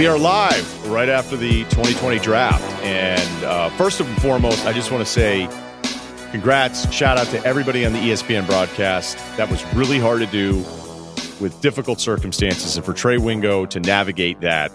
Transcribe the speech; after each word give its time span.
We 0.00 0.06
are 0.06 0.18
live 0.18 0.88
right 0.88 1.10
after 1.10 1.36
the 1.36 1.64
2020 1.64 2.20
draft. 2.20 2.64
And 2.82 3.44
uh, 3.44 3.68
first 3.76 4.00
and 4.00 4.22
foremost, 4.22 4.64
I 4.64 4.72
just 4.72 4.90
want 4.90 5.06
to 5.06 5.12
say 5.12 5.46
congrats, 6.30 6.90
shout 6.90 7.18
out 7.18 7.26
to 7.26 7.44
everybody 7.44 7.84
on 7.84 7.92
the 7.92 7.98
ESPN 7.98 8.46
broadcast. 8.46 9.18
That 9.36 9.50
was 9.50 9.62
really 9.74 9.98
hard 9.98 10.20
to 10.20 10.26
do 10.28 10.56
with 11.38 11.54
difficult 11.60 12.00
circumstances. 12.00 12.78
And 12.78 12.86
for 12.86 12.94
Trey 12.94 13.18
Wingo 13.18 13.66
to 13.66 13.78
navigate 13.78 14.40
that, 14.40 14.72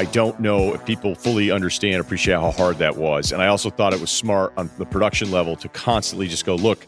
I 0.00 0.06
don't 0.06 0.40
know 0.40 0.74
if 0.74 0.84
people 0.84 1.14
fully 1.14 1.52
understand, 1.52 2.00
appreciate 2.00 2.34
how 2.34 2.50
hard 2.50 2.78
that 2.78 2.96
was. 2.96 3.30
And 3.30 3.40
I 3.40 3.46
also 3.46 3.70
thought 3.70 3.94
it 3.94 4.00
was 4.00 4.10
smart 4.10 4.54
on 4.56 4.68
the 4.78 4.86
production 4.86 5.30
level 5.30 5.54
to 5.54 5.68
constantly 5.68 6.26
just 6.26 6.44
go, 6.44 6.56
look, 6.56 6.84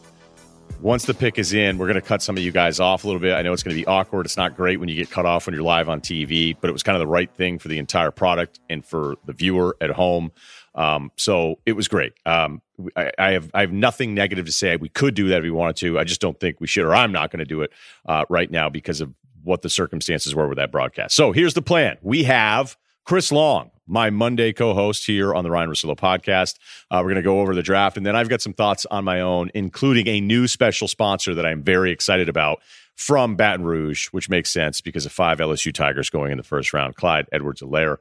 once 0.80 1.04
the 1.04 1.14
pick 1.14 1.38
is 1.38 1.52
in, 1.52 1.78
we're 1.78 1.86
going 1.86 2.00
to 2.00 2.06
cut 2.06 2.22
some 2.22 2.36
of 2.36 2.42
you 2.42 2.52
guys 2.52 2.80
off 2.80 3.04
a 3.04 3.06
little 3.06 3.20
bit. 3.20 3.34
I 3.34 3.42
know 3.42 3.52
it's 3.52 3.62
going 3.62 3.76
to 3.76 3.80
be 3.80 3.86
awkward. 3.86 4.26
It's 4.26 4.36
not 4.36 4.56
great 4.56 4.78
when 4.78 4.88
you 4.88 4.94
get 4.94 5.10
cut 5.10 5.26
off 5.26 5.46
when 5.46 5.54
you're 5.54 5.62
live 5.62 5.88
on 5.88 6.00
TV, 6.00 6.56
but 6.60 6.68
it 6.68 6.72
was 6.72 6.82
kind 6.82 6.96
of 6.96 7.00
the 7.00 7.06
right 7.06 7.30
thing 7.30 7.58
for 7.58 7.68
the 7.68 7.78
entire 7.78 8.10
product 8.10 8.60
and 8.68 8.84
for 8.84 9.16
the 9.24 9.32
viewer 9.32 9.76
at 9.80 9.90
home. 9.90 10.32
Um, 10.74 11.10
so 11.16 11.58
it 11.64 11.72
was 11.72 11.88
great. 11.88 12.12
Um, 12.26 12.60
I, 12.94 13.10
I, 13.18 13.30
have 13.32 13.50
I 13.54 13.62
have 13.62 13.72
nothing 13.72 14.14
negative 14.14 14.44
to 14.46 14.52
say. 14.52 14.76
We 14.76 14.90
could 14.90 15.14
do 15.14 15.28
that 15.28 15.38
if 15.38 15.42
we 15.42 15.50
wanted 15.50 15.76
to. 15.76 15.98
I 15.98 16.04
just 16.04 16.20
don't 16.20 16.38
think 16.38 16.60
we 16.60 16.66
should, 16.66 16.84
or 16.84 16.94
I'm 16.94 17.12
not 17.12 17.30
going 17.30 17.40
to 17.40 17.46
do 17.46 17.62
it 17.62 17.72
uh, 18.06 18.24
right 18.28 18.50
now 18.50 18.68
because 18.68 19.00
of 19.00 19.14
what 19.42 19.62
the 19.62 19.70
circumstances 19.70 20.34
were 20.34 20.48
with 20.48 20.58
that 20.58 20.70
broadcast. 20.70 21.16
So 21.16 21.32
here's 21.32 21.54
the 21.54 21.62
plan: 21.62 21.96
we 22.02 22.24
have 22.24 22.76
Chris 23.04 23.32
Long, 23.32 23.70
my 23.86 24.10
Monday 24.10 24.52
co 24.52 24.74
host 24.74 25.06
here 25.06 25.34
on 25.34 25.44
the 25.44 25.50
Ryen 25.50 25.68
Russillo 25.68 25.96
podcast. 25.96 26.56
Uh, 26.90 26.98
we're 26.98 27.10
going 27.10 27.16
to 27.16 27.22
go 27.22 27.40
over 27.40 27.54
the 27.54 27.62
draft, 27.62 27.96
and 27.96 28.04
then 28.04 28.16
I've 28.16 28.28
got 28.28 28.42
some 28.42 28.52
thoughts 28.52 28.86
on 28.86 29.04
my 29.04 29.20
own, 29.20 29.50
including 29.54 30.06
a 30.08 30.20
new 30.20 30.46
special 30.46 30.88
sponsor 30.88 31.34
that 31.34 31.46
I'm 31.46 31.62
very 31.62 31.90
excited 31.90 32.28
about 32.28 32.60
from 32.96 33.36
Baton 33.36 33.64
Rouge, 33.64 34.08
which 34.08 34.28
makes 34.28 34.50
sense 34.50 34.80
because 34.80 35.06
of 35.06 35.12
five 35.12 35.38
LSU 35.38 35.72
Tigers 35.72 36.10
going 36.10 36.32
in 36.32 36.38
the 36.38 36.44
first 36.44 36.72
round. 36.72 36.96
Clyde 36.96 37.26
Edwards 37.32 37.60
Helaire 37.60 37.98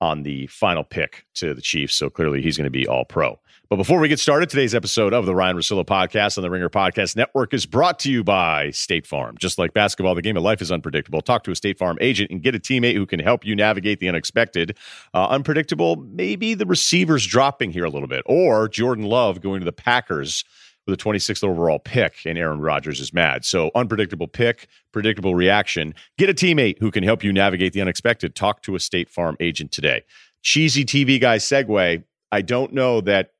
on 0.00 0.22
the 0.22 0.46
final 0.48 0.82
pick 0.82 1.26
to 1.34 1.54
the 1.54 1.62
Chiefs. 1.62 1.94
So 1.94 2.10
clearly 2.10 2.42
he's 2.42 2.56
going 2.56 2.64
to 2.64 2.70
be 2.70 2.86
all 2.86 3.04
pro. 3.04 3.38
But 3.72 3.76
before 3.76 4.00
we 4.00 4.08
get 4.08 4.20
started, 4.20 4.50
today's 4.50 4.74
episode 4.74 5.14
of 5.14 5.24
the 5.24 5.34
Ryen 5.34 5.56
Russillo 5.56 5.82
podcast 5.82 6.36
on 6.36 6.42
the 6.42 6.50
Ringer 6.50 6.68
Podcast 6.68 7.16
Network 7.16 7.54
is 7.54 7.64
brought 7.64 7.98
to 8.00 8.12
you 8.12 8.22
by 8.22 8.70
State 8.70 9.06
Farm. 9.06 9.34
Just 9.38 9.56
like 9.56 9.72
basketball, 9.72 10.14
the 10.14 10.20
game 10.20 10.36
of 10.36 10.42
life 10.42 10.60
is 10.60 10.70
unpredictable. 10.70 11.22
Talk 11.22 11.42
to 11.44 11.52
a 11.52 11.56
State 11.56 11.78
Farm 11.78 11.96
agent 12.02 12.30
and 12.30 12.42
get 12.42 12.54
a 12.54 12.58
teammate 12.58 12.96
who 12.96 13.06
can 13.06 13.18
help 13.18 13.46
you 13.46 13.56
navigate 13.56 13.98
the 13.98 14.10
unexpected. 14.10 14.76
Uh, 15.14 15.26
unpredictable, 15.28 15.96
maybe 15.96 16.52
the 16.52 16.66
receivers 16.66 17.26
dropping 17.26 17.72
here 17.72 17.86
a 17.86 17.88
little 17.88 18.08
bit, 18.08 18.22
or 18.26 18.68
Jordan 18.68 19.06
Love 19.06 19.40
going 19.40 19.60
to 19.62 19.64
the 19.64 19.72
Packers 19.72 20.44
with 20.86 21.00
a 21.00 21.02
26th 21.02 21.42
overall 21.42 21.78
pick, 21.78 22.26
and 22.26 22.36
Aaron 22.36 22.60
Rodgers 22.60 23.00
is 23.00 23.14
mad. 23.14 23.46
So, 23.46 23.70
unpredictable 23.74 24.28
pick, 24.28 24.68
predictable 24.92 25.34
reaction. 25.34 25.94
Get 26.18 26.28
a 26.28 26.34
teammate 26.34 26.78
who 26.78 26.90
can 26.90 27.04
help 27.04 27.24
you 27.24 27.32
navigate 27.32 27.72
the 27.72 27.80
unexpected. 27.80 28.34
Talk 28.34 28.60
to 28.64 28.74
a 28.74 28.80
State 28.80 29.08
Farm 29.08 29.34
agent 29.40 29.72
today. 29.72 30.02
Cheesy 30.42 30.84
TV 30.84 31.18
guy 31.18 31.38
segue. 31.38 32.04
I 32.32 32.40
don't 32.40 32.72
know 32.72 33.02
that 33.02 33.31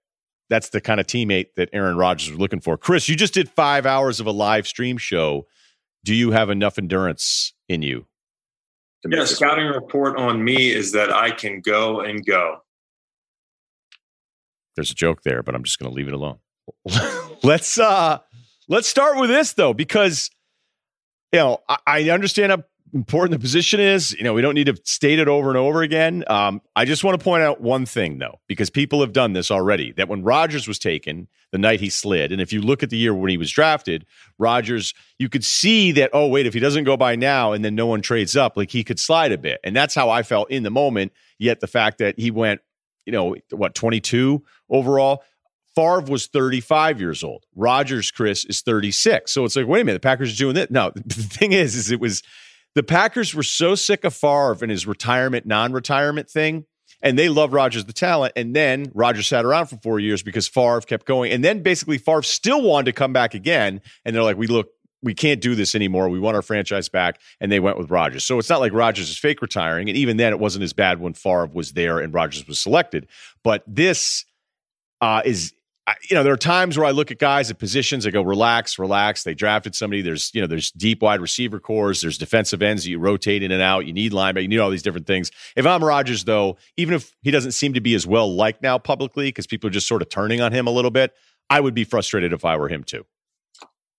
that's 0.52 0.68
the 0.68 0.82
kind 0.82 1.00
of 1.00 1.06
teammate 1.06 1.54
that 1.56 1.70
Aaron 1.72 1.96
Rodgers 1.96 2.28
was 2.28 2.38
looking 2.38 2.60
for. 2.60 2.76
Chris, 2.76 3.08
you 3.08 3.16
just 3.16 3.32
did 3.32 3.48
five 3.48 3.86
hours 3.86 4.20
of 4.20 4.26
a 4.26 4.30
live 4.30 4.66
stream 4.66 4.98
show. 4.98 5.46
Do 6.04 6.14
you 6.14 6.32
have 6.32 6.50
enough 6.50 6.76
endurance 6.76 7.54
in 7.70 7.80
you? 7.80 8.06
Yeah, 9.08 9.24
scouting 9.24 9.68
report 9.68 10.18
on 10.18 10.44
me 10.44 10.70
is 10.70 10.92
that 10.92 11.10
I 11.10 11.30
can 11.30 11.62
go 11.62 12.00
and 12.00 12.24
go. 12.24 12.58
There's 14.76 14.90
a 14.90 14.94
joke 14.94 15.22
there, 15.22 15.42
but 15.42 15.54
I'm 15.54 15.64
just 15.64 15.78
going 15.78 15.90
to 15.90 15.96
leave 15.96 16.08
it 16.08 16.14
alone. 16.14 16.38
let's 17.42 17.78
uh 17.78 18.18
let's 18.68 18.86
start 18.86 19.18
with 19.18 19.30
this 19.30 19.54
though, 19.54 19.72
because 19.72 20.30
you 21.32 21.38
know 21.38 21.58
I, 21.66 21.78
I 21.86 22.10
understand 22.10 22.52
how 22.52 22.62
important 22.92 23.32
the 23.32 23.42
position 23.42 23.80
is. 23.80 24.12
You 24.12 24.24
know, 24.24 24.34
we 24.34 24.42
don't 24.42 24.54
need 24.54 24.66
to 24.66 24.76
state 24.84 25.18
it 25.18 25.28
over 25.28 25.48
and 25.48 25.58
over 25.58 25.82
again. 25.82 26.24
Um, 26.26 26.60
I 26.76 26.84
just 26.84 27.04
want 27.04 27.18
to 27.18 27.24
point 27.24 27.42
out 27.42 27.60
one 27.60 27.86
thing, 27.86 28.18
though, 28.18 28.40
because 28.48 28.70
people 28.70 29.00
have 29.00 29.12
done 29.12 29.32
this 29.32 29.50
already. 29.50 29.92
That 29.92 30.08
when 30.08 30.22
Rodgers 30.22 30.68
was 30.68 30.78
taken, 30.78 31.28
the 31.50 31.58
night 31.58 31.80
he 31.80 31.90
slid, 31.90 32.32
and 32.32 32.40
if 32.40 32.52
you 32.52 32.62
look 32.62 32.82
at 32.82 32.90
the 32.90 32.96
year 32.96 33.14
when 33.14 33.30
he 33.30 33.36
was 33.36 33.50
drafted, 33.50 34.06
Rodgers, 34.38 34.94
you 35.18 35.28
could 35.28 35.44
see 35.44 35.92
that. 35.92 36.10
Oh, 36.12 36.28
wait, 36.28 36.46
if 36.46 36.54
he 36.54 36.60
doesn't 36.60 36.84
go 36.84 36.96
by 36.96 37.16
now, 37.16 37.52
and 37.52 37.64
then 37.64 37.74
no 37.74 37.86
one 37.86 38.02
trades 38.02 38.36
up, 38.36 38.56
like 38.56 38.70
he 38.70 38.84
could 38.84 39.00
slide 39.00 39.32
a 39.32 39.38
bit, 39.38 39.60
and 39.64 39.74
that's 39.74 39.94
how 39.94 40.10
I 40.10 40.22
felt 40.22 40.50
in 40.50 40.62
the 40.62 40.70
moment. 40.70 41.12
Yet 41.38 41.60
the 41.60 41.66
fact 41.66 41.98
that 41.98 42.18
he 42.18 42.30
went, 42.30 42.60
you 43.06 43.12
know, 43.12 43.36
what 43.50 43.74
twenty 43.74 44.00
two 44.00 44.44
overall. 44.68 45.22
Favre 45.74 46.02
was 46.02 46.26
35 46.26 47.00
years 47.00 47.24
old. 47.24 47.46
Rodgers, 47.56 48.10
Chris, 48.10 48.44
is 48.44 48.60
36. 48.60 49.32
So 49.32 49.46
it's 49.46 49.56
like, 49.56 49.66
wait 49.66 49.80
a 49.80 49.84
minute, 49.86 50.02
the 50.02 50.06
Packers 50.06 50.34
are 50.34 50.36
doing 50.36 50.54
this. 50.54 50.68
No, 50.68 50.92
the 50.94 51.14
thing 51.14 51.52
is, 51.52 51.74
is 51.74 51.90
it 51.90 51.98
was 51.98 52.22
the 52.74 52.82
Packers 52.82 53.34
were 53.34 53.42
so 53.42 53.74
sick 53.74 54.04
of 54.04 54.14
Favre 54.14 54.56
and 54.62 54.70
his 54.70 54.86
retirement, 54.86 55.46
non-retirement 55.46 56.30
thing, 56.30 56.66
and 57.02 57.18
they 57.18 57.28
love 57.28 57.52
Rodgers 57.52 57.84
the 57.84 57.92
talent. 57.92 58.32
And 58.36 58.54
then 58.54 58.90
Rodgers 58.94 59.26
sat 59.26 59.44
around 59.44 59.66
for 59.66 59.76
four 59.76 59.98
years 59.98 60.22
because 60.22 60.48
Favre 60.48 60.80
kept 60.82 61.04
going. 61.04 61.32
And 61.32 61.44
then 61.44 61.62
basically 61.62 61.98
Favre 61.98 62.22
still 62.22 62.62
wanted 62.62 62.86
to 62.86 62.92
come 62.92 63.12
back 63.12 63.34
again. 63.34 63.80
And 64.04 64.14
they're 64.14 64.22
like, 64.22 64.36
we 64.36 64.46
look, 64.46 64.70
we 65.02 65.14
can't 65.14 65.40
do 65.40 65.56
this 65.56 65.74
anymore. 65.74 66.08
We 66.08 66.20
want 66.20 66.36
our 66.36 66.42
franchise 66.42 66.88
back. 66.88 67.20
And 67.40 67.50
they 67.50 67.58
went 67.58 67.76
with 67.76 67.90
Rodgers. 67.90 68.24
So 68.24 68.38
it's 68.38 68.48
not 68.48 68.60
like 68.60 68.72
Rodgers 68.72 69.10
is 69.10 69.18
fake 69.18 69.42
retiring. 69.42 69.88
And 69.88 69.98
even 69.98 70.16
then, 70.16 70.32
it 70.32 70.38
wasn't 70.38 70.62
as 70.62 70.72
bad 70.72 71.00
when 71.00 71.12
Favre 71.12 71.50
was 71.52 71.72
there 71.72 71.98
and 71.98 72.14
Rodgers 72.14 72.46
was 72.46 72.60
selected. 72.60 73.08
But 73.42 73.64
this 73.66 74.24
uh, 75.00 75.22
is 75.24 75.54
I, 75.84 75.94
you 76.08 76.14
know, 76.14 76.22
there 76.22 76.32
are 76.32 76.36
times 76.36 76.78
where 76.78 76.86
I 76.86 76.92
look 76.92 77.10
at 77.10 77.18
guys 77.18 77.50
at 77.50 77.58
positions, 77.58 78.06
I 78.06 78.10
go, 78.10 78.22
relax, 78.22 78.78
relax. 78.78 79.24
They 79.24 79.34
drafted 79.34 79.74
somebody. 79.74 80.00
There's, 80.00 80.30
you 80.32 80.40
know, 80.40 80.46
there's 80.46 80.70
deep 80.70 81.02
wide 81.02 81.20
receiver 81.20 81.58
cores. 81.58 82.00
There's 82.00 82.16
defensive 82.16 82.62
ends 82.62 82.86
you 82.86 83.00
rotate 83.00 83.42
in 83.42 83.50
and 83.50 83.60
out. 83.60 83.84
You 83.84 83.92
need 83.92 84.12
linebacker. 84.12 84.42
You 84.42 84.48
need 84.48 84.60
all 84.60 84.70
these 84.70 84.84
different 84.84 85.08
things. 85.08 85.32
If 85.56 85.66
I'm 85.66 85.82
Rodgers, 85.82 86.22
though, 86.22 86.56
even 86.76 86.94
if 86.94 87.16
he 87.22 87.32
doesn't 87.32 87.50
seem 87.50 87.74
to 87.74 87.80
be 87.80 87.96
as 87.96 88.06
well 88.06 88.32
liked 88.32 88.62
now 88.62 88.78
publicly 88.78 89.26
because 89.26 89.48
people 89.48 89.66
are 89.66 89.72
just 89.72 89.88
sort 89.88 90.02
of 90.02 90.08
turning 90.08 90.40
on 90.40 90.52
him 90.52 90.68
a 90.68 90.70
little 90.70 90.92
bit, 90.92 91.14
I 91.50 91.58
would 91.58 91.74
be 91.74 91.82
frustrated 91.82 92.32
if 92.32 92.44
I 92.44 92.56
were 92.56 92.68
him 92.68 92.84
too. 92.84 93.04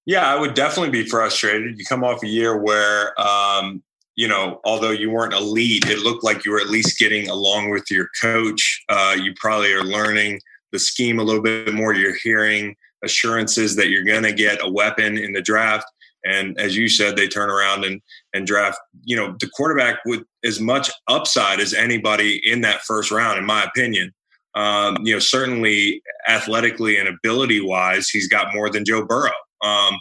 Yeah, 0.05 0.25
I 0.25 0.39
would 0.39 0.53
definitely 0.53 0.91
be 0.91 1.05
frustrated. 1.05 1.77
You 1.77 1.83
come 1.83 2.05
off 2.05 2.23
a 2.23 2.27
year 2.27 2.57
where, 2.57 3.19
um, 3.19 3.83
you 4.15 4.29
know, 4.29 4.61
although 4.63 4.91
you 4.91 5.11
weren't 5.11 5.33
elite, 5.33 5.89
it 5.89 5.99
looked 5.99 6.23
like 6.23 6.45
you 6.45 6.51
were 6.51 6.61
at 6.61 6.69
least 6.69 6.97
getting 6.97 7.27
along 7.27 7.71
with 7.71 7.91
your 7.91 8.07
coach. 8.21 8.85
Uh, 8.87 9.17
you 9.19 9.33
probably 9.35 9.73
are 9.73 9.83
learning– 9.83 10.39
the 10.73 10.79
scheme 10.79 11.19
a 11.19 11.23
little 11.23 11.41
bit 11.41 11.73
more. 11.73 11.93
You're 11.93 12.17
hearing 12.21 12.75
assurances 13.05 13.75
that 13.77 13.89
you're 13.89 14.03
going 14.03 14.23
to 14.23 14.33
get 14.33 14.59
a 14.61 14.69
weapon 14.69 15.17
in 15.17 15.31
the 15.31 15.41
draft. 15.41 15.85
And 16.25 16.59
as 16.59 16.75
you 16.75 16.89
said, 16.89 17.15
they 17.15 17.27
turn 17.27 17.49
around 17.49 17.83
and, 17.83 18.01
and 18.33 18.47
draft, 18.47 18.79
you 19.03 19.15
know, 19.15 19.35
the 19.39 19.49
quarterback 19.53 19.99
with 20.05 20.23
as 20.43 20.59
much 20.59 20.89
upside 21.07 21.59
as 21.59 21.73
anybody 21.73 22.41
in 22.43 22.61
that 22.61 22.81
first 22.81 23.11
round, 23.11 23.37
in 23.37 23.45
my 23.45 23.63
opinion. 23.63 24.11
Um, 24.55 24.97
you 25.03 25.13
know, 25.13 25.19
certainly 25.19 26.01
athletically 26.27 26.97
and 26.97 27.09
ability 27.09 27.59
wise, 27.59 28.09
he's 28.09 28.27
got 28.27 28.53
more 28.53 28.69
than 28.69 28.85
Joe 28.85 29.03
Burrow. 29.03 29.31
Um, 29.63 29.95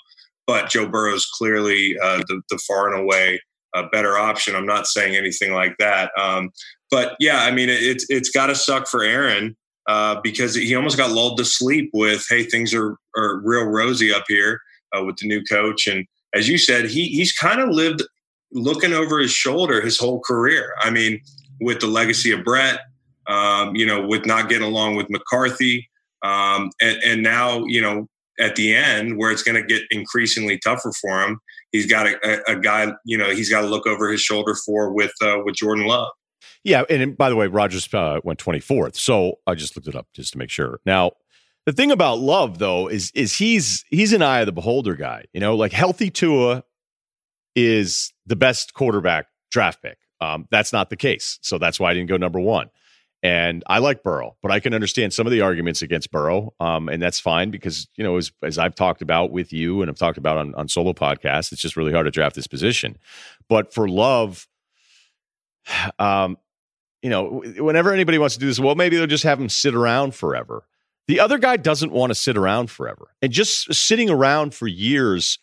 but 0.46 0.68
Joe 0.68 0.86
Burrow 0.86 1.14
is 1.14 1.26
clearly 1.26 1.96
uh, 2.02 2.22
the, 2.28 2.42
the, 2.50 2.58
far 2.68 2.92
and 2.92 3.00
away 3.00 3.40
uh, 3.74 3.84
better 3.90 4.18
option. 4.18 4.54
I'm 4.54 4.66
not 4.66 4.86
saying 4.86 5.16
anything 5.16 5.54
like 5.54 5.74
that. 5.78 6.10
Um, 6.18 6.50
but 6.90 7.16
yeah, 7.18 7.44
I 7.44 7.50
mean, 7.50 7.70
it, 7.70 7.82
it's 7.82 8.04
it's 8.10 8.28
got 8.28 8.48
to 8.48 8.54
suck 8.54 8.86
for 8.88 9.02
Aaron 9.02 9.56
uh, 9.88 10.20
because 10.22 10.54
he 10.54 10.74
almost 10.74 10.96
got 10.96 11.10
lulled 11.10 11.38
to 11.38 11.44
sleep 11.44 11.90
with, 11.92 12.24
"Hey, 12.28 12.44
things 12.44 12.74
are 12.74 12.96
are 13.16 13.40
real 13.42 13.64
rosy 13.64 14.12
up 14.12 14.24
here 14.28 14.60
uh, 14.96 15.04
with 15.04 15.16
the 15.16 15.26
new 15.26 15.42
coach." 15.44 15.86
And 15.86 16.06
as 16.34 16.48
you 16.48 16.58
said, 16.58 16.86
he 16.86 17.08
he's 17.08 17.32
kind 17.32 17.60
of 17.60 17.68
lived 17.68 18.02
looking 18.52 18.92
over 18.92 19.18
his 19.18 19.32
shoulder 19.32 19.80
his 19.80 19.98
whole 19.98 20.20
career. 20.20 20.74
I 20.80 20.90
mean, 20.90 21.20
with 21.60 21.80
the 21.80 21.86
legacy 21.86 22.32
of 22.32 22.44
Brett, 22.44 22.80
um, 23.26 23.74
you 23.74 23.86
know, 23.86 24.06
with 24.06 24.26
not 24.26 24.48
getting 24.48 24.66
along 24.66 24.96
with 24.96 25.10
McCarthy, 25.10 25.88
um, 26.22 26.70
and, 26.80 27.02
and 27.02 27.22
now 27.22 27.64
you 27.64 27.80
know 27.80 28.06
at 28.40 28.56
the 28.56 28.74
end 28.74 29.18
where 29.18 29.30
it's 29.30 29.42
going 29.42 29.60
to 29.60 29.66
get 29.66 29.82
increasingly 29.90 30.58
tougher 30.58 30.92
for 31.00 31.22
him. 31.22 31.38
He's 31.70 31.86
got 31.86 32.06
a, 32.06 32.16
a, 32.24 32.56
a 32.56 32.60
guy, 32.60 32.92
you 33.04 33.16
know, 33.16 33.30
he's 33.30 33.50
got 33.50 33.62
to 33.62 33.66
look 33.66 33.86
over 33.86 34.10
his 34.10 34.20
shoulder 34.20 34.54
for 34.66 34.92
with 34.92 35.12
uh, 35.22 35.38
with 35.44 35.54
Jordan 35.54 35.86
Love. 35.86 36.08
Yeah, 36.64 36.84
and 36.88 37.16
by 37.16 37.28
the 37.28 37.36
way, 37.36 37.48
Rodgers 37.48 37.92
uh, 37.92 38.20
went 38.22 38.38
24th, 38.38 38.96
so 38.96 39.38
I 39.46 39.54
just 39.54 39.76
looked 39.76 39.88
it 39.88 39.96
up 39.96 40.06
just 40.14 40.32
to 40.32 40.38
make 40.38 40.50
sure. 40.50 40.80
Now, 40.86 41.12
the 41.66 41.72
thing 41.72 41.90
about 41.90 42.18
Love 42.18 42.58
though 42.58 42.88
is 42.88 43.10
is 43.14 43.36
he's 43.36 43.84
he's 43.88 44.12
an 44.12 44.22
eye 44.22 44.40
of 44.40 44.46
the 44.46 44.52
beholder 44.52 44.94
guy. 44.94 45.24
You 45.32 45.40
know, 45.40 45.54
like 45.54 45.72
healthy 45.72 46.10
Tua 46.10 46.64
is 47.54 48.12
the 48.26 48.36
best 48.36 48.74
quarterback 48.74 49.26
draft 49.50 49.82
pick. 49.82 49.98
Um, 50.20 50.46
that's 50.50 50.72
not 50.72 50.90
the 50.90 50.96
case, 50.96 51.38
so 51.42 51.58
that's 51.58 51.78
why 51.80 51.90
I 51.90 51.94
didn't 51.94 52.08
go 52.08 52.16
number 52.16 52.40
one. 52.40 52.70
And 53.24 53.62
I 53.68 53.78
like 53.78 54.02
Burrow, 54.02 54.36
but 54.42 54.50
I 54.50 54.58
can 54.58 54.74
understand 54.74 55.12
some 55.12 55.28
of 55.28 55.30
the 55.30 55.42
arguments 55.42 55.80
against 55.82 56.10
Burrow, 56.10 56.54
um, 56.58 56.88
and 56.88 57.00
that's 57.00 57.20
fine 57.20 57.52
because 57.52 57.88
you 57.96 58.02
know, 58.02 58.16
as, 58.16 58.32
as 58.42 58.58
I've 58.58 58.74
talked 58.74 59.00
about 59.02 59.30
with 59.30 59.52
you 59.52 59.80
and 59.80 59.90
I've 59.90 59.98
talked 59.98 60.18
about 60.18 60.38
on, 60.38 60.54
on 60.56 60.68
solo 60.68 60.92
podcasts, 60.92 61.52
it's 61.52 61.62
just 61.62 61.76
really 61.76 61.92
hard 61.92 62.06
to 62.06 62.10
draft 62.10 62.34
this 62.34 62.48
position. 62.48 62.98
But 63.48 63.72
for 63.72 63.88
Love, 63.88 64.48
um, 66.00 66.36
you 67.02 67.10
know, 67.10 67.42
whenever 67.58 67.92
anybody 67.92 68.18
wants 68.18 68.34
to 68.34 68.40
do 68.40 68.46
this, 68.46 68.60
well, 68.60 68.74
maybe 68.74 68.96
they'll 68.96 69.06
just 69.06 69.24
have 69.24 69.40
him 69.40 69.48
sit 69.48 69.74
around 69.74 70.14
forever. 70.14 70.64
The 71.08 71.20
other 71.20 71.38
guy 71.38 71.56
doesn't 71.56 71.92
want 71.92 72.10
to 72.10 72.14
sit 72.14 72.36
around 72.36 72.70
forever. 72.70 73.14
And 73.20 73.32
just 73.32 73.74
sitting 73.74 74.08
around 74.08 74.54
for 74.54 74.68
years 74.68 75.38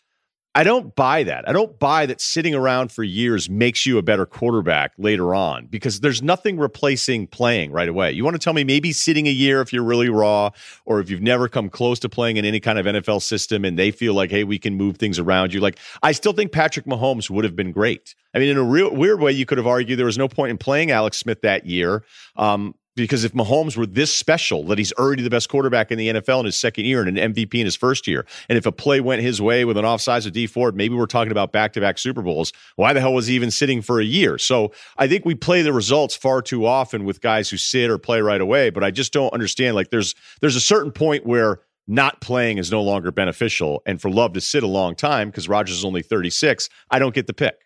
I 0.52 0.64
don't 0.64 0.96
buy 0.96 1.22
that. 1.22 1.48
I 1.48 1.52
don't 1.52 1.78
buy 1.78 2.06
that 2.06 2.20
sitting 2.20 2.56
around 2.56 2.90
for 2.90 3.04
years 3.04 3.48
makes 3.48 3.86
you 3.86 3.98
a 3.98 4.02
better 4.02 4.26
quarterback 4.26 4.92
later 4.98 5.32
on 5.32 5.66
because 5.66 6.00
there's 6.00 6.22
nothing 6.22 6.58
replacing 6.58 7.28
playing 7.28 7.70
right 7.70 7.88
away. 7.88 8.10
You 8.10 8.24
want 8.24 8.34
to 8.34 8.40
tell 8.40 8.52
me 8.52 8.64
maybe 8.64 8.90
sitting 8.90 9.28
a 9.28 9.30
year 9.30 9.60
if 9.60 9.72
you're 9.72 9.84
really 9.84 10.08
raw 10.08 10.50
or 10.86 10.98
if 10.98 11.08
you've 11.08 11.22
never 11.22 11.46
come 11.46 11.70
close 11.70 12.00
to 12.00 12.08
playing 12.08 12.36
in 12.36 12.44
any 12.44 12.58
kind 12.58 12.80
of 12.80 12.86
NFL 12.86 13.22
system 13.22 13.64
and 13.64 13.78
they 13.78 13.92
feel 13.92 14.12
like, 14.12 14.32
hey, 14.32 14.42
we 14.42 14.58
can 14.58 14.74
move 14.74 14.96
things 14.96 15.20
around 15.20 15.54
you. 15.54 15.60
Like, 15.60 15.78
I 16.02 16.10
still 16.10 16.32
think 16.32 16.50
Patrick 16.50 16.84
Mahomes 16.84 17.30
would 17.30 17.44
have 17.44 17.54
been 17.54 17.70
great. 17.70 18.16
I 18.34 18.40
mean, 18.40 18.48
in 18.48 18.56
a 18.56 18.64
real 18.64 18.92
weird 18.92 19.20
way, 19.20 19.30
you 19.30 19.46
could 19.46 19.58
have 19.58 19.68
argued 19.68 20.00
there 20.00 20.06
was 20.06 20.18
no 20.18 20.28
point 20.28 20.50
in 20.50 20.58
playing 20.58 20.90
Alex 20.90 21.18
Smith 21.18 21.42
that 21.42 21.64
year. 21.64 22.02
Um, 22.34 22.74
because 22.96 23.24
if 23.24 23.32
Mahomes 23.32 23.76
were 23.76 23.86
this 23.86 24.14
special 24.14 24.64
that 24.64 24.78
he's 24.78 24.92
already 24.92 25.22
the 25.22 25.30
best 25.30 25.48
quarterback 25.48 25.90
in 25.90 25.98
the 25.98 26.08
NFL 26.08 26.40
in 26.40 26.46
his 26.46 26.56
second 26.56 26.84
year 26.84 27.02
and 27.02 27.18
an 27.18 27.32
MVP 27.32 27.54
in 27.54 27.64
his 27.64 27.76
first 27.76 28.06
year, 28.06 28.26
and 28.48 28.58
if 28.58 28.66
a 28.66 28.72
play 28.72 29.00
went 29.00 29.22
his 29.22 29.40
way 29.40 29.64
with 29.64 29.76
an 29.76 29.84
offsides 29.84 30.26
of 30.26 30.32
Dee 30.32 30.46
Ford, 30.46 30.76
maybe 30.76 30.94
we're 30.94 31.06
talking 31.06 31.30
about 31.30 31.52
back 31.52 31.72
to 31.74 31.80
back 31.80 31.98
Super 31.98 32.22
Bowls. 32.22 32.52
Why 32.76 32.92
the 32.92 33.00
hell 33.00 33.14
was 33.14 33.26
he 33.26 33.34
even 33.34 33.50
sitting 33.50 33.82
for 33.82 34.00
a 34.00 34.04
year? 34.04 34.38
So 34.38 34.72
I 34.96 35.06
think 35.08 35.24
we 35.24 35.34
play 35.34 35.62
the 35.62 35.72
results 35.72 36.16
far 36.16 36.42
too 36.42 36.66
often 36.66 37.04
with 37.04 37.20
guys 37.20 37.48
who 37.48 37.56
sit 37.56 37.90
or 37.90 37.98
play 37.98 38.20
right 38.20 38.40
away. 38.40 38.70
But 38.70 38.84
I 38.84 38.90
just 38.90 39.12
don't 39.12 39.32
understand. 39.32 39.76
Like 39.76 39.90
there's 39.90 40.14
there's 40.40 40.56
a 40.56 40.60
certain 40.60 40.92
point 40.92 41.26
where 41.26 41.60
not 41.86 42.20
playing 42.20 42.58
is 42.58 42.70
no 42.70 42.82
longer 42.82 43.10
beneficial, 43.10 43.82
and 43.86 44.00
for 44.00 44.10
Love 44.10 44.32
to 44.34 44.40
sit 44.40 44.62
a 44.62 44.68
long 44.68 44.94
time 44.94 45.28
because 45.28 45.48
Rodgers 45.48 45.78
is 45.78 45.84
only 45.84 46.02
36, 46.02 46.68
I 46.90 46.98
don't 46.98 47.14
get 47.14 47.26
the 47.26 47.32
pick. 47.32 47.56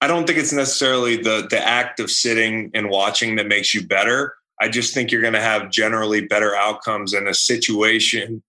I 0.00 0.06
don't 0.08 0.26
think 0.26 0.38
it's 0.38 0.52
necessarily 0.52 1.16
the 1.16 1.46
the 1.48 1.60
act 1.60 2.00
of 2.00 2.10
sitting 2.10 2.70
and 2.74 2.90
watching 2.90 3.36
that 3.36 3.46
makes 3.46 3.72
you 3.72 3.86
better. 3.86 4.34
I 4.60 4.68
just 4.68 4.94
think 4.94 5.10
you're 5.10 5.22
going 5.22 5.32
to 5.32 5.40
have 5.40 5.70
generally 5.70 6.26
better 6.26 6.54
outcomes 6.54 7.14
in 7.14 7.26
a 7.26 7.34
situation 7.34 8.42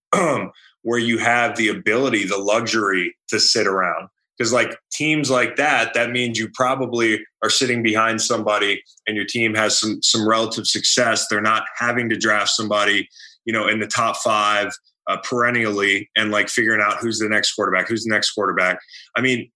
where 0.82 1.00
you 1.00 1.18
have 1.18 1.56
the 1.56 1.70
ability, 1.70 2.26
the 2.26 2.38
luxury 2.38 3.16
to 3.30 3.40
sit 3.40 3.68
around. 3.68 4.10
Because, 4.38 4.52
like 4.52 4.76
teams 4.92 5.30
like 5.30 5.58
that, 5.58 5.94
that 5.94 6.10
means 6.10 6.40
you 6.40 6.50
probably 6.56 7.24
are 7.44 7.52
sitting 7.52 7.84
behind 7.84 8.20
somebody 8.20 8.82
and 9.06 9.16
your 9.16 9.26
team 9.26 9.54
has 9.54 9.80
some, 9.80 10.02
some 10.02 10.28
relative 10.28 10.66
success. 10.66 11.28
They're 11.28 11.40
not 11.40 11.66
having 11.78 12.10
to 12.10 12.18
draft 12.18 12.50
somebody, 12.50 13.08
you 13.46 13.54
know, 13.54 13.68
in 13.68 13.80
the 13.80 13.88
top 13.88 14.18
five 14.18 14.72
uh, 15.08 15.18
perennially 15.18 16.10
and 16.16 16.32
like 16.32 16.50
figuring 16.50 16.82
out 16.82 16.98
who's 16.98 17.20
the 17.20 17.30
next 17.30 17.54
quarterback, 17.54 17.88
who's 17.88 18.06
the 18.06 18.14
next 18.14 18.32
quarterback. 18.32 18.80
I 19.16 19.22
mean, 19.22 19.52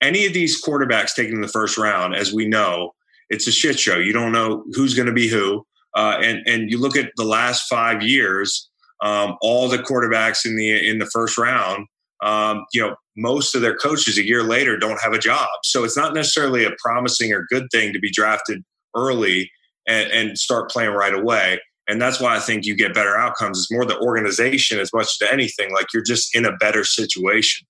any 0.00 0.26
of 0.26 0.32
these 0.32 0.62
quarterbacks 0.62 1.14
taken 1.14 1.34
in 1.34 1.40
the 1.40 1.48
first 1.48 1.76
round, 1.78 2.14
as 2.14 2.32
we 2.32 2.46
know, 2.46 2.94
it's 3.28 3.46
a 3.46 3.52
shit 3.52 3.78
show. 3.78 3.98
You 3.98 4.12
don't 4.12 4.32
know 4.32 4.64
who's 4.72 4.94
going 4.94 5.06
to 5.06 5.12
be 5.12 5.28
who. 5.28 5.66
Uh, 5.96 6.18
and 6.22 6.46
and 6.46 6.70
you 6.70 6.78
look 6.78 6.96
at 6.96 7.10
the 7.16 7.24
last 7.24 7.68
five 7.68 8.02
years, 8.02 8.68
um, 9.02 9.36
all 9.40 9.68
the 9.68 9.78
quarterbacks 9.78 10.44
in 10.44 10.56
the 10.56 10.88
in 10.88 10.98
the 10.98 11.06
first 11.06 11.38
round, 11.38 11.86
um, 12.22 12.64
you 12.72 12.80
know, 12.80 12.94
most 13.16 13.54
of 13.54 13.62
their 13.62 13.76
coaches 13.76 14.18
a 14.18 14.26
year 14.26 14.42
later 14.42 14.76
don't 14.76 15.00
have 15.02 15.12
a 15.12 15.18
job. 15.18 15.48
So 15.64 15.84
it's 15.84 15.96
not 15.96 16.14
necessarily 16.14 16.64
a 16.64 16.70
promising 16.84 17.32
or 17.32 17.46
good 17.50 17.66
thing 17.72 17.92
to 17.92 17.98
be 17.98 18.10
drafted 18.10 18.62
early 18.94 19.50
and, 19.88 20.10
and 20.12 20.38
start 20.38 20.70
playing 20.70 20.92
right 20.92 21.14
away. 21.14 21.60
And 21.88 22.02
that's 22.02 22.20
why 22.20 22.36
I 22.36 22.40
think 22.40 22.66
you 22.66 22.74
get 22.74 22.94
better 22.94 23.16
outcomes. 23.16 23.58
It's 23.58 23.72
more 23.72 23.84
the 23.84 23.98
organization 24.00 24.80
as 24.80 24.92
much 24.92 25.06
as 25.20 25.28
anything. 25.30 25.72
Like 25.72 25.86
you're 25.94 26.02
just 26.02 26.34
in 26.34 26.44
a 26.44 26.56
better 26.56 26.84
situation. 26.84 27.66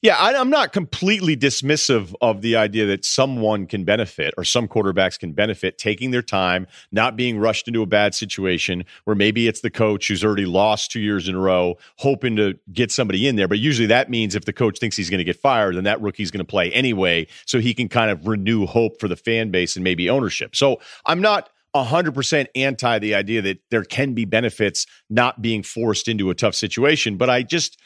Yeah, 0.00 0.16
I, 0.16 0.30
am 0.34 0.48
not 0.48 0.72
completely 0.72 1.36
dismissive 1.36 2.14
of 2.20 2.40
the 2.40 2.54
idea 2.54 2.86
that 2.86 3.04
someone 3.04 3.66
can 3.66 3.82
benefit 3.82 4.32
or 4.38 4.44
some 4.44 4.68
quarterbacks 4.68 5.18
can 5.18 5.32
benefit 5.32 5.76
taking 5.76 6.12
their 6.12 6.22
time, 6.22 6.68
not 6.92 7.16
being 7.16 7.36
rushed 7.36 7.66
into 7.66 7.82
a 7.82 7.86
bad 7.86 8.14
situation 8.14 8.84
where 9.04 9.16
maybe 9.16 9.48
it's 9.48 9.60
the 9.60 9.70
coach 9.70 10.06
who's 10.06 10.22
already 10.22 10.46
lost 10.46 10.92
two 10.92 11.00
years 11.00 11.26
in 11.26 11.34
a 11.34 11.40
row, 11.40 11.76
hoping 11.96 12.36
to 12.36 12.56
get 12.72 12.92
somebody 12.92 13.26
in 13.26 13.34
there. 13.34 13.48
But 13.48 13.58
usually 13.58 13.88
that 13.88 14.08
means 14.08 14.36
if 14.36 14.44
the 14.44 14.52
coach 14.52 14.78
thinks 14.78 14.96
he's 14.96 15.10
going 15.10 15.18
to 15.18 15.24
get 15.24 15.40
fired, 15.40 15.74
then 15.74 15.82
that 15.82 16.00
rookie's 16.00 16.30
going 16.30 16.46
to 16.46 16.48
play 16.48 16.70
anyway. 16.70 17.26
So 17.44 17.58
he 17.58 17.74
can 17.74 17.88
kind 17.88 18.12
of 18.12 18.28
renew 18.28 18.66
hope 18.66 19.00
for 19.00 19.08
the 19.08 19.16
fan 19.16 19.50
base 19.50 19.74
and 19.74 19.82
maybe 19.82 20.08
ownership. 20.08 20.54
So 20.54 20.78
I'm 21.06 21.20
not 21.20 21.50
100% 21.74 22.46
anti 22.54 22.98
the 23.00 23.16
idea 23.16 23.42
that 23.42 23.62
there 23.70 23.82
can 23.82 24.14
be 24.14 24.24
benefits 24.24 24.86
not 25.10 25.42
being 25.42 25.64
forced 25.64 26.06
into 26.06 26.30
a 26.30 26.36
tough 26.36 26.54
situation. 26.54 27.16
But 27.16 27.30
I 27.30 27.42
just 27.42 27.80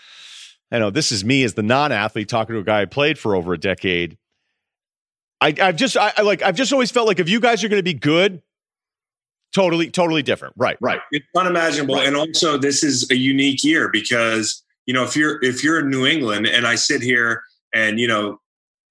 I 0.72 0.78
know 0.78 0.90
this 0.90 1.12
is 1.12 1.24
me 1.24 1.44
as 1.44 1.52
the 1.52 1.62
non-athlete 1.62 2.28
talking 2.28 2.54
to 2.54 2.60
a 2.60 2.64
guy 2.64 2.80
I 2.80 2.84
played 2.86 3.18
for 3.18 3.36
over 3.36 3.52
a 3.52 3.58
decade. 3.58 4.16
I, 5.40 5.54
have 5.58 5.76
just 5.76 5.96
I, 5.96 6.12
I 6.16 6.22
like 6.22 6.42
I've 6.42 6.56
just 6.56 6.72
always 6.72 6.90
felt 6.90 7.06
like 7.06 7.18
if 7.18 7.28
you 7.28 7.40
guys 7.40 7.62
are 7.62 7.68
going 7.68 7.80
to 7.80 7.84
be 7.84 7.94
good, 7.94 8.42
totally 9.54 9.90
totally 9.90 10.22
different. 10.22 10.54
Right, 10.56 10.78
right. 10.80 11.00
It's 11.10 11.26
unimaginable, 11.36 11.96
right. 11.96 12.06
and 12.06 12.16
also 12.16 12.56
this 12.56 12.82
is 12.82 13.10
a 13.10 13.16
unique 13.16 13.62
year 13.62 13.90
because 13.90 14.62
you 14.86 14.94
know 14.94 15.02
if 15.04 15.16
you're 15.16 15.42
if 15.42 15.62
you're 15.62 15.80
in 15.80 15.90
New 15.90 16.06
England 16.06 16.46
and 16.46 16.66
I 16.66 16.76
sit 16.76 17.02
here 17.02 17.42
and 17.74 18.00
you 18.00 18.08
know 18.08 18.40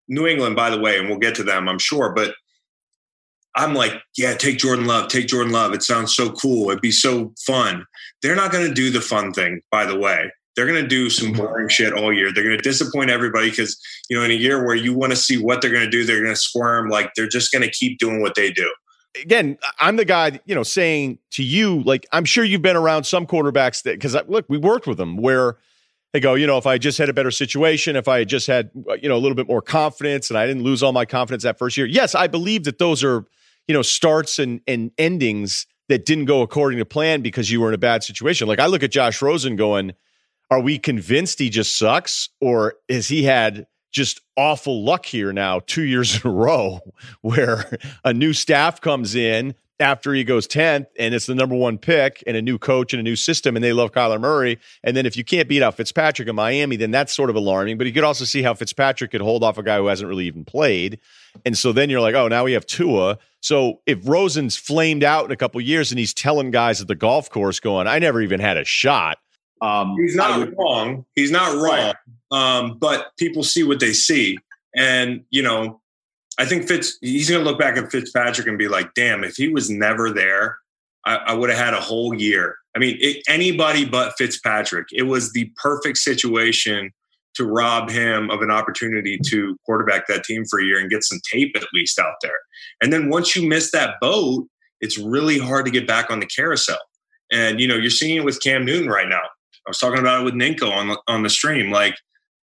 New 0.07 0.28
England, 0.28 0.56
by 0.56 0.69
the 0.69 0.80
way, 0.80 1.00
and 1.00 1.07
we'll 1.07 1.19
get 1.19 1.36
to 1.36 1.44
them, 1.44 1.68
I'm 1.69 1.80
sure, 1.80 2.13
but 2.13 2.36
I'm 3.56 3.74
like, 3.74 3.94
yeah, 4.18 4.33
take 4.33 4.57
Jordan 4.57 4.86
Love, 4.86 5.07
take 5.07 5.28
Jordan 5.28 5.54
Love. 5.54 5.74
It 5.74 5.83
sounds 5.83 6.13
so 6.16 6.31
cool. 6.31 6.69
It'd 6.69 6.81
be 6.81 6.92
so 6.92 7.33
fun. 7.45 7.86
They're 8.22 8.36
not 8.36 8.51
going 8.51 8.68
to 8.68 8.74
do 8.74 8.92
the 8.92 9.01
fun 9.01 9.33
thing, 9.33 9.62
by 9.72 9.86
the 9.86 9.98
way. 9.98 10.31
They're 10.56 10.68
going 10.68 10.81
to 10.81 10.88
do 10.88 11.09
some 11.09 11.31
boring 11.31 11.69
shit 11.69 11.94
all 11.94 12.12
year. 12.12 12.31
They're 12.33 12.44
going 12.44 12.57
to 12.57 12.62
disappoint 12.62 13.09
everybody 13.09 13.50
because, 13.50 13.80
you 14.09 14.18
know, 14.18 14.24
in 14.24 14.31
a 14.31 14.36
year 14.36 14.65
where 14.65 14.75
you 14.75 14.94
want 14.94 15.12
to 15.12 15.15
see 15.15 15.42
what 15.42 15.62
they're 15.62 15.71
going 15.71 15.86
to 15.86 15.89
do, 15.89 16.03
they're 16.03 16.21
going 16.21 16.33
to 16.33 16.39
squirm. 16.39 16.89
Like 16.89 17.12
they're 17.15 17.27
just 17.27 17.51
going 17.51 17.63
to 17.63 17.71
keep 17.71 18.00
doing 18.00 18.21
what 18.21 18.36
they 18.36 18.51
do. 18.51 18.71
Again, 19.21 19.57
I'm 19.80 19.95
the 19.95 20.06
guy, 20.06 20.39
you 20.45 20.56
know, 20.56 20.63
saying 20.63 21.19
to 21.31 21.44
you, 21.44 21.83
like, 21.83 22.06
I'm 22.12 22.25
sure 22.25 22.44
you've 22.44 22.62
been 22.62 22.77
around 22.77 23.06
some 23.06 23.25
quarterbacks 23.25 23.83
that, 23.83 23.94
because 23.94 24.15
uh, 24.15 24.24
look, 24.27 24.45
we 24.48 24.57
worked 24.57 24.88
with 24.88 24.98
them 24.98 25.18
where 25.18 25.57
they 26.13 26.19
go, 26.19 26.33
you 26.33 26.48
know, 26.48 26.57
if 26.57 26.68
I 26.68 26.77
just 26.77 26.97
had 26.97 27.09
a 27.09 27.13
better 27.13 27.31
situation, 27.31 27.95
if 27.95 28.07
I 28.07 28.19
had 28.19 28.30
just 28.30 28.47
had, 28.47 28.71
uh, 28.89 28.94
you 28.94 29.07
know, 29.09 29.15
a 29.15 29.19
little 29.19 29.36
bit 29.36 29.47
more 29.47 29.62
confidence 29.62 30.30
and 30.30 30.38
I 30.38 30.45
didn't 30.45 30.63
lose 30.63 30.83
all 30.83 30.92
my 30.92 31.06
confidence 31.06 31.44
that 31.44 31.57
first 31.57 31.77
year. 31.77 31.88
Yes, 31.88 32.15
I 32.15 32.27
believe 32.27 32.65
that 32.65 32.77
those 32.77 33.04
are, 33.04 33.25
you 33.68 33.74
know, 33.74 33.81
starts 33.81 34.39
and, 34.39 34.62
and 34.68 34.92
endings 34.97 35.65
that 35.88 36.06
didn't 36.06 36.25
go 36.25 36.42
according 36.42 36.80
to 36.80 36.86
plan 36.86 37.21
because 37.21 37.51
you 37.51 37.62
were 37.62 37.69
in 37.69 37.74
a 37.74 37.77
bad 37.77 38.04
situation. 38.04 38.47
Like 38.47 38.59
I 38.59 38.65
look 38.65 38.83
at 38.83 38.92
Josh 38.92 39.21
Rosen 39.21 39.56
going, 39.56 39.94
are 40.51 40.59
we 40.59 40.77
convinced 40.77 41.39
he 41.39 41.50
just 41.50 41.80
sucks 41.80 42.30
or 42.42 42.75
has 42.89 43.07
he 43.07 43.24
had 43.24 43.65
just 43.92 44.21
awful 44.38 44.83
luck 44.83 45.06
here 45.06 45.33
now 45.33 45.62
two 45.65 45.83
years 45.83 46.24
in 46.24 46.30
a 46.30 46.33
row 46.33 46.80
where 47.21 47.77
a 48.03 48.13
new 48.13 48.33
staff 48.33 48.80
comes 48.81 49.15
in 49.15 49.56
after 49.80 50.13
he 50.13 50.24
goes 50.24 50.48
10th 50.48 50.86
and 51.00 51.15
it's 51.15 51.25
the 51.25 51.33
number 51.33 51.56
one 51.56 51.77
pick 51.77 52.24
and 52.27 52.38
a 52.38 52.42
new 52.42 52.59
coach 52.59 52.94
and 52.94 53.00
a 53.00 53.03
new 53.03 53.15
system 53.15 53.56
and 53.56 53.63
they 53.63 53.74
love 53.74 53.92
Kyler 53.92 54.19
Murray. 54.19 54.59
And 54.83 54.95
then 54.95 55.07
if 55.07 55.18
you 55.18 55.24
can't 55.24 55.49
beat 55.49 55.64
out 55.64 55.76
Fitzpatrick 55.76 56.28
in 56.28 56.35
Miami, 56.35 56.76
then 56.76 56.92
that's 56.92 57.14
sort 57.14 57.31
of 57.31 57.35
alarming. 57.35 57.80
But 57.80 57.87
you 57.87 57.94
could 57.94 58.04
also 58.04 58.23
see 58.23 58.44
how 58.44 58.54
Fitzpatrick 58.54 59.09
could 59.09 59.21
hold 59.21 59.44
off 59.44 59.57
a 59.57 59.64
guy 59.64 59.78
who 59.78 59.87
hasn't 59.87 60.07
really 60.07 60.28
even 60.28 60.45
played. 60.45 60.99
And 61.45 61.57
so 61.57 61.71
then 61.71 61.90
you're 61.90 62.02
like, 62.02 62.14
oh, 62.14 62.28
now 62.28 62.44
we 62.44 62.52
have 62.52 62.68
Tua. 62.68 63.18
So 63.40 63.80
if 63.87 64.07
Rosen's 64.07 64.56
flamed 64.56 65.04
out 65.04 65.26
in 65.26 65.31
a 65.31 65.37
couple 65.37 65.59
years 65.61 65.92
and 65.92 65.97
he's 65.97 66.14
telling 66.14 66.52
guys 66.52 66.80
at 66.80 66.87
the 66.87 66.95
golf 66.95 67.31
course 67.31 67.59
going, 67.59 67.87
I 67.87 67.97
never 67.97 68.21
even 68.21 68.40
had 68.40 68.57
a 68.57 68.66
shot– 68.66 69.18
um, 69.61 69.95
he's 69.99 70.15
not 70.15 70.39
would, 70.39 70.56
wrong. 70.57 71.06
He's 71.15 71.31
not 71.31 71.56
wrong. 71.56 71.94
Um, 72.31 72.77
but 72.80 73.11
people 73.18 73.44
see 73.44 73.63
what 73.63 73.80
they 73.80 73.94
see, 73.94 74.37
and 74.75 75.23
you 75.30 75.44
know, 75.44 75.81
I 76.37 76.45
think 76.45 76.68
Fitz. 76.68 76.97
He's 77.01 77.30
going 77.30 77.44
to 77.44 77.49
look 77.49 77.59
back 77.59 77.77
at 77.77 77.91
Fitzpatrick 77.91 78.47
and 78.47 78.57
be 78.57 78.68
like, 78.68 78.94
"Damn, 78.95 79.23
if 79.23 79.35
he 79.35 79.49
was 79.49 79.69
never 79.69 80.09
there, 80.09 80.57
I, 81.06 81.15
I 81.18 81.33
would 81.33 81.49
have 81.49 81.59
had 81.59 81.73
a 81.73 81.81
whole 81.81 82.13
year." 82.13 82.56
I 82.75 82.80
mean, 82.80 82.97
it, 82.99 83.23
anybody 83.27 83.85
but 83.85 84.13
Fitzpatrick. 84.18 84.87
It 84.91 85.03
was 85.03 85.33
the 85.33 85.51
perfect 85.57 85.97
situation 85.97 86.91
to 87.35 87.45
rob 87.45 87.89
him 87.89 88.30
of 88.30 88.41
an 88.41 88.51
opportunity 88.51 89.18
to 89.25 89.57
quarterback 89.65 90.07
that 90.07 90.23
team 90.23 90.44
for 90.45 90.59
a 90.59 90.65
year 90.65 90.80
and 90.80 90.89
get 90.89 91.03
some 91.03 91.19
tape 91.31 91.56
at 91.56 91.63
least 91.73 91.97
out 91.97 92.15
there. 92.21 92.39
And 92.81 92.91
then 92.91 93.09
once 93.09 93.35
you 93.35 93.47
miss 93.47 93.71
that 93.71 93.95
boat, 94.01 94.47
it's 94.81 94.97
really 94.97 95.37
hard 95.37 95.65
to 95.65 95.71
get 95.71 95.87
back 95.87 96.11
on 96.11 96.19
the 96.19 96.25
carousel. 96.25 96.80
And 97.31 97.59
you 97.59 97.68
know, 97.68 97.75
you're 97.75 97.89
seeing 97.89 98.18
it 98.18 98.25
with 98.25 98.41
Cam 98.41 98.65
Newton 98.65 98.89
right 98.89 99.07
now. 99.07 99.21
I 99.65 99.69
was 99.69 99.77
talking 99.77 99.99
about 99.99 100.21
it 100.21 100.25
with 100.25 100.33
Ninko 100.33 100.71
on 100.71 100.97
on 101.07 101.23
the 101.23 101.30
stream. 101.30 101.71
Like, 101.71 101.95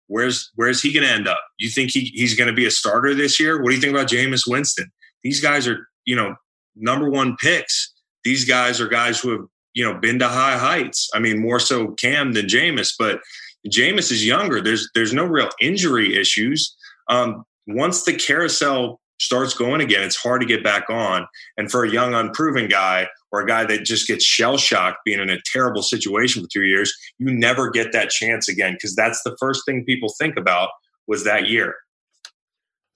where's 0.07 0.51
where's 0.55 0.81
he 0.81 0.93
going 0.93 1.05
to 1.05 1.11
end 1.11 1.27
up? 1.27 1.41
You 1.57 1.69
think 1.69 1.91
he, 1.91 2.11
he's 2.13 2.35
going 2.35 2.47
to 2.47 2.53
be 2.53 2.65
a 2.65 2.71
starter 2.71 3.13
this 3.13 3.39
year? 3.39 3.61
What 3.61 3.69
do 3.69 3.75
you 3.75 3.81
think 3.81 3.93
about 3.93 4.09
Jameis 4.09 4.43
Winston? 4.47 4.91
These 5.23 5.39
guys 5.39 5.67
are 5.67 5.87
you 6.05 6.15
know 6.15 6.35
number 6.75 7.09
one 7.09 7.35
picks. 7.37 7.93
These 8.23 8.45
guys 8.45 8.79
are 8.81 8.87
guys 8.87 9.19
who 9.19 9.31
have 9.31 9.45
you 9.73 9.83
know 9.83 9.99
been 9.99 10.19
to 10.19 10.27
high 10.27 10.57
heights. 10.57 11.09
I 11.13 11.19
mean, 11.19 11.41
more 11.41 11.59
so 11.59 11.89
Cam 11.93 12.33
than 12.33 12.45
Jameis, 12.45 12.93
but 12.97 13.19
Jameis 13.67 14.11
is 14.11 14.25
younger. 14.25 14.61
There's 14.61 14.89
there's 14.93 15.13
no 15.13 15.25
real 15.25 15.49
injury 15.59 16.15
issues. 16.15 16.75
Um, 17.09 17.43
once 17.67 18.03
the 18.03 18.13
carousel 18.13 18.99
starts 19.19 19.53
going 19.53 19.81
again, 19.81 20.03
it's 20.03 20.15
hard 20.15 20.41
to 20.41 20.47
get 20.47 20.63
back 20.63 20.89
on. 20.89 21.27
And 21.57 21.71
for 21.71 21.83
a 21.83 21.89
young, 21.89 22.13
unproven 22.13 22.67
guy 22.67 23.07
or 23.31 23.41
a 23.41 23.47
guy 23.47 23.65
that 23.65 23.83
just 23.83 24.07
gets 24.07 24.23
shell 24.23 24.57
shocked 24.57 24.99
being 25.05 25.19
in 25.19 25.29
a 25.29 25.37
terrible 25.51 25.81
situation 25.81 26.43
for 26.43 26.49
two 26.51 26.63
years, 26.63 26.93
you 27.19 27.31
never 27.31 27.69
get 27.69 27.91
that 27.91 28.09
chance 28.09 28.47
again 28.47 28.73
because 28.73 28.95
that's 28.95 29.21
the 29.23 29.35
first 29.39 29.61
thing 29.65 29.83
people 29.85 30.13
think 30.19 30.37
about 30.37 30.69
was 31.07 31.23
that 31.23 31.47
year. 31.47 31.75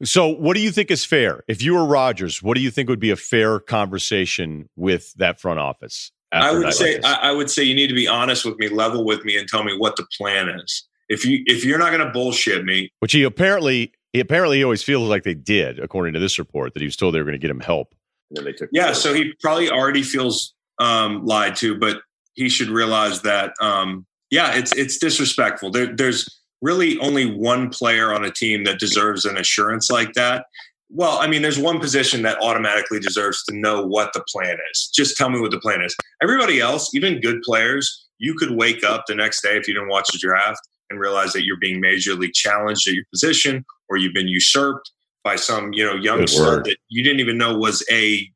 So, 0.03 0.27
what 0.27 0.55
do 0.55 0.61
you 0.61 0.71
think 0.71 0.89
is 0.89 1.05
fair? 1.05 1.43
If 1.47 1.61
you 1.61 1.75
were 1.75 1.85
Rodgers, 1.85 2.41
what 2.41 2.55
do 2.55 2.61
you 2.61 2.71
think 2.71 2.89
would 2.89 2.99
be 2.99 3.11
a 3.11 3.15
fair 3.15 3.59
conversation 3.59 4.67
with 4.75 5.13
that 5.13 5.39
front 5.39 5.59
office? 5.59 6.11
I 6.31 6.53
would 6.53 6.73
say 6.73 6.95
like 6.95 7.05
I, 7.05 7.29
I 7.29 7.31
would 7.33 7.51
say 7.51 7.63
you 7.63 7.75
need 7.75 7.87
to 7.87 7.93
be 7.93 8.07
honest 8.07 8.45
with 8.45 8.57
me, 8.57 8.69
level 8.69 9.03
with 9.05 9.25
me, 9.25 9.37
and 9.37 9.47
tell 9.47 9.63
me 9.63 9.77
what 9.77 9.97
the 9.97 10.05
plan 10.17 10.49
is. 10.49 10.87
if 11.09 11.25
you 11.25 11.43
if 11.45 11.65
you're 11.65 11.77
not 11.77 11.91
going 11.91 12.05
to 12.05 12.11
bullshit 12.11 12.63
me, 12.63 12.89
which 12.99 13.11
he 13.11 13.23
apparently 13.23 13.91
he 14.13 14.19
apparently 14.19 14.57
he 14.57 14.63
always 14.63 14.81
feels 14.81 15.09
like 15.09 15.23
they 15.23 15.33
did, 15.33 15.77
according 15.77 16.13
to 16.13 16.19
this 16.19 16.39
report, 16.39 16.73
that 16.73 16.79
he 16.79 16.85
was 16.85 16.95
told 16.95 17.13
they 17.13 17.19
were 17.19 17.25
going 17.25 17.33
to 17.33 17.39
get 17.39 17.51
him 17.51 17.59
help. 17.59 17.93
And 18.31 18.37
then 18.37 18.45
they 18.45 18.53
took 18.53 18.69
yeah, 18.71 18.93
so 18.93 19.13
he 19.13 19.33
probably 19.41 19.69
already 19.69 20.03
feels 20.03 20.53
um, 20.79 21.25
lied 21.25 21.55
to, 21.57 21.77
but 21.77 22.01
he 22.33 22.47
should 22.47 22.69
realize 22.69 23.21
that 23.23 23.53
um, 23.59 24.05
yeah, 24.29 24.55
it's 24.55 24.71
it's 24.73 24.97
disrespectful. 24.97 25.69
There, 25.69 25.93
there's 25.93 26.27
really 26.61 26.97
only 26.99 27.25
one 27.25 27.69
player 27.69 28.13
on 28.13 28.23
a 28.23 28.31
team 28.31 28.63
that 28.63 28.79
deserves 28.79 29.25
an 29.25 29.37
assurance 29.37 29.91
like 29.91 30.13
that. 30.13 30.45
Well, 30.89 31.17
I 31.19 31.27
mean, 31.27 31.41
there's 31.41 31.59
one 31.59 31.79
position 31.79 32.21
that 32.23 32.41
automatically 32.41 32.99
deserves 32.99 33.43
to 33.45 33.55
know 33.55 33.85
what 33.85 34.13
the 34.13 34.23
plan 34.29 34.57
is. 34.71 34.89
Just 34.93 35.17
tell 35.17 35.29
me 35.29 35.39
what 35.39 35.51
the 35.51 35.59
plan 35.59 35.81
is. 35.81 35.95
Everybody 36.21 36.59
else, 36.59 36.93
even 36.93 37.19
good 37.19 37.41
players, 37.41 38.07
you 38.17 38.33
could 38.35 38.51
wake 38.51 38.83
up 38.83 39.05
the 39.07 39.15
next 39.15 39.41
day 39.41 39.57
if 39.57 39.67
you 39.67 39.73
didn't 39.73 39.89
watch 39.89 40.07
the 40.11 40.19
draft 40.19 40.59
and 40.89 40.99
realize 40.99 41.33
that 41.33 41.43
you're 41.43 41.57
being 41.57 41.81
majorly 41.81 42.29
challenged 42.33 42.87
at 42.87 42.93
your 42.93 43.05
position 43.11 43.65
or 43.89 43.97
you've 43.97 44.13
been 44.13 44.27
usurped 44.27 44.91
by 45.23 45.35
some 45.35 45.73
you 45.73 45.85
know 45.85 45.95
young 45.95 46.27
star 46.27 46.63
that 46.63 46.77
you 46.89 47.03
didn't 47.03 47.19
even 47.19 47.37
know 47.37 47.57
was 47.57 47.85
a 47.91 48.29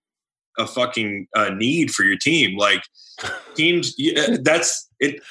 a 0.58 0.66
fucking 0.66 1.28
uh, 1.36 1.50
need 1.50 1.92
for 1.92 2.04
your 2.04 2.18
team. 2.18 2.58
Like 2.58 2.82
teams, 3.56 3.96
uh, 4.18 4.38
that's 4.42 4.90
it. 5.00 5.22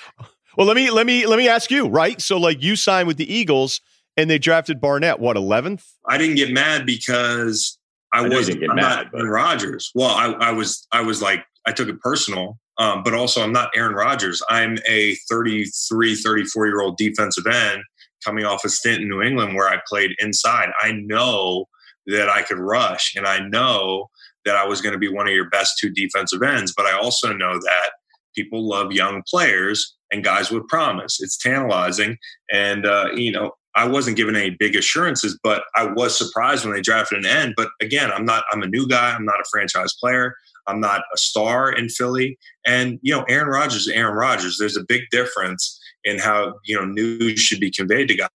Well, 0.56 0.66
let 0.66 0.76
me 0.76 0.90
let 0.90 1.06
me 1.06 1.26
let 1.26 1.38
me 1.38 1.48
ask 1.48 1.70
you, 1.70 1.88
right? 1.88 2.20
So, 2.20 2.38
like, 2.38 2.62
you 2.62 2.76
signed 2.76 3.08
with 3.08 3.16
the 3.16 3.32
Eagles, 3.32 3.80
and 4.16 4.30
they 4.30 4.38
drafted 4.38 4.80
Barnett. 4.80 5.18
What 5.18 5.36
eleventh? 5.36 5.86
I 6.08 6.18
didn't 6.18 6.36
get 6.36 6.52
mad 6.52 6.86
because 6.86 7.78
I, 8.12 8.24
I 8.24 8.28
wasn't 8.28 8.60
get 8.60 8.70
I'm 8.70 8.76
mad. 8.76 9.10
Aaron 9.14 9.28
Rodgers. 9.28 9.90
Well, 9.94 10.10
I, 10.10 10.32
I 10.48 10.52
was 10.52 10.86
I 10.92 11.00
was 11.00 11.20
like 11.20 11.44
I 11.66 11.72
took 11.72 11.88
it 11.88 12.00
personal, 12.00 12.58
um, 12.78 13.02
but 13.02 13.14
also 13.14 13.42
I'm 13.42 13.52
not 13.52 13.70
Aaron 13.74 13.94
Rodgers. 13.94 14.42
I'm 14.48 14.78
a 14.86 15.16
33, 15.28 16.14
34 16.14 16.66
year 16.66 16.80
old 16.80 16.96
defensive 16.96 17.46
end 17.46 17.82
coming 18.24 18.44
off 18.44 18.64
a 18.64 18.68
stint 18.68 19.02
in 19.02 19.08
New 19.08 19.22
England 19.22 19.54
where 19.54 19.68
I 19.68 19.78
played 19.88 20.12
inside. 20.18 20.70
I 20.80 20.92
know 20.92 21.66
that 22.06 22.28
I 22.28 22.42
could 22.42 22.58
rush, 22.58 23.14
and 23.16 23.26
I 23.26 23.40
know 23.48 24.10
that 24.44 24.56
I 24.56 24.66
was 24.66 24.80
going 24.80 24.92
to 24.92 24.98
be 24.98 25.08
one 25.08 25.26
of 25.26 25.34
your 25.34 25.48
best 25.48 25.74
two 25.80 25.90
defensive 25.90 26.42
ends. 26.42 26.72
But 26.76 26.86
I 26.86 26.92
also 26.92 27.32
know 27.32 27.54
that 27.54 27.90
people 28.34 28.68
love 28.68 28.92
young 28.92 29.22
players 29.28 29.96
and 30.12 30.24
guys 30.24 30.50
with 30.50 30.68
promise. 30.68 31.20
It's 31.20 31.36
tantalizing, 31.36 32.18
and 32.52 32.86
uh, 32.86 33.08
you 33.14 33.32
know 33.32 33.52
I 33.74 33.88
wasn't 33.88 34.16
given 34.16 34.36
any 34.36 34.50
big 34.50 34.76
assurances, 34.76 35.38
but 35.42 35.64
I 35.74 35.86
was 35.86 36.16
surprised 36.16 36.64
when 36.64 36.74
they 36.74 36.80
drafted 36.80 37.18
an 37.18 37.26
end. 37.26 37.54
But 37.56 37.68
again, 37.80 38.10
I'm 38.12 38.24
not. 38.24 38.44
I'm 38.52 38.62
a 38.62 38.68
new 38.68 38.86
guy. 38.86 39.14
I'm 39.14 39.24
not 39.24 39.40
a 39.40 39.48
franchise 39.50 39.94
player. 39.98 40.34
I'm 40.66 40.80
not 40.80 41.02
a 41.12 41.18
star 41.18 41.70
in 41.70 41.88
Philly. 41.88 42.38
And 42.66 42.98
you 43.02 43.12
know, 43.12 43.24
Aaron 43.28 43.48
Rodgers 43.48 43.86
is 43.86 43.88
Aaron 43.88 44.14
Rodgers. 44.14 44.56
There's 44.58 44.76
a 44.76 44.84
big 44.84 45.02
difference 45.10 45.73
in 46.04 46.18
how 46.18 46.54
you 46.64 46.76
know 46.76 46.84
news 46.84 47.40
should 47.40 47.60
be 47.60 47.70
conveyed 47.70 48.08
to 48.08 48.16
guys. 48.16 48.28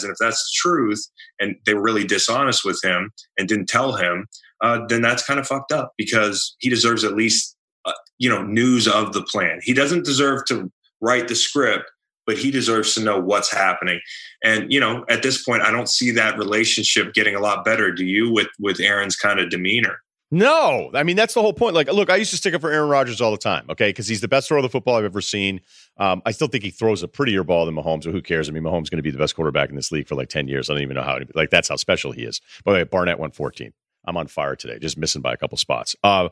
And 0.00 0.10
if 0.10 0.16
that's 0.20 0.44
the 0.44 0.52
truth, 0.54 1.04
and 1.40 1.56
they 1.66 1.74
were 1.74 1.82
really 1.82 2.04
dishonest 2.04 2.64
with 2.64 2.80
him 2.82 3.10
and 3.36 3.48
didn't 3.48 3.68
tell 3.68 3.96
him, 3.96 4.26
uh, 4.62 4.80
then 4.88 5.02
that's 5.02 5.24
kind 5.24 5.40
of 5.40 5.46
fucked 5.46 5.72
up 5.72 5.92
because 5.96 6.56
he 6.60 6.68
deserves 6.68 7.04
at 7.04 7.14
least 7.14 7.56
uh, 7.84 7.92
you 8.18 8.28
know 8.28 8.42
news 8.42 8.86
of 8.86 9.12
the 9.12 9.22
plan. 9.22 9.60
He 9.62 9.74
doesn't 9.74 10.04
deserve 10.04 10.44
to 10.46 10.70
write 11.00 11.28
the 11.28 11.36
script 11.36 11.90
but 12.28 12.36
he 12.36 12.50
deserves 12.50 12.92
to 12.94 13.00
know 13.00 13.18
what's 13.18 13.50
happening. 13.50 13.98
And 14.44 14.70
you 14.70 14.78
know, 14.78 15.02
at 15.08 15.22
this 15.22 15.42
point, 15.42 15.62
I 15.62 15.70
don't 15.70 15.88
see 15.88 16.10
that 16.10 16.36
relationship 16.36 17.14
getting 17.14 17.34
a 17.34 17.40
lot 17.40 17.64
better. 17.64 17.90
Do 17.90 18.04
you 18.04 18.30
with 18.30 18.48
with 18.60 18.80
Aaron's 18.80 19.16
kind 19.16 19.40
of 19.40 19.48
demeanor? 19.48 19.98
No, 20.30 20.90
I 20.92 21.04
mean 21.04 21.16
that's 21.16 21.32
the 21.32 21.40
whole 21.40 21.54
point. 21.54 21.74
Like, 21.74 21.90
look, 21.90 22.10
I 22.10 22.16
used 22.16 22.30
to 22.32 22.36
stick 22.36 22.52
up 22.52 22.60
for 22.60 22.70
Aaron 22.70 22.90
Rodgers 22.90 23.20
all 23.20 23.30
the 23.30 23.38
time, 23.38 23.64
okay, 23.70 23.88
because 23.88 24.06
he's 24.08 24.20
the 24.20 24.28
best 24.28 24.48
thrower 24.48 24.58
of 24.58 24.62
the 24.62 24.68
football 24.68 24.96
I've 24.96 25.04
ever 25.04 25.22
seen. 25.22 25.62
Um, 25.96 26.20
I 26.26 26.32
still 26.32 26.48
think 26.48 26.64
he 26.64 26.70
throws 26.70 27.02
a 27.02 27.08
prettier 27.08 27.44
ball 27.44 27.64
than 27.64 27.74
Mahomes, 27.74 28.04
but 28.04 28.12
who 28.12 28.20
cares? 28.20 28.48
I 28.48 28.52
mean, 28.52 28.62
Mahomes 28.62 28.84
is 28.84 28.90
going 28.90 28.98
to 28.98 29.02
be 29.02 29.10
the 29.10 29.18
best 29.18 29.34
quarterback 29.34 29.70
in 29.70 29.76
this 29.76 29.90
league 29.90 30.06
for 30.06 30.16
like 30.16 30.28
ten 30.28 30.46
years. 30.46 30.68
I 30.68 30.74
don't 30.74 30.82
even 30.82 30.96
know 30.96 31.02
how. 31.02 31.18
Like, 31.34 31.48
that's 31.48 31.68
how 31.68 31.76
special 31.76 32.12
he 32.12 32.24
is. 32.24 32.42
By 32.64 32.72
the 32.72 32.78
way, 32.78 32.84
Barnett 32.84 33.18
went 33.18 33.34
14. 33.34 33.72
I'm 34.06 34.16
on 34.16 34.26
fire 34.26 34.54
today, 34.54 34.78
just 34.78 34.98
missing 34.98 35.22
by 35.22 35.32
a 35.32 35.36
couple 35.36 35.56
spots. 35.56 35.96
Uh, 36.04 36.28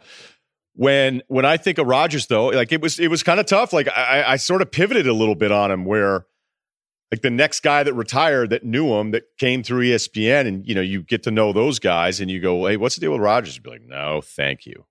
when 0.74 1.22
when 1.28 1.46
I 1.46 1.56
think 1.56 1.78
of 1.78 1.86
Rodgers, 1.86 2.26
though, 2.26 2.48
like 2.48 2.72
it 2.72 2.82
was 2.82 3.00
it 3.00 3.08
was 3.08 3.22
kind 3.22 3.40
of 3.40 3.46
tough. 3.46 3.72
Like 3.72 3.88
I, 3.88 4.24
I 4.26 4.36
sort 4.36 4.60
of 4.60 4.70
pivoted 4.70 5.06
a 5.06 5.12
little 5.14 5.34
bit 5.34 5.50
on 5.50 5.70
him, 5.70 5.84
where 5.86 6.26
like 7.10 7.22
the 7.22 7.30
next 7.30 7.60
guy 7.60 7.82
that 7.82 7.94
retired 7.94 8.50
that 8.50 8.64
knew 8.64 8.92
him 8.94 9.12
that 9.12 9.24
came 9.38 9.62
through 9.62 9.84
ESPN, 9.84 10.46
and 10.46 10.66
you 10.66 10.74
know 10.74 10.80
you 10.80 11.02
get 11.02 11.22
to 11.24 11.30
know 11.30 11.52
those 11.52 11.78
guys, 11.78 12.20
and 12.20 12.30
you 12.30 12.40
go, 12.40 12.66
"Hey, 12.66 12.76
what's 12.76 12.96
the 12.96 13.00
deal 13.00 13.12
with 13.12 13.20
Rodgers? 13.20 13.58
Be 13.58 13.70
like, 13.70 13.82
"No, 13.82 14.20
thank 14.20 14.66
you." 14.66 14.86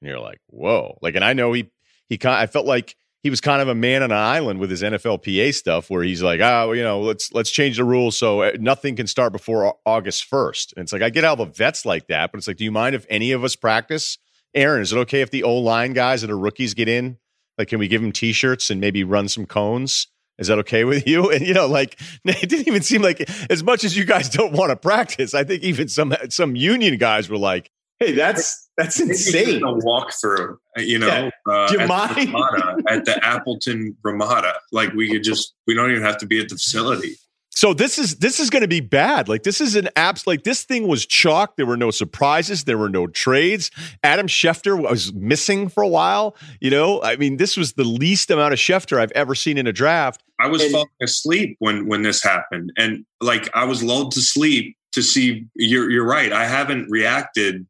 And 0.00 0.08
you're 0.08 0.20
like, 0.20 0.40
"Whoa!" 0.48 0.98
Like, 1.00 1.14
and 1.14 1.24
I 1.24 1.32
know 1.32 1.52
he 1.52 1.70
he 2.08 2.18
kind. 2.18 2.36
I 2.36 2.46
felt 2.46 2.66
like 2.66 2.96
he 3.22 3.30
was 3.30 3.40
kind 3.40 3.62
of 3.62 3.68
a 3.68 3.74
man 3.74 4.02
on 4.02 4.10
an 4.10 4.18
island 4.18 4.58
with 4.58 4.68
his 4.68 4.82
NFLPA 4.82 5.54
stuff, 5.54 5.90
where 5.90 6.02
he's 6.02 6.22
like, 6.22 6.40
"Oh, 6.40 6.72
you 6.72 6.82
know, 6.82 7.00
let's 7.00 7.32
let's 7.32 7.50
change 7.50 7.76
the 7.76 7.84
rules 7.84 8.18
so 8.18 8.42
uh, 8.42 8.52
nothing 8.58 8.96
can 8.96 9.06
start 9.06 9.32
before 9.32 9.76
August 9.86 10.28
1st. 10.28 10.72
And 10.76 10.82
it's 10.82 10.92
like 10.92 11.02
I 11.02 11.10
get 11.10 11.22
how 11.24 11.36
the 11.36 11.44
vets 11.44 11.86
like 11.86 12.08
that, 12.08 12.32
but 12.32 12.38
it's 12.38 12.48
like, 12.48 12.56
do 12.56 12.64
you 12.64 12.72
mind 12.72 12.96
if 12.96 13.06
any 13.08 13.30
of 13.30 13.44
us 13.44 13.54
practice? 13.54 14.18
Aaron, 14.54 14.82
is 14.82 14.92
it 14.92 14.98
okay 14.98 15.20
if 15.20 15.30
the 15.30 15.44
O 15.44 15.56
line 15.58 15.92
guys 15.92 16.22
that 16.22 16.30
are 16.30 16.38
rookies 16.38 16.74
get 16.74 16.88
in? 16.88 17.18
Like, 17.56 17.68
can 17.68 17.78
we 17.78 17.86
give 17.86 18.02
them 18.02 18.12
T-shirts 18.12 18.70
and 18.70 18.80
maybe 18.80 19.04
run 19.04 19.28
some 19.28 19.46
cones? 19.46 20.08
Is 20.42 20.48
that 20.48 20.58
okay 20.58 20.84
with 20.84 21.06
you? 21.06 21.30
And 21.32 21.46
you 21.46 21.54
know, 21.54 21.66
like 21.66 21.98
it 22.24 22.48
didn't 22.48 22.68
even 22.68 22.82
seem 22.82 23.00
like 23.00 23.28
as 23.50 23.62
much 23.62 23.84
as 23.84 23.96
you 23.96 24.04
guys 24.04 24.28
don't 24.28 24.52
want 24.52 24.70
to 24.70 24.76
practice. 24.76 25.34
I 25.34 25.44
think 25.44 25.62
even 25.62 25.88
some 25.88 26.14
some 26.28 26.56
union 26.56 26.98
guys 26.98 27.30
were 27.30 27.38
like, 27.38 27.70
"Hey, 27.98 28.12
that's 28.12 28.68
that's 28.76 29.00
insane." 29.00 29.62
A 29.62 29.74
walkthrough, 29.74 30.56
you 30.76 30.98
know, 30.98 31.06
yeah. 31.06 31.30
uh, 31.48 31.76
at, 31.78 31.88
mind? 31.88 32.28
The 32.28 32.32
Ramada, 32.32 32.82
at 32.88 33.04
the 33.06 33.24
Appleton 33.24 33.96
Ramada. 34.02 34.54
Like 34.72 34.92
we 34.92 35.10
could 35.10 35.22
just 35.22 35.54
we 35.66 35.74
don't 35.74 35.90
even 35.90 36.02
have 36.02 36.18
to 36.18 36.26
be 36.26 36.40
at 36.40 36.48
the 36.48 36.56
facility. 36.56 37.16
So 37.54 37.74
this 37.74 37.98
is 37.98 38.16
this 38.16 38.40
is 38.40 38.48
going 38.50 38.62
to 38.62 38.68
be 38.68 38.80
bad. 38.80 39.28
Like 39.28 39.42
this 39.42 39.60
is 39.60 39.76
an 39.76 39.88
apps 39.94 40.26
like 40.26 40.42
this 40.42 40.64
thing 40.64 40.88
was 40.88 41.04
chalk. 41.04 41.56
There 41.56 41.66
were 41.66 41.76
no 41.76 41.90
surprises. 41.90 42.64
There 42.64 42.78
were 42.78 42.88
no 42.88 43.06
trades. 43.06 43.70
Adam 44.02 44.26
Schefter 44.26 44.80
was 44.80 45.12
missing 45.12 45.68
for 45.68 45.82
a 45.82 45.88
while. 45.88 46.34
You 46.60 46.70
know, 46.70 47.02
I 47.02 47.16
mean, 47.16 47.36
this 47.36 47.56
was 47.56 47.74
the 47.74 47.84
least 47.84 48.30
amount 48.30 48.54
of 48.54 48.58
Schefter 48.58 48.98
I've 48.98 49.12
ever 49.12 49.34
seen 49.34 49.58
in 49.58 49.66
a 49.66 49.72
draft. 49.72 50.22
I 50.42 50.48
was 50.48 50.62
and, 50.62 50.72
falling 50.72 50.88
asleep 51.00 51.56
when 51.60 51.86
when 51.86 52.02
this 52.02 52.22
happened, 52.22 52.72
and 52.76 53.04
like 53.20 53.48
I 53.54 53.64
was 53.64 53.82
lulled 53.82 54.12
to 54.12 54.20
sleep 54.20 54.76
to 54.92 55.02
see. 55.02 55.46
You're 55.54 55.90
you're 55.90 56.06
right. 56.06 56.32
I 56.32 56.46
haven't 56.46 56.90
reacted 56.90 57.66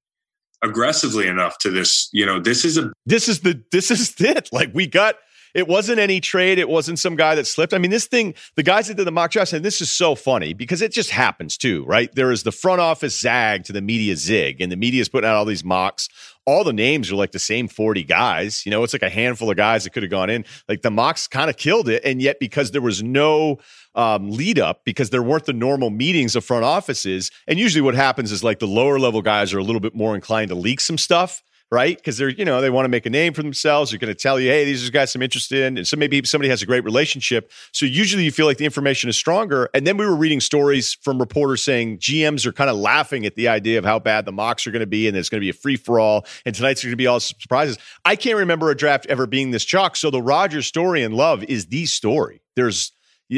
aggressively 0.62 1.26
enough 1.26 1.58
to 1.58 1.70
this. 1.70 2.08
You 2.12 2.24
know, 2.24 2.40
this 2.40 2.64
is 2.64 2.78
a 2.78 2.90
this 3.04 3.28
is 3.28 3.40
the 3.40 3.62
this 3.72 3.90
is 3.90 4.14
it. 4.20 4.48
Like 4.52 4.70
we 4.72 4.86
got 4.86 5.16
it 5.54 5.68
wasn't 5.68 5.98
any 5.98 6.20
trade. 6.20 6.58
It 6.58 6.68
wasn't 6.68 6.98
some 6.98 7.16
guy 7.16 7.34
that 7.34 7.46
slipped. 7.46 7.74
I 7.74 7.78
mean, 7.78 7.90
this 7.90 8.06
thing, 8.06 8.34
the 8.56 8.62
guys 8.62 8.88
that 8.88 8.96
did 8.96 9.06
the 9.06 9.12
mock 9.12 9.30
draft, 9.30 9.52
and 9.52 9.64
this 9.64 9.80
is 9.80 9.90
so 9.90 10.14
funny 10.14 10.54
because 10.54 10.80
it 10.82 10.92
just 10.92 11.10
happens 11.10 11.56
too, 11.56 11.84
right? 11.84 12.12
There 12.14 12.30
is 12.30 12.42
the 12.42 12.52
front 12.52 12.80
office 12.80 13.18
zag 13.18 13.64
to 13.64 13.72
the 13.72 13.82
media 13.82 14.16
zig, 14.16 14.60
and 14.60 14.72
the 14.72 14.76
media 14.76 15.00
is 15.00 15.08
putting 15.08 15.28
out 15.28 15.36
all 15.36 15.44
these 15.44 15.64
mocks. 15.64 16.08
All 16.44 16.64
the 16.64 16.72
names 16.72 17.12
are 17.12 17.14
like 17.14 17.32
the 17.32 17.38
same 17.38 17.68
40 17.68 18.02
guys. 18.02 18.66
You 18.66 18.70
know, 18.70 18.82
it's 18.82 18.92
like 18.92 19.02
a 19.02 19.10
handful 19.10 19.50
of 19.50 19.56
guys 19.56 19.84
that 19.84 19.90
could 19.90 20.02
have 20.02 20.10
gone 20.10 20.28
in. 20.28 20.44
Like 20.68 20.82
the 20.82 20.90
mocks 20.90 21.28
kind 21.28 21.48
of 21.48 21.56
killed 21.56 21.88
it. 21.88 22.02
And 22.04 22.20
yet, 22.20 22.40
because 22.40 22.72
there 22.72 22.82
was 22.82 23.00
no 23.02 23.58
um, 23.94 24.30
lead 24.30 24.58
up, 24.58 24.84
because 24.84 25.10
there 25.10 25.22
weren't 25.22 25.44
the 25.44 25.52
normal 25.52 25.90
meetings 25.90 26.34
of 26.34 26.44
front 26.44 26.64
offices, 26.64 27.30
and 27.46 27.58
usually 27.58 27.82
what 27.82 27.94
happens 27.94 28.32
is 28.32 28.42
like 28.42 28.58
the 28.58 28.66
lower 28.66 28.98
level 28.98 29.22
guys 29.22 29.52
are 29.52 29.58
a 29.58 29.64
little 29.64 29.80
bit 29.80 29.94
more 29.94 30.14
inclined 30.14 30.48
to 30.48 30.54
leak 30.54 30.80
some 30.80 30.98
stuff 30.98 31.42
right? 31.72 31.96
Because 31.96 32.18
they're, 32.18 32.28
you 32.28 32.44
know, 32.44 32.60
they 32.60 32.68
want 32.68 32.84
to 32.84 32.90
make 32.90 33.06
a 33.06 33.10
name 33.10 33.32
for 33.32 33.42
themselves. 33.42 33.90
They're 33.90 33.98
going 33.98 34.14
to 34.14 34.14
tell 34.14 34.38
you, 34.38 34.50
hey, 34.50 34.66
these 34.66 34.86
are 34.86 34.92
guys 34.92 35.14
I'm 35.14 35.22
interested 35.22 35.62
in. 35.64 35.78
And 35.78 35.88
so 35.88 35.96
maybe 35.96 36.22
somebody 36.24 36.50
has 36.50 36.60
a 36.60 36.66
great 36.66 36.84
relationship. 36.84 37.50
So 37.72 37.86
usually 37.86 38.24
you 38.24 38.30
feel 38.30 38.44
like 38.44 38.58
the 38.58 38.66
information 38.66 39.08
is 39.08 39.16
stronger. 39.16 39.70
And 39.72 39.86
then 39.86 39.96
we 39.96 40.04
were 40.04 40.14
reading 40.14 40.40
stories 40.40 40.92
from 40.92 41.18
reporters 41.18 41.64
saying 41.64 41.96
GMs 41.96 42.44
are 42.44 42.52
kind 42.52 42.68
of 42.68 42.76
laughing 42.76 43.24
at 43.24 43.36
the 43.36 43.48
idea 43.48 43.78
of 43.78 43.86
how 43.86 43.98
bad 43.98 44.26
the 44.26 44.32
mocks 44.32 44.66
are 44.66 44.70
going 44.70 44.80
to 44.80 44.86
be 44.86 45.08
and 45.08 45.16
it's 45.16 45.30
going 45.30 45.40
to 45.40 45.44
be 45.44 45.48
a 45.48 45.54
free 45.54 45.76
for 45.76 45.98
all. 45.98 46.26
And 46.44 46.54
tonight's 46.54 46.84
going 46.84 46.92
to 46.92 46.96
be 46.96 47.06
all 47.06 47.20
surprises. 47.20 47.78
I 48.04 48.16
can't 48.16 48.36
remember 48.36 48.70
a 48.70 48.76
draft 48.76 49.06
ever 49.06 49.26
being 49.26 49.50
this 49.50 49.64
chalk. 49.64 49.96
So 49.96 50.10
the 50.10 50.20
Rodgers 50.20 50.66
story 50.66 51.02
and 51.02 51.14
love 51.14 51.42
is 51.44 51.66
the 51.66 51.86
story. 51.86 52.42
There's, 52.54 52.92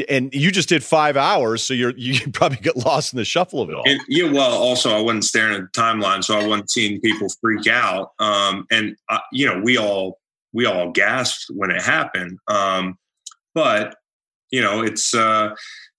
and 0.09 0.33
you 0.33 0.51
just 0.51 0.69
did 0.69 0.83
five 0.83 1.15
hours, 1.15 1.63
so 1.63 1.73
you're 1.73 1.93
you 1.97 2.31
probably 2.33 2.57
get 2.57 2.75
lost 2.75 3.13
in 3.13 3.17
the 3.17 3.25
shuffle 3.25 3.61
of 3.61 3.69
it 3.69 3.75
all. 3.75 3.83
And, 3.85 3.99
yeah, 4.07 4.31
well, 4.31 4.51
also 4.51 4.95
I 4.95 5.01
wasn't 5.01 5.25
staring 5.25 5.55
at 5.55 5.61
the 5.61 5.79
timeline, 5.79 6.23
so 6.23 6.37
I 6.37 6.45
wasn't 6.45 6.69
seeing 6.69 6.99
people 7.01 7.27
freak 7.41 7.67
out. 7.67 8.11
Um, 8.19 8.65
and 8.71 8.95
uh, 9.09 9.19
you 9.31 9.45
know, 9.45 9.61
we 9.63 9.77
all 9.77 10.19
we 10.53 10.65
all 10.65 10.91
gasped 10.91 11.45
when 11.49 11.71
it 11.71 11.81
happened. 11.81 12.39
Um, 12.47 12.97
but 13.53 13.95
you 14.51 14.61
know, 14.61 14.81
it's 14.81 15.13
uh, 15.13 15.55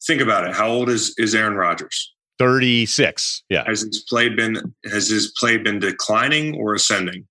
think 0.06 0.20
about 0.20 0.46
it. 0.46 0.54
How 0.54 0.68
old 0.68 0.88
is 0.88 1.14
is 1.18 1.34
Aaron 1.34 1.54
Rodgers? 1.54 2.12
Thirty 2.38 2.86
six. 2.86 3.42
Yeah. 3.48 3.64
Has 3.66 3.80
his 3.80 4.04
play 4.08 4.28
been 4.28 4.74
has 4.90 5.08
his 5.08 5.32
play 5.38 5.56
been 5.56 5.78
declining 5.78 6.54
or 6.56 6.74
ascending? 6.74 7.26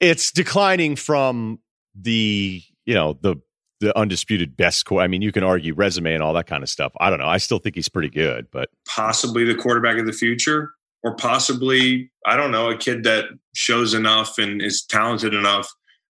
It's 0.00 0.30
declining 0.30 0.96
from 0.96 1.60
the 1.94 2.62
you 2.84 2.94
know 2.94 3.18
the 3.20 3.36
the 3.80 3.96
undisputed 3.98 4.56
best. 4.56 4.90
I 4.90 5.06
mean, 5.06 5.22
you 5.22 5.32
can 5.32 5.42
argue 5.42 5.74
resume 5.74 6.14
and 6.14 6.22
all 6.22 6.32
that 6.34 6.46
kind 6.46 6.62
of 6.62 6.68
stuff. 6.68 6.92
I 7.00 7.10
don't 7.10 7.18
know. 7.18 7.28
I 7.28 7.38
still 7.38 7.58
think 7.58 7.74
he's 7.74 7.88
pretty 7.88 8.08
good, 8.08 8.46
but 8.50 8.70
possibly 8.88 9.44
the 9.44 9.54
quarterback 9.54 9.98
of 9.98 10.06
the 10.06 10.12
future, 10.12 10.72
or 11.02 11.14
possibly 11.16 12.10
I 12.24 12.36
don't 12.36 12.50
know 12.50 12.70
a 12.70 12.76
kid 12.76 13.04
that 13.04 13.26
shows 13.54 13.94
enough 13.94 14.38
and 14.38 14.62
is 14.62 14.84
talented 14.84 15.34
enough 15.34 15.70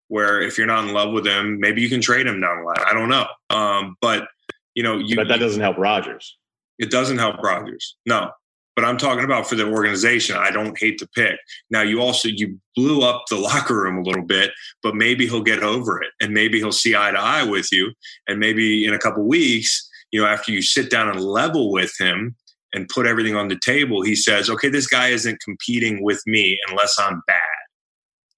where 0.09 0.41
if 0.41 0.57
you're 0.57 0.67
not 0.67 0.85
in 0.85 0.93
love 0.93 1.13
with 1.13 1.25
him, 1.25 1.59
maybe 1.59 1.81
you 1.81 1.89
can 1.89 2.01
trade 2.01 2.27
him 2.27 2.39
down 2.41 2.59
the 2.59 2.65
line. 2.65 2.85
I 2.85 2.93
don't 2.93 3.09
know. 3.09 3.27
Um, 3.49 3.95
but 4.01 4.27
you 4.75 4.83
know, 4.83 4.97
you, 4.97 5.15
but 5.15 5.27
that 5.27 5.39
doesn't 5.39 5.61
help 5.61 5.77
Rodgers. 5.77 6.37
It 6.79 6.91
doesn't 6.91 7.17
help 7.17 7.37
Rodgers. 7.37 7.95
No, 8.05 8.31
but 8.75 8.85
I'm 8.85 8.97
talking 8.97 9.23
about 9.23 9.47
for 9.47 9.55
the 9.55 9.67
organization. 9.67 10.35
I 10.35 10.51
don't 10.51 10.77
hate 10.77 10.97
to 10.99 11.07
pick. 11.15 11.37
Now 11.69 11.81
you 11.81 12.01
also 12.01 12.27
you 12.27 12.59
blew 12.75 13.01
up 13.01 13.25
the 13.29 13.37
locker 13.37 13.81
room 13.81 13.97
a 13.97 14.03
little 14.03 14.23
bit, 14.23 14.51
but 14.81 14.95
maybe 14.95 15.27
he'll 15.27 15.43
get 15.43 15.63
over 15.63 16.01
it 16.01 16.11
and 16.21 16.33
maybe 16.33 16.59
he'll 16.59 16.71
see 16.71 16.95
eye 16.95 17.11
to 17.11 17.19
eye 17.19 17.43
with 17.43 17.71
you. 17.71 17.91
And 18.27 18.39
maybe 18.39 18.85
in 18.85 18.93
a 18.93 18.99
couple 18.99 19.23
weeks, 19.23 19.89
you 20.11 20.21
know, 20.21 20.27
after 20.27 20.51
you 20.51 20.61
sit 20.61 20.89
down 20.89 21.09
and 21.09 21.19
level 21.19 21.71
with 21.71 21.93
him 21.99 22.35
and 22.73 22.89
put 22.89 23.05
everything 23.05 23.35
on 23.35 23.47
the 23.47 23.59
table, 23.59 24.01
he 24.01 24.15
says, 24.15 24.49
okay, 24.49 24.69
this 24.69 24.87
guy 24.87 25.09
isn't 25.09 25.39
competing 25.41 26.03
with 26.03 26.21
me 26.25 26.59
unless 26.69 26.97
I'm 26.99 27.21
bad. 27.27 27.39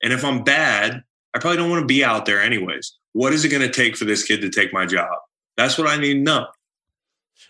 And 0.03 0.11
if 0.11 0.25
I'm 0.25 0.43
bad, 0.43 1.01
I 1.33 1.39
probably 1.39 1.57
don't 1.57 1.69
want 1.69 1.81
to 1.81 1.87
be 1.87 2.03
out 2.03 2.25
there 2.25 2.41
anyways. 2.41 2.93
What 3.13 3.33
is 3.33 3.45
it 3.45 3.49
going 3.49 3.61
to 3.61 3.71
take 3.71 3.95
for 3.95 4.05
this 4.05 4.23
kid 4.23 4.41
to 4.41 4.49
take 4.49 4.73
my 4.73 4.85
job? 4.85 5.09
That's 5.57 5.77
what 5.77 5.87
I 5.87 5.97
need 5.97 6.15
to 6.15 6.19
know. 6.19 6.47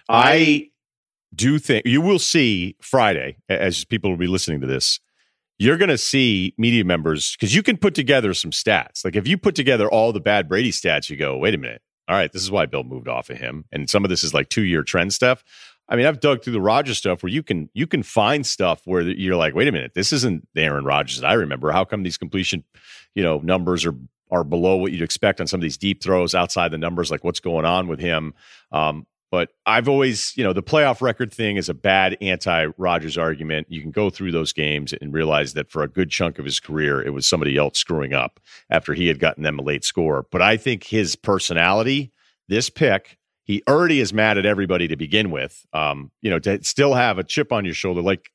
I 0.09 0.69
do 1.35 1.59
think 1.59 1.85
you 1.85 2.01
will 2.01 2.19
see 2.19 2.75
Friday, 2.81 3.37
as 3.49 3.85
people 3.85 4.09
will 4.09 4.17
be 4.17 4.27
listening 4.27 4.61
to 4.61 4.67
this, 4.67 4.99
you're 5.57 5.77
going 5.77 5.89
to 5.89 5.97
see 5.97 6.53
media 6.57 6.83
members 6.83 7.35
because 7.35 7.55
you 7.55 7.63
can 7.63 7.77
put 7.77 7.95
together 7.95 8.33
some 8.33 8.51
stats. 8.51 9.05
Like 9.05 9.15
if 9.15 9.27
you 9.27 9.37
put 9.37 9.55
together 9.55 9.87
all 9.87 10.11
the 10.11 10.19
bad 10.19 10.49
Brady 10.49 10.71
stats, 10.71 11.09
you 11.09 11.17
go, 11.17 11.37
wait 11.37 11.53
a 11.53 11.57
minute. 11.57 11.81
All 12.07 12.15
right, 12.15 12.31
this 12.31 12.43
is 12.43 12.51
why 12.51 12.65
Bill 12.65 12.83
moved 12.83 13.07
off 13.07 13.29
of 13.29 13.37
him. 13.37 13.65
And 13.71 13.89
some 13.89 14.03
of 14.03 14.09
this 14.09 14.23
is 14.23 14.33
like 14.33 14.49
two 14.49 14.63
year 14.63 14.83
trend 14.83 15.13
stuff. 15.13 15.43
I 15.87 15.95
mean, 15.95 16.05
I've 16.05 16.19
dug 16.19 16.43
through 16.43 16.53
the 16.53 16.61
Rodgers 16.61 16.97
stuff 16.97 17.23
where 17.23 17.31
you 17.31 17.43
can 17.43 17.69
you 17.73 17.87
can 17.87 18.03
find 18.03 18.45
stuff 18.45 18.81
where 18.85 19.01
you're 19.01 19.35
like, 19.35 19.53
wait 19.53 19.67
a 19.67 19.71
minute, 19.71 19.93
this 19.93 20.11
isn't 20.13 20.47
the 20.53 20.61
Aaron 20.61 20.85
Rodgers 20.85 21.21
that 21.21 21.27
I 21.27 21.33
remember. 21.33 21.71
How 21.71 21.85
come 21.85 22.03
these 22.03 22.17
completion, 22.17 22.63
you 23.13 23.23
know, 23.23 23.39
numbers 23.39 23.85
are 23.85 23.95
are 24.31 24.43
below 24.43 24.75
what 24.75 24.91
you'd 24.91 25.03
expect 25.03 25.39
on 25.39 25.47
some 25.47 25.59
of 25.59 25.61
these 25.61 25.77
deep 25.77 26.01
throws 26.01 26.33
outside 26.33 26.71
the 26.71 26.77
numbers? 26.77 27.11
Like 27.11 27.23
what's 27.23 27.39
going 27.39 27.65
on 27.65 27.87
with 27.87 27.99
him? 27.99 28.33
Um, 28.71 29.05
but 29.31 29.49
I've 29.65 29.89
always, 29.89 30.33
you 30.37 30.43
know, 30.43 30.53
the 30.53 30.63
playoff 30.63 31.01
record 31.01 31.33
thing 31.33 31.57
is 31.57 31.67
a 31.67 31.73
bad 31.73 32.17
anti 32.21 32.67
Rodgers 32.77 33.17
argument. 33.17 33.67
You 33.69 33.81
can 33.81 33.91
go 33.91 34.09
through 34.09 34.31
those 34.31 34.53
games 34.53 34.93
and 34.93 35.13
realize 35.13 35.53
that 35.53 35.69
for 35.69 35.83
a 35.83 35.87
good 35.87 36.09
chunk 36.09 36.39
of 36.39 36.45
his 36.45 36.59
career, 36.59 37.01
it 37.01 37.11
was 37.11 37.25
somebody 37.25 37.57
else 37.57 37.77
screwing 37.77 38.13
up 38.13 38.39
after 38.69 38.93
he 38.93 39.07
had 39.07 39.19
gotten 39.19 39.43
them 39.43 39.59
a 39.59 39.63
late 39.63 39.83
score. 39.83 40.25
But 40.31 40.41
I 40.41 40.57
think 40.57 40.83
his 40.83 41.15
personality, 41.15 42.13
this 42.47 42.69
pick, 42.69 43.17
he 43.43 43.61
already 43.67 43.99
is 43.99 44.13
mad 44.13 44.37
at 44.37 44.45
everybody 44.45 44.87
to 44.87 44.95
begin 44.95 45.31
with. 45.31 45.65
Um, 45.73 46.11
you 46.21 46.29
know, 46.29 46.39
to 46.39 46.63
still 46.63 46.93
have 46.93 47.17
a 47.17 47.23
chip 47.23 47.51
on 47.51 47.65
your 47.65 47.75
shoulder. 47.75 48.01
Like 48.01 48.31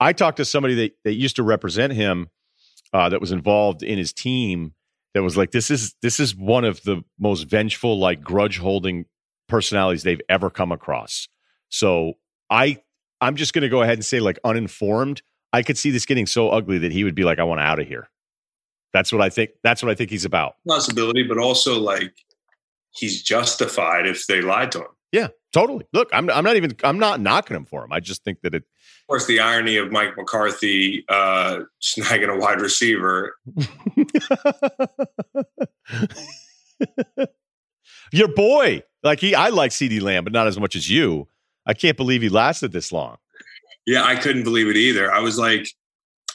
I 0.00 0.12
talked 0.12 0.38
to 0.38 0.44
somebody 0.44 0.74
that, 0.74 0.92
that 1.04 1.14
used 1.14 1.36
to 1.36 1.42
represent 1.42 1.92
him 1.92 2.28
uh, 2.92 3.08
that 3.08 3.20
was 3.20 3.32
involved 3.32 3.82
in 3.82 3.98
his 3.98 4.12
team 4.12 4.74
that 5.14 5.22
was 5.22 5.36
like, 5.36 5.50
this 5.50 5.70
is 5.70 5.94
this 6.02 6.20
is 6.20 6.36
one 6.36 6.64
of 6.64 6.82
the 6.82 7.02
most 7.18 7.44
vengeful, 7.44 7.98
like 7.98 8.22
grudge 8.22 8.58
holding 8.58 9.06
personalities 9.50 10.02
they've 10.02 10.20
ever 10.28 10.48
come 10.48 10.72
across. 10.72 11.28
So 11.68 12.14
I 12.48 12.78
I'm 13.20 13.36
just 13.36 13.52
going 13.52 13.62
to 13.62 13.68
go 13.68 13.82
ahead 13.82 13.94
and 13.94 14.04
say 14.04 14.20
like 14.20 14.38
uninformed. 14.44 15.22
I 15.52 15.62
could 15.62 15.76
see 15.76 15.90
this 15.90 16.06
getting 16.06 16.26
so 16.26 16.50
ugly 16.50 16.78
that 16.78 16.92
he 16.92 17.04
would 17.04 17.14
be 17.14 17.24
like, 17.24 17.38
I 17.38 17.44
want 17.44 17.60
out 17.60 17.80
of 17.80 17.86
here. 17.86 18.08
That's 18.92 19.12
what 19.12 19.20
I 19.20 19.28
think. 19.28 19.50
That's 19.62 19.82
what 19.82 19.90
I 19.90 19.94
think 19.94 20.10
he's 20.10 20.24
about. 20.24 20.54
Possibility, 20.66 21.22
but 21.22 21.38
also 21.38 21.78
like 21.78 22.14
he's 22.92 23.22
justified 23.22 24.06
if 24.06 24.26
they 24.26 24.40
lied 24.40 24.72
to 24.72 24.80
him. 24.80 24.88
Yeah, 25.12 25.28
totally. 25.52 25.86
Look, 25.92 26.08
I'm 26.12 26.30
I'm 26.30 26.44
not 26.44 26.56
even 26.56 26.74
I'm 26.82 26.98
not 26.98 27.20
knocking 27.20 27.56
him 27.56 27.64
for 27.64 27.84
him. 27.84 27.92
I 27.92 28.00
just 28.00 28.24
think 28.24 28.40
that 28.42 28.54
it. 28.54 28.62
Of 28.62 29.06
course, 29.08 29.26
the 29.26 29.40
irony 29.40 29.76
of 29.76 29.90
Mike 29.90 30.16
McCarthy 30.16 31.04
uh, 31.08 31.60
snagging 31.82 32.32
a 32.32 32.38
wide 32.38 32.60
receiver. 32.60 33.34
Your 38.12 38.28
boy, 38.28 38.82
like 39.02 39.20
he, 39.20 39.34
I 39.34 39.48
like 39.48 39.70
CeeDee 39.70 40.02
Lamb, 40.02 40.24
but 40.24 40.32
not 40.32 40.46
as 40.46 40.58
much 40.58 40.76
as 40.76 40.90
you. 40.90 41.28
I 41.66 41.74
can't 41.74 41.96
believe 41.96 42.22
he 42.22 42.28
lasted 42.28 42.72
this 42.72 42.92
long. 42.92 43.16
Yeah, 43.86 44.04
I 44.04 44.16
couldn't 44.16 44.44
believe 44.44 44.68
it 44.68 44.76
either. 44.76 45.10
I 45.12 45.20
was 45.20 45.38
like, 45.38 45.66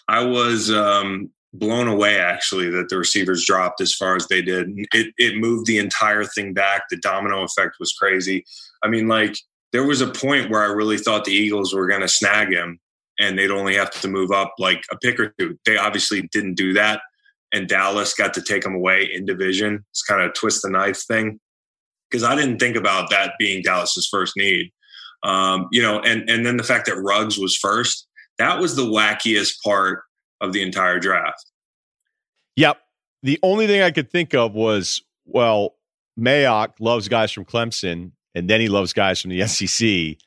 I 0.08 0.23
was 0.23 0.71
um, 0.71 1.30
blown 1.54 1.88
away 1.88 2.19
actually 2.19 2.69
that 2.69 2.89
the 2.89 2.97
receivers 2.97 3.45
dropped 3.45 3.82
as 3.82 3.93
far 3.93 4.15
as 4.15 4.28
they 4.28 4.41
did. 4.41 4.69
It 4.93 5.13
it 5.17 5.38
moved 5.38 5.65
the 5.65 5.78
entire 5.78 6.23
thing 6.23 6.54
back. 6.54 6.84
The 6.89 6.97
domino 6.97 7.43
effect 7.43 7.78
was 7.80 7.93
crazy. 7.93 8.45
I 8.84 8.88
mean, 8.88 9.08
like 9.08 9.38
there 9.71 9.86
was 9.86 10.01
a 10.01 10.12
point 10.12 10.49
where 10.49 10.62
I 10.62 10.67
really 10.67 10.97
thought 10.97 11.25
the 11.25 11.34
Eagles 11.34 11.73
were 11.73 11.88
going 11.88 12.01
to 12.01 12.08
snag 12.08 12.51
him, 12.51 12.80
and 13.19 13.38
they'd 13.38 13.51
only 13.51 13.75
have 13.75 13.91
to 14.01 14.08
move 14.08 14.32
up 14.32 14.54
like 14.60 14.84
a 14.91 14.97
pick 14.97 15.19
or 15.19 15.34
two. 15.39 15.58
They 15.65 15.78
obviously 15.78 16.28
didn't 16.32 16.56
do 16.56 16.73
that, 16.73 17.01
and 17.54 17.67
Dallas 17.67 18.13
got 18.13 18.34
to 18.36 18.41
take 18.41 18.65
him 18.65 18.75
away 18.75 19.10
in 19.12 19.25
division. 19.25 19.86
It's 19.91 20.04
kind 20.04 20.21
of 20.21 20.30
a 20.32 20.34
twist 20.34 20.62
the 20.63 20.69
knife 20.69 21.04
thing 21.06 21.39
because 22.10 22.24
I 22.24 22.36
didn't 22.36 22.60
think 22.60 22.76
about 22.76 23.10
that 23.10 23.34
being 23.39 23.62
Dallas's 23.62 24.08
first 24.10 24.34
need. 24.38 24.72
Um, 25.24 25.68
you 25.72 25.82
know, 25.82 26.00
and 26.00 26.30
and 26.30 26.46
then 26.46 26.58
the 26.58 26.63
fact 26.63 26.86
that 26.86 26.98
Ruggs 26.98 27.38
was 27.38 27.56
first, 27.56 28.08
that 28.38 28.60
was 28.60 28.76
the 28.76 28.86
wackiest 28.86 29.62
part 29.63 30.04
of 30.41 30.54
the 30.54 30.62
entire 30.62 31.00
draft. 31.00 31.44
Yep. 32.56 32.78
The 33.24 33.39
only 33.41 33.68
thing 33.68 33.82
I 33.82 33.91
could 33.91 34.12
think 34.12 34.36
of 34.36 34.54
was, 34.54 35.02
well, 35.26 35.76
Mayock 36.20 36.74
loves 36.80 37.08
guys 37.08 37.32
from 37.32 37.46
Clemson, 37.46 38.12
and 38.36 38.50
then 38.50 38.62
he 38.62 38.70
loves 38.70 38.94
guys 38.94 39.22
from 39.22 39.32
the 39.32 39.48
SEC. 39.48 40.18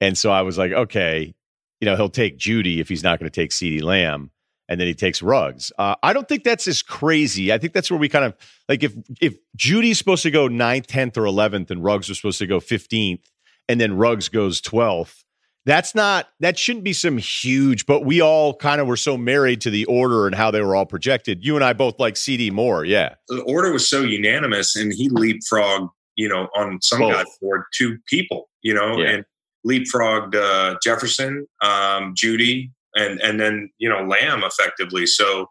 And 0.00 0.18
so 0.18 0.30
I 0.30 0.42
was 0.42 0.58
like, 0.58 0.72
okay, 0.72 1.34
you 1.80 1.86
know, 1.86 1.96
he'll 1.96 2.08
take 2.08 2.38
Jeudy 2.38 2.80
if 2.80 2.88
he's 2.88 3.02
not 3.02 3.18
going 3.18 3.30
to 3.30 3.40
take 3.40 3.50
CeeDee 3.50 3.82
Lamb 3.82 4.30
and 4.70 4.80
then 4.80 4.86
he 4.86 4.94
takes 4.94 5.20
Ruggs. 5.20 5.72
Uh, 5.76 5.96
I 6.02 6.12
don't 6.12 6.28
think 6.28 6.44
that's 6.44 6.68
as 6.68 6.80
crazy. 6.80 7.52
I 7.52 7.58
think 7.58 7.72
that's 7.72 7.90
where 7.90 7.98
we 7.98 8.08
kind 8.08 8.24
of 8.24 8.34
like 8.68 8.84
if 8.84 8.94
if 9.20 9.36
Jeudy's 9.58 9.98
supposed 9.98 10.22
to 10.22 10.30
go 10.30 10.48
9th, 10.48 10.86
10th, 10.86 11.16
or 11.16 11.24
11th, 11.24 11.70
and 11.70 11.84
Ruggs 11.84 12.08
was 12.08 12.18
supposed 12.18 12.38
to 12.38 12.46
go 12.46 12.60
15th, 12.60 13.24
and 13.68 13.80
then 13.80 13.96
Ruggs 13.96 14.28
goes 14.28 14.62
12th. 14.62 15.24
That's 15.66 15.94
not 15.94 16.28
that 16.38 16.56
shouldn't 16.56 16.84
be 16.84 16.92
some 16.92 17.18
huge, 17.18 17.84
but 17.84 18.04
we 18.04 18.22
all 18.22 18.54
kind 18.54 18.80
of 18.80 18.86
were 18.86 18.96
so 18.96 19.18
married 19.18 19.60
to 19.62 19.70
the 19.70 19.84
order 19.86 20.26
and 20.26 20.34
how 20.34 20.52
they 20.52 20.62
were 20.62 20.76
all 20.76 20.86
projected. 20.86 21.44
You 21.44 21.56
and 21.56 21.64
I 21.64 21.72
both 21.72 21.98
like 21.98 22.14
CeeDee 22.14 22.52
more, 22.52 22.84
yeah. 22.84 23.16
The 23.28 23.42
order 23.42 23.72
was 23.72 23.86
so 23.86 24.02
unanimous, 24.02 24.76
and 24.76 24.92
he 24.92 25.10
leapfrogged, 25.10 25.90
you 26.14 26.28
know, 26.28 26.48
on 26.56 26.80
some 26.80 27.00
both. 27.00 27.12
guy 27.12 27.24
for 27.40 27.66
two 27.74 27.98
people, 28.06 28.48
you 28.62 28.72
know, 28.72 28.98
yeah. 28.98 29.10
and 29.10 29.24
leapfrogged 29.66 30.36
uh, 30.36 30.76
Jefferson, 30.82 31.46
um, 31.60 32.14
Jeudy, 32.14 32.70
and 32.94 33.20
and 33.20 33.40
then 33.40 33.70
you 33.78 33.88
know 33.88 34.04
Lamb 34.04 34.42
effectively. 34.44 35.06
So 35.06 35.46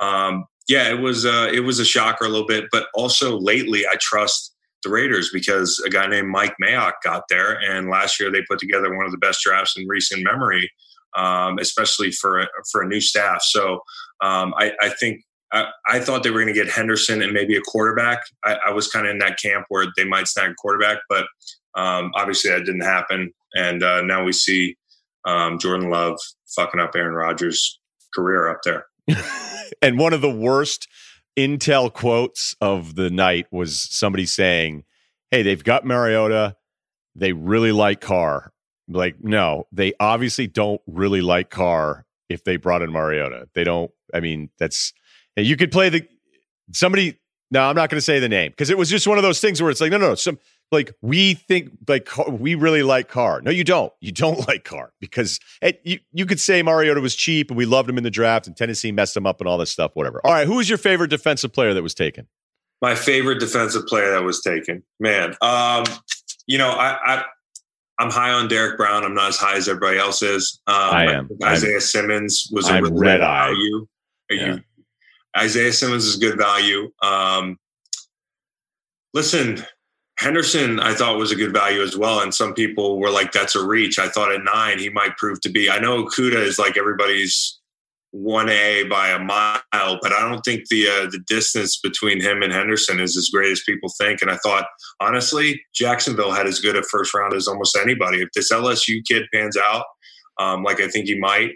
um, 0.00 0.46
yeah, 0.68 0.88
it 0.90 1.00
was 1.00 1.26
uh, 1.26 1.50
it 1.52 1.60
was 1.60 1.78
a 1.78 1.84
shocker 1.84 2.24
a 2.24 2.28
little 2.28 2.46
bit, 2.46 2.64
but 2.70 2.86
also 2.94 3.38
lately 3.38 3.86
I 3.86 3.94
trust 4.00 4.54
the 4.82 4.90
Raiders 4.90 5.30
because 5.32 5.80
a 5.86 5.90
guy 5.90 6.06
named 6.06 6.28
Mike 6.28 6.54
Mayock 6.62 6.94
got 7.04 7.24
there, 7.28 7.58
and 7.60 7.88
last 7.88 8.18
year 8.18 8.30
they 8.30 8.42
put 8.48 8.58
together 8.58 8.94
one 8.94 9.06
of 9.06 9.12
the 9.12 9.18
best 9.18 9.42
drafts 9.42 9.76
in 9.76 9.86
recent 9.86 10.24
memory, 10.24 10.70
um, 11.16 11.58
especially 11.58 12.10
for 12.10 12.40
a, 12.40 12.48
for 12.70 12.82
a 12.82 12.88
new 12.88 13.00
staff. 13.00 13.42
So 13.42 13.80
um, 14.20 14.54
I, 14.56 14.72
I, 14.80 14.88
think. 14.88 15.22
I, 15.86 16.00
thought 16.00 16.22
they 16.22 16.30
were 16.30 16.40
going 16.42 16.54
to 16.54 16.58
get 16.58 16.72
Henderson 16.72 17.20
and 17.20 17.34
maybe 17.34 17.54
a 17.56 17.60
quarterback. 17.60 18.20
I, 18.42 18.56
I 18.68 18.72
was 18.72 18.88
kind 18.88 19.06
of 19.06 19.10
in 19.10 19.18
that 19.18 19.38
camp 19.38 19.66
where 19.68 19.86
they 19.98 20.04
might 20.06 20.26
snag 20.26 20.52
a 20.52 20.54
quarterback, 20.54 21.00
but 21.10 21.26
um, 21.74 22.10
obviously 22.14 22.50
that 22.50 22.64
didn't 22.64 22.80
happen. 22.80 23.34
And 23.54 23.82
uh, 23.82 24.00
now 24.00 24.24
we 24.24 24.32
see 24.32 24.76
um, 25.26 25.58
Jordan 25.58 25.90
Love 25.90 26.18
fucking 26.54 26.80
up 26.80 26.94
Aaron 26.94 27.14
Rodgers' 27.14 27.78
career 28.14 28.48
up 28.48 28.60
there. 28.64 28.86
and 29.82 29.98
one 29.98 30.12
of 30.12 30.20
the 30.20 30.30
worst 30.30 30.88
intel 31.36 31.92
quotes 31.92 32.54
of 32.60 32.94
the 32.94 33.10
night 33.10 33.46
was 33.50 33.80
somebody 33.94 34.26
saying, 34.26 34.84
"Hey, 35.30 35.42
they've 35.42 35.64
got 35.64 35.84
Mariota. 35.84 36.56
They 37.14 37.32
really 37.32 37.72
like 37.72 38.00
Carr." 38.00 38.52
Like, 38.88 39.16
no, 39.22 39.66
they 39.72 39.92
obviously 40.00 40.46
don't 40.46 40.80
really 40.86 41.20
like 41.20 41.50
Carr 41.50 42.04
if 42.28 42.44
they 42.44 42.56
brought 42.56 42.82
in 42.82 42.92
Mariota. 42.92 43.48
They 43.54 43.64
don't. 43.64 43.90
I 44.12 44.20
mean, 44.20 44.50
that's 44.58 44.92
you 45.36 45.56
could 45.56 45.72
play 45.72 45.88
the 45.88 46.06
somebody. 46.72 47.18
No, 47.50 47.62
I'm 47.62 47.76
not 47.76 47.90
going 47.90 47.98
to 47.98 48.04
say 48.04 48.18
the 48.18 48.30
name 48.30 48.50
because 48.50 48.70
it 48.70 48.78
was 48.78 48.88
just 48.88 49.06
one 49.06 49.18
of 49.18 49.22
those 49.22 49.40
things 49.40 49.60
where 49.60 49.70
it's 49.70 49.80
like, 49.80 49.90
no, 49.90 49.98
no, 49.98 50.08
no. 50.10 50.14
Some 50.14 50.38
like 50.70 50.94
we 51.02 51.34
think 51.34 51.70
like 51.86 52.08
we 52.28 52.54
really 52.54 52.82
like 52.82 53.08
Carr. 53.08 53.40
No, 53.42 53.50
you 53.50 53.64
don't. 53.64 53.92
You 54.00 54.12
don't 54.12 54.46
like 54.48 54.64
Carr 54.64 54.92
because 55.00 55.38
it, 55.60 55.80
you 55.84 55.98
you 56.12 56.26
could 56.26 56.40
say 56.40 56.62
Mariota 56.62 57.00
was 57.00 57.14
cheap 57.14 57.50
and 57.50 57.56
we 57.56 57.66
loved 57.66 57.88
him 57.88 57.98
in 57.98 58.04
the 58.04 58.10
draft 58.10 58.46
and 58.46 58.56
Tennessee 58.56 58.92
messed 58.92 59.16
him 59.16 59.26
up 59.26 59.40
and 59.40 59.48
all 59.48 59.58
this 59.58 59.70
stuff. 59.70 59.92
Whatever. 59.94 60.20
All 60.24 60.32
right, 60.32 60.46
who 60.46 60.56
was 60.56 60.68
your 60.68 60.78
favorite 60.78 61.08
defensive 61.08 61.52
player 61.52 61.74
that 61.74 61.82
was 61.82 61.94
taken? 61.94 62.26
My 62.80 62.94
favorite 62.94 63.38
defensive 63.38 63.86
player 63.86 64.10
that 64.12 64.24
was 64.24 64.40
taken, 64.40 64.82
man. 64.98 65.36
Um, 65.40 65.84
you 66.46 66.58
know, 66.58 66.70
I, 66.70 66.98
I 67.04 67.24
I'm 67.98 68.10
high 68.10 68.32
on 68.32 68.48
Derrick 68.48 68.76
Brown. 68.76 69.04
I'm 69.04 69.14
not 69.14 69.28
as 69.28 69.36
high 69.36 69.56
as 69.56 69.68
everybody 69.68 69.98
else 69.98 70.22
is. 70.22 70.60
Um, 70.66 70.74
I 70.74 71.12
am. 71.12 71.28
Isaiah 71.44 71.74
I'm, 71.74 71.80
Simmons 71.80 72.48
was 72.50 72.68
a 72.68 72.82
really 72.82 73.00
red 73.00 73.20
value. 73.20 73.86
Yeah. 74.28 74.54
You, 74.54 74.60
Isaiah 75.36 75.72
Simmons 75.72 76.04
is 76.04 76.16
good 76.16 76.36
value. 76.36 76.90
Um, 77.02 77.58
listen, 79.14 79.64
Henderson, 80.22 80.78
I 80.78 80.94
thought 80.94 81.18
was 81.18 81.32
a 81.32 81.36
good 81.36 81.52
value 81.52 81.82
as 81.82 81.96
well. 81.96 82.20
And 82.20 82.32
some 82.32 82.54
people 82.54 83.00
were 83.00 83.10
like, 83.10 83.32
that's 83.32 83.56
a 83.56 83.66
reach. 83.66 83.98
I 83.98 84.08
thought 84.08 84.32
at 84.32 84.44
nine, 84.44 84.78
he 84.78 84.88
might 84.88 85.16
prove 85.16 85.40
to 85.40 85.50
be. 85.50 85.68
I 85.68 85.80
know 85.80 86.04
Okudah 86.04 86.46
is 86.46 86.60
like 86.60 86.76
everybody's 86.76 87.58
one 88.12 88.48
A 88.48 88.84
by 88.84 89.08
a 89.08 89.18
mile, 89.18 89.98
but 90.00 90.12
I 90.12 90.28
don't 90.28 90.42
think 90.42 90.68
the 90.68 90.86
uh, 90.86 91.10
the 91.10 91.18
distance 91.26 91.80
between 91.82 92.20
him 92.20 92.42
and 92.42 92.52
Henderson 92.52 93.00
is 93.00 93.16
as 93.16 93.30
great 93.32 93.50
as 93.50 93.62
people 93.66 93.90
think. 93.98 94.22
And 94.22 94.30
I 94.30 94.36
thought, 94.36 94.66
honestly, 95.00 95.60
Jacksonville 95.74 96.30
had 96.30 96.46
as 96.46 96.60
good 96.60 96.76
a 96.76 96.82
first 96.84 97.12
round 97.14 97.34
as 97.34 97.48
almost 97.48 97.76
anybody. 97.76 98.22
If 98.22 98.28
this 98.34 98.52
LSU 98.52 99.00
kid 99.04 99.24
pans 99.34 99.56
out, 99.56 99.84
um, 100.38 100.62
like 100.62 100.80
I 100.80 100.88
think 100.88 101.06
he 101.06 101.18
might, 101.18 101.52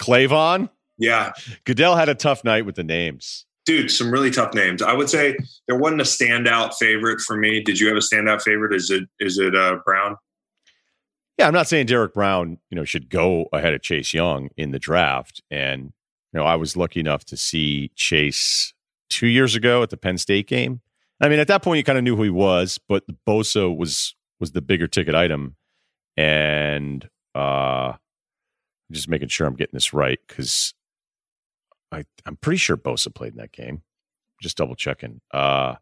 K'Lavon, 0.00 0.68
yeah, 0.98 1.32
Goodell 1.64 1.94
had 1.94 2.08
a 2.08 2.14
tough 2.16 2.42
night 2.42 2.66
with 2.66 2.74
the 2.74 2.84
names. 2.84 3.46
Dude, 3.70 3.88
some 3.88 4.10
really 4.10 4.32
tough 4.32 4.52
names. 4.52 4.82
I 4.82 4.92
would 4.92 5.08
say 5.08 5.36
there 5.68 5.78
wasn't 5.78 6.00
a 6.00 6.04
standout 6.04 6.74
favorite 6.74 7.20
for 7.20 7.36
me. 7.36 7.62
Did 7.62 7.78
you 7.78 7.86
have 7.86 7.96
a 7.96 8.00
standout 8.00 8.42
favorite? 8.42 8.74
Is 8.74 8.90
it 8.90 9.04
is 9.20 9.38
it 9.38 9.54
uh, 9.54 9.76
Brown? 9.84 10.16
Yeah, 11.38 11.46
I'm 11.46 11.54
not 11.54 11.68
saying 11.68 11.86
Derrick 11.86 12.12
Brown, 12.12 12.58
you 12.68 12.74
know, 12.74 12.82
should 12.82 13.08
go 13.08 13.46
ahead 13.52 13.72
of 13.72 13.80
Chase 13.80 14.12
Young 14.12 14.48
in 14.56 14.72
the 14.72 14.80
draft. 14.80 15.40
And, 15.52 15.92
you 16.32 16.40
know, 16.40 16.44
I 16.44 16.56
was 16.56 16.76
lucky 16.76 16.98
enough 16.98 17.24
to 17.26 17.36
see 17.36 17.92
Chase 17.94 18.74
two 19.08 19.28
years 19.28 19.54
ago 19.54 19.84
at 19.84 19.90
the 19.90 19.96
Penn 19.96 20.18
State 20.18 20.48
game. 20.48 20.80
I 21.20 21.28
mean, 21.28 21.38
at 21.38 21.46
that 21.46 21.62
point 21.62 21.78
you 21.78 21.84
kind 21.84 21.96
of 21.96 22.02
knew 22.02 22.16
who 22.16 22.24
he 22.24 22.30
was, 22.30 22.76
but 22.88 23.04
Bosa 23.24 23.72
was 23.72 24.16
was 24.40 24.50
the 24.50 24.62
bigger 24.62 24.88
ticket 24.88 25.14
item. 25.14 25.54
And 26.16 27.08
uh 27.36 27.92
just 28.90 29.08
making 29.08 29.28
sure 29.28 29.46
I'm 29.46 29.54
getting 29.54 29.76
this 29.76 29.94
right 29.94 30.18
because 30.26 30.74
I 31.92 32.04
I'm 32.26 32.36
pretty 32.36 32.58
sure 32.58 32.76
Bosa 32.76 33.14
played 33.14 33.32
in 33.32 33.38
that 33.38 33.52
game. 33.52 33.82
Just 34.40 34.56
double 34.56 34.74
checking. 34.74 35.20
Uh 35.32 35.76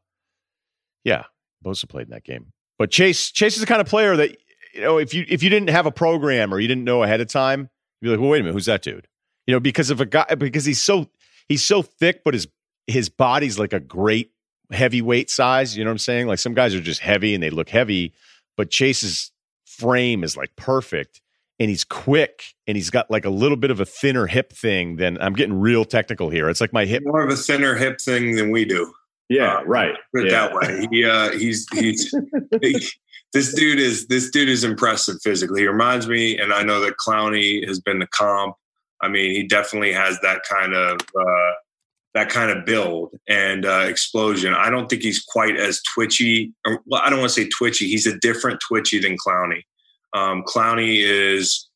yeah, 1.05 1.25
Bosa 1.65 1.89
played 1.89 2.07
in 2.07 2.11
that 2.11 2.25
game. 2.25 2.53
But 2.79 2.91
Chase 2.91 3.31
Chase 3.31 3.55
is 3.55 3.61
the 3.61 3.67
kind 3.67 3.81
of 3.81 3.87
player 3.87 4.17
that 4.17 4.37
you 4.75 4.83
know, 4.83 4.99
if 4.99 5.15
you 5.15 5.25
if 5.29 5.43
you 5.43 5.51
didn't 5.51 5.71
have 5.71 5.87
a 5.87 5.91
program 5.91 6.53
or 6.53 6.61
you 6.61 6.69
didn't 6.69 6.85
know 6.85 7.03
ahead 7.03 7.21
of 7.21 7.29
time, 7.29 7.71
you'd 8.01 8.09
be 8.09 8.11
like, 8.11 8.21
well, 8.21 8.31
wait 8.31 8.41
a 8.41 8.43
minute, 8.43 8.55
who's 8.55 8.67
that 8.67 8.83
dude? 8.83 9.07
You 9.47 9.55
know, 9.55 9.61
because 9.61 9.91
of 9.91 10.01
a 10.01 10.07
guy 10.07 10.35
because 10.37 10.65
he's 10.65 10.83
so 10.83 11.09
he's 11.49 11.65
so 11.65 11.83
thick, 11.83 12.23
but 12.25 12.35
his 12.35 12.49
his 12.87 13.09
body's 13.09 13.59
like 13.59 13.73
a 13.73 13.81
great 13.81 14.33
heavyweight 14.71 15.31
size. 15.31 15.77
You 15.77 15.85
know 15.85 15.91
what 15.91 15.95
I'm 15.95 15.99
saying? 15.99 16.27
Like 16.27 16.39
some 16.39 16.55
guys 16.55 16.75
are 16.75 16.81
just 16.81 17.01
heavy 17.01 17.35
and 17.35 17.43
they 17.43 17.51
look 17.51 17.69
heavy, 17.69 18.13
but 18.57 18.71
Chase's 18.71 19.33
frame 19.65 20.25
is 20.25 20.37
like 20.37 20.55
perfect 20.57 21.21
and 21.59 21.69
he's 21.69 21.85
quick 21.85 22.55
and 22.67 22.77
he's 22.77 22.91
got 22.91 23.11
like 23.11 23.25
a 23.25 23.31
little 23.31 23.57
bit 23.57 23.71
of 23.71 23.81
a 23.81 23.85
thinner 23.85 24.27
hip 24.27 24.53
thing 24.53 24.97
than 24.97 25.21
I'm 25.21 25.33
getting 25.35 25.59
real 25.59 25.85
technical 25.85 26.31
here. 26.31 26.49
It's 26.49 26.61
like 26.61 26.73
my 26.73 26.85
hip 26.85 27.03
more 27.05 27.23
of 27.23 27.31
a 27.31 27.37
thinner 27.37 27.75
hip 27.75 28.01
thing 28.01 28.37
than 28.37 28.51
we 28.51 28.65
do. 28.65 28.93
Yeah, 29.29 29.57
uh, 29.57 29.65
right. 29.65 29.95
Put 30.15 30.27
it 30.27 30.33
yeah. 30.33 30.49
that 30.49 30.55
way. 30.55 30.87
He, 30.91 31.05
uh, 31.05 31.33
he's 31.33 31.67
he's 31.75 32.15
he, 32.63 32.87
this 33.33 33.55
dude 33.55 33.79
is 33.79 34.07
this 34.07 34.31
dude 34.31 34.49
is 34.49 34.65
impressive 34.65 35.17
physically. 35.23 35.63
He 35.63 35.67
reminds 35.67 36.09
me, 36.09 36.39
and 36.39 36.53
I 36.53 36.63
know 36.63 36.81
that 36.81 36.95
Clowney 36.97 37.67
has 37.67 37.81
been 37.81 37.99
the 37.99 38.07
comp. 38.07 38.55
I 39.01 39.09
mean, 39.09 39.33
he 39.33 39.47
definitely 39.47 39.93
has 39.93 40.19
that 40.23 40.43
kind 40.49 40.75
of 40.75 40.99
uh, 41.01 41.53
that 42.15 42.31
kind 42.31 42.51
of 42.51 42.65
build 42.65 43.15
and 43.29 43.67
uh, 43.67 43.85
explosion. 43.87 44.55
I 44.55 44.71
don't 44.71 44.89
think 44.89 45.03
he's 45.03 45.23
quite 45.23 45.57
as 45.57 45.83
twitchy. 45.95 46.53
Or, 46.65 46.81
well, 46.87 47.03
I 47.05 47.11
don't 47.11 47.21
want 47.21 47.33
to 47.33 47.43
say 47.43 47.49
twitchy. 47.57 47.87
He's 47.87 48.07
a 48.07 48.19
different 48.19 48.61
twitchy 48.67 48.99
than 48.99 49.17
Clowney. 49.17 49.63
Um, 50.15 50.43
Clowney 50.47 50.99
is. 51.03 51.69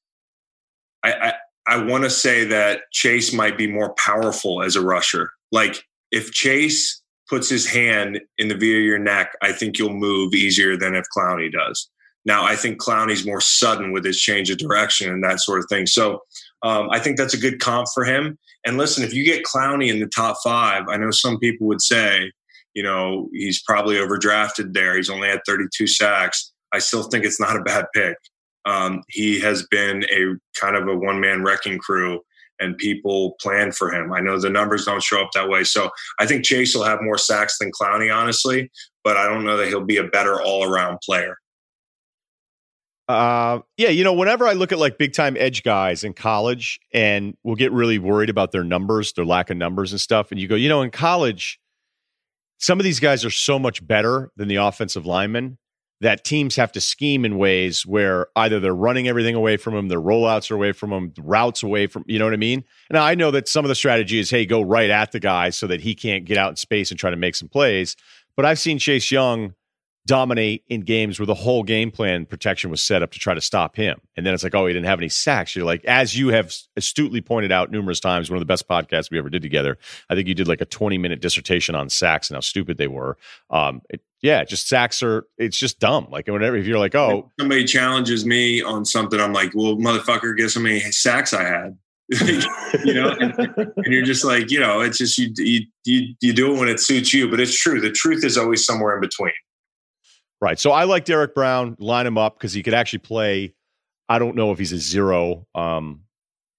I, 1.05 1.13
I, 1.13 1.35
I 1.67 1.85
want 1.85 2.05
to 2.05 2.11
say 2.11 2.45
that 2.45 2.83
Chase 2.93 3.33
might 3.33 3.57
be 3.57 3.67
more 3.67 3.95
powerful 3.95 4.63
as 4.63 4.77
a 4.77 4.81
rusher. 4.81 5.31
Like 5.53 5.85
if 6.11 6.33
Chase 6.33 7.03
puts 7.29 7.49
his 7.49 7.67
hand 7.67 8.21
in 8.39 8.49
the 8.49 8.55
V 8.55 8.79
of 8.79 8.85
your 8.85 8.99
neck, 8.99 9.33
I 9.43 9.53
think 9.53 9.79
you'll 9.79 9.95
move 9.95 10.35
easier 10.35 10.77
than 10.77 10.95
if 10.95 11.05
Clowney 11.17 11.53
does. 11.53 11.89
Now, 12.25 12.45
I 12.45 12.57
think 12.57 12.81
Clowney's 12.81 13.27
more 13.27 13.41
sudden 13.41 13.93
with 13.93 14.05
his 14.05 14.21
change 14.21 14.51
of 14.51 14.59
direction 14.59 15.11
and 15.11 15.25
that 15.25 15.41
sort 15.41 15.61
of 15.61 15.67
thing. 15.69 15.87
So 15.87 16.21
um, 16.63 16.89
I 16.91 16.99
think 16.99 17.17
that's 17.17 17.35
a 17.35 17.39
good 17.39 17.61
comp 17.61 17.89
for 17.95 18.05
him. 18.05 18.39
And 18.65 18.79
listen, 18.79 19.03
if 19.03 19.13
you 19.13 19.25
get 19.25 19.45
Clowney 19.45 19.89
in 19.89 19.99
the 19.99 20.07
top 20.07 20.37
five, 20.45 20.85
I 20.89 20.97
know 20.97 21.11
some 21.11 21.39
people 21.39 21.67
would 21.67 21.81
say, 21.81 22.31
you 22.75 22.83
know, 22.83 23.29
he's 23.33 23.63
probably 23.63 23.97
overdrafted 23.97 24.73
there. 24.73 24.97
He's 24.97 25.11
only 25.11 25.29
had 25.29 25.41
32 25.47 25.87
sacks. 25.89 26.52
I 26.73 26.79
still 26.79 27.05
think 27.05 27.25
it's 27.25 27.41
not 27.41 27.57
a 27.57 27.63
bad 27.63 27.87
pick. 27.95 28.17
Um, 28.65 29.03
he 29.09 29.41
has 29.41 29.67
been 29.71 30.05
a 30.05 30.37
kind 30.59 30.77
of 30.77 30.87
a 30.89 30.97
one 30.97 31.21
man 31.21 31.43
wrecking 31.43 31.79
crew 31.79 32.21
and 32.61 32.77
people 32.79 33.35
plan 33.41 33.73
for 33.73 33.93
him. 33.93 34.13
I 34.13 34.21
know 34.21 34.39
the 34.39 34.51
numbers 34.51 34.85
don't 34.85 35.03
show 35.03 35.21
up 35.21 35.31
that 35.35 35.49
way. 35.49 35.65
So 35.65 35.91
I 36.21 36.27
think 36.27 36.45
Chase 36.45 36.75
will 36.75 36.85
have 36.85 37.03
more 37.03 37.19
sacks 37.19 37.59
than 37.59 37.73
Clowney, 37.73 38.15
honestly, 38.15 38.71
but 39.03 39.17
I 39.17 39.27
don't 39.29 39.45
know 39.45 39.57
that 39.57 39.69
he'll 39.69 39.85
be 39.85 39.97
a 39.97 40.05
better 40.05 40.41
all 40.41 40.65
around 40.65 40.99
player. 41.05 41.37
Uh, 43.09 43.61
yeah, 43.77 43.89
you 43.89 44.05
know, 44.05 44.13
whenever 44.13 44.47
I 44.47 44.53
look 44.53 44.71
at 44.71 44.79
like 44.79 44.97
big 44.97 45.13
time 45.13 45.37
edge 45.39 45.65
guys 45.65 46.05
in 46.05 46.15
college 46.15 46.79
and 46.95 47.37
we'll 47.43 47.57
get 47.57 47.73
really 47.73 47.99
worried 47.99 48.31
about 48.31 48.53
their 48.53 48.65
numbers, 48.65 49.13
their 49.13 49.27
lack 49.27 49.51
of 49.51 49.57
numbers 49.57 49.93
and 49.93 50.01
stuff, 50.01 50.31
and 50.31 50.41
you 50.41 50.47
go, 50.47 50.55
you 50.55 50.69
know, 50.69 50.83
in 50.83 50.91
college, 50.91 51.59
some 52.59 52.79
of 52.79 52.85
these 52.85 53.01
guys 53.01 53.25
are 53.25 53.31
so 53.31 53.59
much 53.59 53.85
better 53.85 54.31
than 54.37 54.47
the 54.47 54.57
offensive 54.57 55.05
linemen 55.05 55.59
that 56.03 56.25
teams 56.25 56.57
have 56.57 56.73
to 56.73 56.81
scheme 56.81 57.25
in 57.25 57.39
ways 57.39 57.87
where 57.87 58.27
either 58.35 58.59
they're 58.59 58.75
running 58.75 59.07
everything 59.07 59.37
away 59.37 59.57
from 59.57 59.75
them, 59.75 59.87
their 59.87 60.01
rollouts 60.01 60.51
are 60.51 60.57
away 60.57 60.73
from 60.73 60.91
them, 60.91 61.13
routes 61.21 61.63
away 61.63 61.87
from, 61.87 62.05
you 62.09 62.19
know 62.19 62.25
what 62.25 62.35
I 62.35 62.39
mean? 62.39 62.65
And 62.91 62.99
I 62.99 63.15
know 63.15 63.31
that 63.31 63.49
some 63.49 63.65
of 63.65 63.69
the 63.69 63.77
strategy 63.77 64.19
is, 64.19 64.29
hey, 64.29 64.45
go 64.45 64.63
right 64.63 64.91
at 64.91 65.13
the 65.13 65.21
guy 65.21 65.51
so 65.51 65.69
that 65.69 65.81
he 65.81 65.95
can't 65.95 66.25
get 66.25 66.37
out 66.37 66.51
in 66.51 66.57
space 66.57 66.91
and 66.91 66.99
try 66.99 67.11
to 67.11 67.17
make 67.17 67.37
some 67.37 67.49
plays. 67.49 67.95
But 68.37 68.45
I've 68.45 68.59
seen 68.59 68.81
Chase 68.81 69.13
Young 69.13 69.55
dominate 70.07 70.65
in 70.69 70.81
games 70.81 71.21
where 71.21 71.27
the 71.27 71.35
whole 71.35 71.63
game 71.63 71.91
plan 71.91 72.27
protection 72.27 72.71
was 72.71 72.83
set 72.83 73.03
up 73.03 73.13
to 73.13 73.19
try 73.19 73.35
to 73.35 73.41
stop 73.41 73.77
him. 73.77 74.01
And 74.17 74.27
then 74.27 74.35
it's 74.35 74.43
like, 74.43 74.55
oh, 74.55 74.67
he 74.67 74.73
didn't 74.73 74.87
have 74.87 74.99
any 74.99 75.09
sacks. 75.09 75.55
You're 75.55 75.65
like, 75.65 75.85
as 75.85 76.19
you 76.19 76.29
have 76.29 76.53
astutely 76.77 77.21
pointed 77.21 77.53
out 77.53 77.71
numerous 77.71 78.01
times, 78.01 78.29
one 78.29 78.37
of 78.37 78.41
the 78.41 78.47
best 78.47 78.69
podcasts 78.69 79.11
we 79.11 79.19
ever 79.19 79.31
did 79.31 79.43
together. 79.43 79.79
I 80.11 80.15
think 80.15 80.27
you 80.27 80.35
did 80.35 80.49
like 80.49 80.61
a 80.61 80.67
20 80.67 80.99
minute 80.99 81.21
dissertation 81.21 81.75
on 81.75 81.89
sacks 81.89 82.31
and 82.31 82.37
how 82.37 82.41
stupid 82.41 82.79
they 82.79 82.89
were. 82.89 83.17
Um, 83.51 83.83
it, 83.91 84.03
yeah, 84.23 84.45
just 84.45 84.69
sacks 84.69 85.03
are 85.03 85.27
it's 85.37 85.59
just 85.59 85.81
dumb. 85.81 86.07
Like 86.11 86.29
whenever 86.29 86.57
if 86.57 86.67
you're 86.67 86.79
like, 86.79 86.95
oh, 86.95 87.31
somebody 87.41 87.65
challenges 87.65 88.25
me 88.25 88.63
on 88.63 88.85
something, 88.85 89.21
I'm 89.21 89.33
like, 89.33 89.53
well, 89.55 89.77
motherfucker, 89.77 90.37
guess 90.37 90.55
how 90.55 90.61
many 90.61 90.79
sacks 90.81 91.35
I 91.35 91.43
had. 91.43 91.79
you 92.85 92.95
know, 92.95 93.17
and, 93.19 93.33
and, 93.57 93.87
you're 93.87 94.05
just 94.05 94.25
like, 94.25 94.51
you 94.51 94.61
know, 94.61 94.81
it's 94.81 94.99
just 94.99 95.17
you, 95.17 95.33
you 95.39 95.61
you 95.85 96.15
you 96.21 96.33
do 96.33 96.55
it 96.55 96.59
when 96.59 96.69
it 96.69 96.79
suits 96.79 97.15
you. 97.15 97.29
But 97.29 97.41
it's 97.41 97.59
true. 97.59 97.81
The 97.81 97.91
truth 97.91 98.23
is 98.25 98.37
always 98.37 98.65
somewhere 98.65 98.95
in 98.95 99.01
between. 99.01 99.33
Right. 100.43 100.59
So 100.59 100.73
I 100.73 100.85
like 100.85 101.05
Derrick 101.05 101.37
Brown. 101.37 101.77
Line 101.79 102.05
him 102.05 102.19
up 102.19 102.37
because 102.37 102.53
he 102.53 102.65
could 102.65 102.75
actually 102.75 102.99
play. 102.99 103.55
I 104.09 104.19
don't 104.19 104.35
know 104.35 104.51
if 104.51 104.59
he's 104.59 104.73
a 104.73 104.79
zero. 104.79 105.47
Um, 105.55 106.03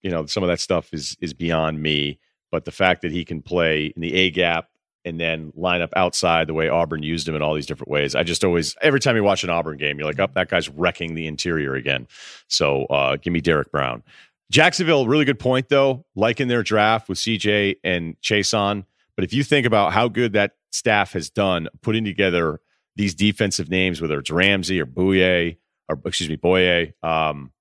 you 0.02 0.10
know, 0.10 0.26
some 0.26 0.42
of 0.42 0.48
that 0.48 0.62
stuff 0.62 0.94
is 0.94 1.18
is 1.20 1.34
beyond 1.34 1.84
me. 1.84 2.18
But 2.50 2.64
the 2.64 2.72
fact 2.72 3.02
that 3.02 3.12
he 3.12 3.26
can 3.26 3.42
play 3.42 3.88
in 3.88 4.02
the 4.02 4.14
A 4.14 4.32
gap 4.32 4.70
and 5.04 5.20
then 5.20 5.52
line 5.56 5.82
up 5.82 5.90
outside 5.98 6.48
the 6.48 6.54
way 6.54 6.70
Auburn 6.70 7.04
used 7.04 7.28
him 7.28 7.36
in 7.36 7.42
all 7.42 7.54
these 7.54 7.66
different 7.66 7.92
ways. 7.92 8.16
I 8.16 8.24
just 8.24 8.46
always, 8.46 8.76
every 8.82 9.02
time 9.02 9.18
you 9.18 9.24
watch 9.24 9.44
an 9.44 9.50
Auburn 9.50 9.78
game, 9.78 10.00
you're 10.00 10.08
like, 10.08 10.20
oh, 10.20 10.32
that 10.34 10.48
guy's 10.48 10.70
wrecking 10.70 11.16
the 11.16 11.28
interior 11.28 11.76
again. 11.76 12.08
So 12.48 12.86
uh, 12.86 13.18
give 13.18 13.34
me 13.34 13.42
Derrick 13.42 13.70
Brown. 13.70 14.02
Jacksonville, 14.50 15.08
really 15.08 15.26
good 15.26 15.40
point, 15.40 15.68
though, 15.68 16.06
like 16.16 16.40
in 16.40 16.48
their 16.48 16.64
draft 16.64 17.10
with 17.10 17.18
CJ 17.18 17.78
and 17.84 18.16
Chaisson, 18.22 18.86
But 19.16 19.26
if 19.26 19.34
you 19.34 19.44
think 19.44 19.66
about 19.66 19.92
how 19.92 20.08
good 20.08 20.34
that 20.34 20.52
staff 20.72 21.14
has 21.14 21.30
done 21.30 21.68
putting 21.82 22.06
together 22.06 22.62
these 22.96 23.16
defensive 23.16 23.70
names, 23.70 24.02
whether 24.02 24.20
it's 24.20 24.32
Ramsey 24.32 24.80
or 24.80 24.86
Bouye, 24.86 25.58
or 25.90 26.00
excuse 26.06 26.30
me, 26.30 26.36
Boye, 26.36 26.94
um, 27.04 27.52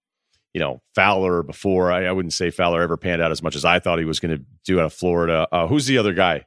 you 0.53 0.61
know, 0.61 0.83
Fowler 0.95 1.43
before, 1.43 1.91
I, 1.91 2.05
I, 2.05 2.13
wouldn't 2.13 2.35
say 2.35 2.51
Fowler 2.51 2.83
ever 2.83 2.97
panned 2.97 3.23
out 3.23 3.33
as 3.33 3.43
much 3.43 3.57
as 3.57 3.65
I 3.65 3.79
thought 3.79 3.99
he 3.99 4.05
was 4.05 4.21
going 4.21 4.37
to 4.37 4.45
do 4.65 4.79
out 4.79 4.85
of 4.85 4.93
Florida. 4.93 5.49
Uh, 5.51 5.67
who's 5.67 5.87
the 5.87 5.97
other 5.97 6.13
guy? 6.13 6.45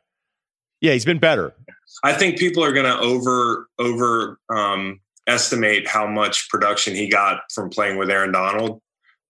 Yeah, 0.79 0.93
he's 0.93 1.05
been 1.05 1.17
better. 1.17 1.55
I 2.03 2.13
think 2.13 2.37
people 2.37 2.63
are 2.63 2.71
going 2.71 2.85
to 2.85 2.99
over 2.99 3.67
over 3.79 4.39
um, 4.49 4.99
estimate 5.27 5.87
how 5.87 6.05
much 6.05 6.49
production 6.49 6.93
he 6.93 7.07
got 7.07 7.41
from 7.51 7.69
playing 7.69 7.97
with 7.97 8.09
Aaron 8.09 8.31
Donald. 8.31 8.81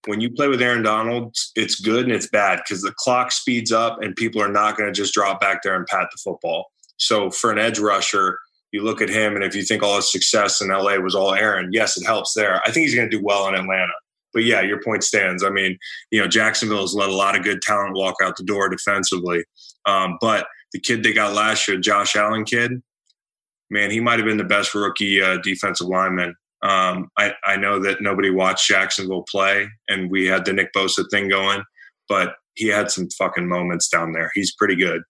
When 0.07 0.21
you 0.21 0.29
play 0.29 0.47
with 0.47 0.61
Aaron 0.61 0.83
Donald, 0.83 1.35
it's 1.55 1.79
good 1.79 2.03
and 2.03 2.11
it's 2.11 2.27
bad 2.27 2.57
because 2.57 2.81
the 2.81 2.93
clock 2.97 3.31
speeds 3.31 3.71
up 3.71 4.01
and 4.01 4.15
people 4.15 4.41
are 4.41 4.51
not 4.51 4.77
going 4.77 4.91
to 4.91 4.93
just 4.93 5.13
drop 5.13 5.39
back 5.39 5.63
there 5.63 5.75
and 5.75 5.87
pat 5.87 6.09
the 6.11 6.17
football. 6.23 6.71
So 6.97 7.31
for 7.31 7.51
an 7.51 7.57
edge 7.57 7.79
rusher, 7.79 8.39
you 8.71 8.83
look 8.83 9.01
at 9.01 9.09
him 9.09 9.35
and 9.35 9.43
if 9.43 9.55
you 9.55 9.63
think 9.63 9.83
all 9.83 9.95
his 9.95 10.11
success 10.11 10.61
in 10.61 10.69
LA 10.69 10.97
was 10.97 11.15
all 11.15 11.33
Aaron, 11.33 11.69
yes, 11.71 11.97
it 11.97 12.05
helps 12.05 12.33
there. 12.33 12.61
I 12.65 12.71
think 12.71 12.85
he's 12.85 12.95
going 12.95 13.09
to 13.09 13.17
do 13.17 13.23
well 13.23 13.47
in 13.47 13.55
Atlanta. 13.55 13.93
But 14.33 14.43
yeah, 14.43 14.61
your 14.61 14.81
point 14.83 15.03
stands. 15.03 15.43
I 15.43 15.49
mean, 15.49 15.77
you 16.11 16.19
know, 16.19 16.27
Jacksonville 16.27 16.81
has 16.81 16.93
let 16.93 17.09
a 17.09 17.15
lot 17.15 17.37
of 17.37 17.43
good 17.43 17.61
talent 17.61 17.95
walk 17.95 18.15
out 18.21 18.35
the 18.35 18.43
door 18.43 18.67
defensively. 18.67 19.45
Um, 19.85 20.17
but 20.19 20.47
the 20.73 20.79
kid 20.79 21.03
they 21.03 21.13
got 21.13 21.33
last 21.33 21.67
year, 21.67 21.79
Josh 21.79 22.17
Allen 22.17 22.43
kid, 22.43 22.81
man, 23.69 23.91
he 23.91 24.01
might 24.01 24.19
have 24.19 24.25
been 24.25 24.37
the 24.37 24.43
best 24.43 24.75
rookie 24.75 25.21
uh, 25.21 25.37
defensive 25.37 25.87
lineman. 25.87 26.35
Um, 26.61 27.09
I, 27.17 27.33
I 27.45 27.55
know 27.55 27.79
that 27.79 28.01
nobody 28.01 28.29
watched 28.29 28.67
Jacksonville 28.67 29.23
play, 29.29 29.67
and 29.87 30.11
we 30.11 30.25
had 30.25 30.45
the 30.45 30.53
Nick 30.53 30.73
Bosa 30.75 31.05
thing 31.11 31.29
going, 31.29 31.63
but 32.09 32.35
he 32.55 32.67
had 32.67 32.91
some 32.91 33.07
fucking 33.17 33.47
moments 33.47 33.87
down 33.87 34.13
there. 34.13 34.31
He's 34.33 34.53
pretty 34.55 34.75
good. 34.75 35.01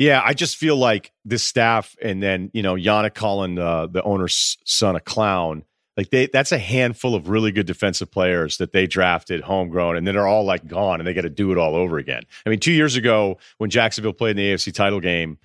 Yeah, 0.00 0.22
I 0.24 0.32
just 0.32 0.56
feel 0.56 0.76
like 0.76 1.12
this 1.26 1.42
staff, 1.42 1.94
and 2.00 2.22
then 2.22 2.50
you 2.54 2.62
know 2.62 2.74
Yannick 2.74 3.12
calling 3.12 3.58
uh, 3.58 3.86
the 3.86 4.02
owner's 4.02 4.56
son 4.64 4.96
a 4.96 5.00
clown. 5.00 5.62
Like 5.94 6.08
they, 6.08 6.26
that's 6.26 6.52
a 6.52 6.58
handful 6.58 7.14
of 7.14 7.28
really 7.28 7.52
good 7.52 7.66
defensive 7.66 8.10
players 8.10 8.56
that 8.56 8.72
they 8.72 8.86
drafted 8.86 9.42
homegrown, 9.42 9.98
and 9.98 10.06
then 10.06 10.14
they're 10.14 10.26
all 10.26 10.44
like 10.44 10.66
gone, 10.66 11.00
and 11.00 11.06
they 11.06 11.12
got 11.12 11.22
to 11.22 11.28
do 11.28 11.52
it 11.52 11.58
all 11.58 11.76
over 11.76 11.98
again. 11.98 12.22
I 12.46 12.48
mean, 12.48 12.60
two 12.60 12.72
years 12.72 12.96
ago 12.96 13.36
when 13.58 13.68
Jacksonville 13.68 14.14
played 14.14 14.30
in 14.30 14.36
the 14.38 14.54
AFC 14.54 14.72
title 14.72 15.00
game, 15.00 15.36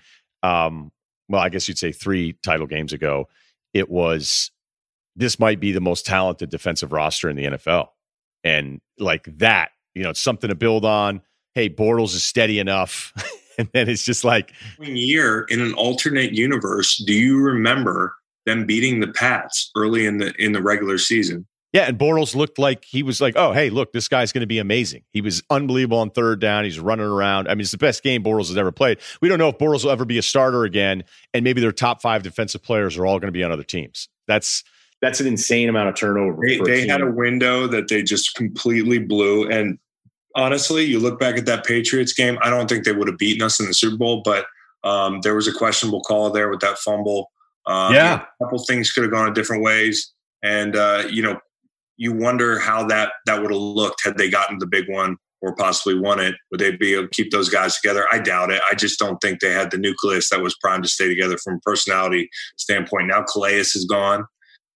um, 0.41 0.89
well, 1.27 1.41
I 1.41 1.49
guess 1.49 1.67
you'd 1.67 1.77
say 1.77 1.91
three 1.91 2.37
title 2.41 2.65
games 2.65 2.93
ago, 2.93 3.27
it 3.73 3.89
was 3.89 4.51
this 5.17 5.37
might 5.37 5.59
be 5.59 5.73
the 5.73 5.81
most 5.81 6.05
talented 6.05 6.49
defensive 6.49 6.93
roster 6.93 7.29
in 7.29 7.35
the 7.35 7.43
NFL, 7.43 7.89
and 8.45 8.79
like 8.97 9.27
that, 9.39 9.71
you 9.93 10.03
know, 10.03 10.11
it's 10.11 10.21
something 10.21 10.47
to 10.47 10.55
build 10.55 10.85
on. 10.85 11.23
Hey, 11.55 11.69
Bortles 11.69 12.15
is 12.15 12.23
steady 12.23 12.59
enough. 12.59 13.11
and 13.57 13.69
then 13.73 13.89
it's 13.89 14.03
just 14.03 14.23
like 14.23 14.53
year 14.79 15.45
in 15.49 15.61
an 15.61 15.73
alternate 15.73 16.33
universe. 16.33 17.01
Do 17.05 17.13
you 17.13 17.39
remember 17.39 18.15
them 18.45 18.65
beating 18.65 18.99
the 18.99 19.07
Pats 19.07 19.71
early 19.75 20.05
in 20.05 20.17
the 20.17 20.33
in 20.37 20.51
the 20.51 20.61
regular 20.61 20.97
season? 20.97 21.45
Yeah, 21.75 21.87
and 21.89 21.99
Bortles 21.99 22.35
looked 22.35 22.57
like 22.57 22.85
he 22.85 23.03
was 23.03 23.19
like, 23.19 23.35
oh, 23.35 23.51
hey, 23.51 23.69
look, 23.69 23.91
this 23.91 24.07
guy's 24.07 24.31
going 24.31 24.43
to 24.43 24.47
be 24.47 24.59
amazing. 24.59 25.03
He 25.11 25.19
was 25.19 25.43
unbelievable 25.49 25.97
on 25.97 26.09
third 26.09 26.39
down. 26.39 26.63
He's 26.63 26.79
running 26.79 27.05
around. 27.05 27.49
I 27.49 27.53
mean, 27.53 27.61
it's 27.61 27.71
the 27.71 27.77
best 27.77 28.01
game 28.01 28.23
Bortles 28.23 28.47
has 28.47 28.55
ever 28.55 28.71
played. 28.71 28.99
We 29.21 29.27
don't 29.27 29.39
know 29.39 29.49
if 29.49 29.57
Bortles 29.57 29.83
will 29.83 29.91
ever 29.91 30.05
be 30.05 30.17
a 30.17 30.21
starter 30.21 30.63
again, 30.63 31.03
and 31.33 31.43
maybe 31.43 31.59
their 31.59 31.73
top 31.73 32.01
five 32.01 32.23
defensive 32.23 32.63
players 32.63 32.97
are 32.97 33.05
all 33.05 33.19
going 33.19 33.27
to 33.27 33.37
be 33.37 33.43
on 33.43 33.51
other 33.51 33.63
teams. 33.63 34.07
That's 34.25 34.63
that's 35.01 35.19
an 35.19 35.27
insane 35.27 35.67
amount 35.67 35.89
of 35.89 35.95
turnover. 35.95 36.41
They, 36.47 36.59
they 36.59 36.87
had 36.87 37.01
a 37.01 37.11
window 37.11 37.67
that 37.67 37.89
they 37.89 38.03
just 38.03 38.35
completely 38.35 38.97
blew, 38.97 39.49
and 39.49 39.77
honestly, 40.35 40.83
you 40.83 40.99
look 40.99 41.19
back 41.19 41.37
at 41.37 41.45
that 41.45 41.65
Patriots 41.65 42.13
game, 42.13 42.37
I 42.41 42.49
don't 42.49 42.67
think 42.67 42.83
they 42.83 42.91
would 42.91 43.07
have 43.07 43.17
beaten 43.17 43.41
us 43.41 43.59
in 43.59 43.67
the 43.67 43.73
Super 43.73 43.97
Bowl, 43.97 44.21
but 44.23 44.45
um, 44.83 45.21
there 45.21 45.35
was 45.35 45.47
a 45.47 45.53
questionable 45.53 46.01
call 46.01 46.29
there 46.29 46.49
with 46.49 46.59
that 46.59 46.77
fumble. 46.77 47.31
Um, 47.65 47.93
yeah. 47.93 48.21
a 48.39 48.43
couple 48.43 48.59
things 48.59 48.91
could 48.91 49.03
have 49.03 49.11
gone 49.11 49.33
different 49.33 49.63
ways. 49.63 50.13
And, 50.43 50.75
uh, 50.75 51.05
you 51.09 51.23
know, 51.23 51.39
you 51.97 52.13
wonder 52.13 52.59
how 52.59 52.85
that, 52.87 53.13
that 53.25 53.41
would 53.41 53.51
have 53.51 53.59
looked 53.59 54.01
had 54.03 54.17
they 54.17 54.29
gotten 54.29 54.59
the 54.59 54.67
big 54.67 54.87
one 54.89 55.17
or 55.41 55.55
possibly 55.55 55.97
won 55.97 56.19
it. 56.19 56.35
Would 56.51 56.59
they 56.59 56.75
be 56.75 56.93
able 56.93 57.03
to 57.03 57.09
keep 57.09 57.31
those 57.31 57.49
guys 57.49 57.79
together? 57.79 58.05
I 58.11 58.19
doubt 58.19 58.51
it. 58.51 58.61
I 58.69 58.75
just 58.75 58.99
don't 58.99 59.17
think 59.19 59.39
they 59.39 59.51
had 59.51 59.71
the 59.71 59.77
nucleus 59.77 60.29
that 60.29 60.41
was 60.41 60.55
primed 60.61 60.83
to 60.83 60.89
stay 60.89 61.07
together 61.07 61.37
from 61.43 61.55
a 61.55 61.59
personality 61.59 62.29
standpoint. 62.57 63.07
Now 63.07 63.23
Calais 63.23 63.59
is 63.59 63.87
gone. 63.89 64.25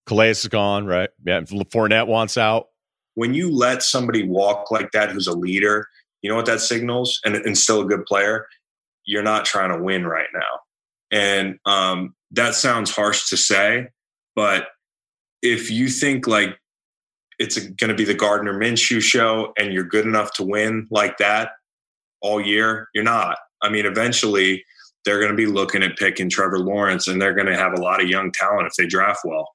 Calais 0.07 0.31
is 0.31 0.47
gone, 0.47 0.85
right? 0.85 1.09
Yeah. 1.25 1.41
Fournette 1.41 2.07
wants 2.07 2.37
out 2.37 2.67
when 3.15 3.33
you 3.33 3.51
let 3.51 3.83
somebody 3.83 4.27
walk 4.27 4.71
like 4.71 4.91
that 4.91 5.09
who's 5.09 5.27
a 5.27 5.37
leader, 5.37 5.87
you 6.21 6.29
know 6.29 6.35
what 6.35 6.45
that 6.45 6.61
signals 6.61 7.19
and, 7.25 7.35
and 7.35 7.57
still 7.57 7.81
a 7.81 7.85
good 7.85 8.05
player? 8.05 8.45
You're 9.05 9.23
not 9.23 9.45
trying 9.45 9.71
to 9.75 9.83
win 9.83 10.05
right 10.05 10.27
now. 10.33 10.59
And 11.11 11.57
um, 11.65 12.15
that 12.31 12.55
sounds 12.55 12.91
harsh 12.91 13.29
to 13.29 13.37
say, 13.37 13.87
but 14.35 14.67
if 15.41 15.71
you 15.71 15.87
think 15.87 16.27
like 16.27 16.57
it's 17.39 17.57
going 17.57 17.89
to 17.89 17.95
be 17.95 18.03
the 18.03 18.13
Gardner 18.13 18.53
Minshew 18.53 19.01
show 19.01 19.53
and 19.57 19.73
you're 19.73 19.85
good 19.85 20.05
enough 20.05 20.33
to 20.33 20.43
win 20.43 20.87
like 20.91 21.17
that 21.17 21.51
all 22.21 22.41
year, 22.41 22.89
you're 22.93 23.03
not. 23.03 23.37
I 23.61 23.69
mean, 23.69 23.85
eventually 23.85 24.63
they're 25.05 25.19
going 25.19 25.31
to 25.31 25.37
be 25.37 25.45
looking 25.45 25.81
at 25.81 25.97
picking 25.97 26.29
Trevor 26.29 26.59
Lawrence 26.59 27.07
and 27.07 27.21
they're 27.21 27.33
going 27.33 27.47
to 27.47 27.55
have 27.55 27.73
a 27.73 27.81
lot 27.81 28.01
of 28.01 28.09
young 28.09 28.31
talent 28.31 28.67
if 28.67 28.73
they 28.77 28.85
draft 28.85 29.21
well. 29.23 29.49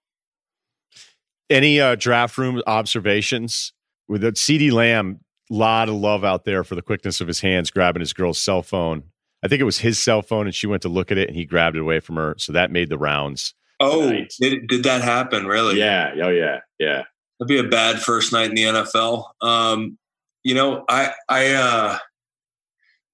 Any 1.51 1.81
uh, 1.81 1.95
draft 1.97 2.39
room 2.39 2.63
observations 2.67 3.73
with 4.09 4.23
the 4.23 4.33
CeeDee 4.33 4.73
Lamb? 4.73 5.21
A 5.51 5.55
lot 5.55 5.89
of 5.91 5.97
love 5.97 6.25
out 6.25 6.45
there 6.45 6.65
for 6.65 6.75
the 6.75 6.83
quickness 6.83 7.21
of 7.21 7.29
his 7.29 7.41
hands 7.41 7.71
grabbing 7.71 8.01
his 8.01 8.15
girl's 8.15 8.39
cell 8.39 8.63
phone. 8.63 9.05
I 9.43 9.49
think 9.49 9.61
it 9.61 9.65
was 9.65 9.79
his 9.79 9.99
cell 9.99 10.23
phone, 10.23 10.47
and 10.47 10.55
she 10.55 10.67
went 10.67 10.83
to 10.83 10.89
look 10.89 11.13
at 11.13 11.19
it, 11.19 11.29
and 11.29 11.37
he 11.37 11.45
grabbed 11.45 11.77
it 11.77 11.81
away 11.81 12.01
from 12.01 12.17
her. 12.17 12.35
So 12.39 12.53
that 12.53 12.71
made 12.71 12.89
the 12.89 12.97
rounds. 12.97 13.55
Oh, 13.79 14.11
did, 14.41 14.67
did 14.69 14.85
that 14.85 15.03
happen? 15.03 15.47
Really? 15.47 15.79
Yeah. 15.79 16.13
Oh, 16.23 16.31
yeah. 16.31 16.61
Yeah. 16.79 17.03
That'd 17.39 17.49
be 17.49 17.59
a 17.59 17.69
bad 17.69 18.01
first 18.01 18.33
night 18.33 18.49
in 18.49 18.55
the 18.55 18.63
NFL. 18.63 19.27
Um, 19.43 19.99
you 20.45 20.55
know, 20.55 20.85
I, 20.89 21.13
I, 21.29 21.53
uh, 21.53 21.99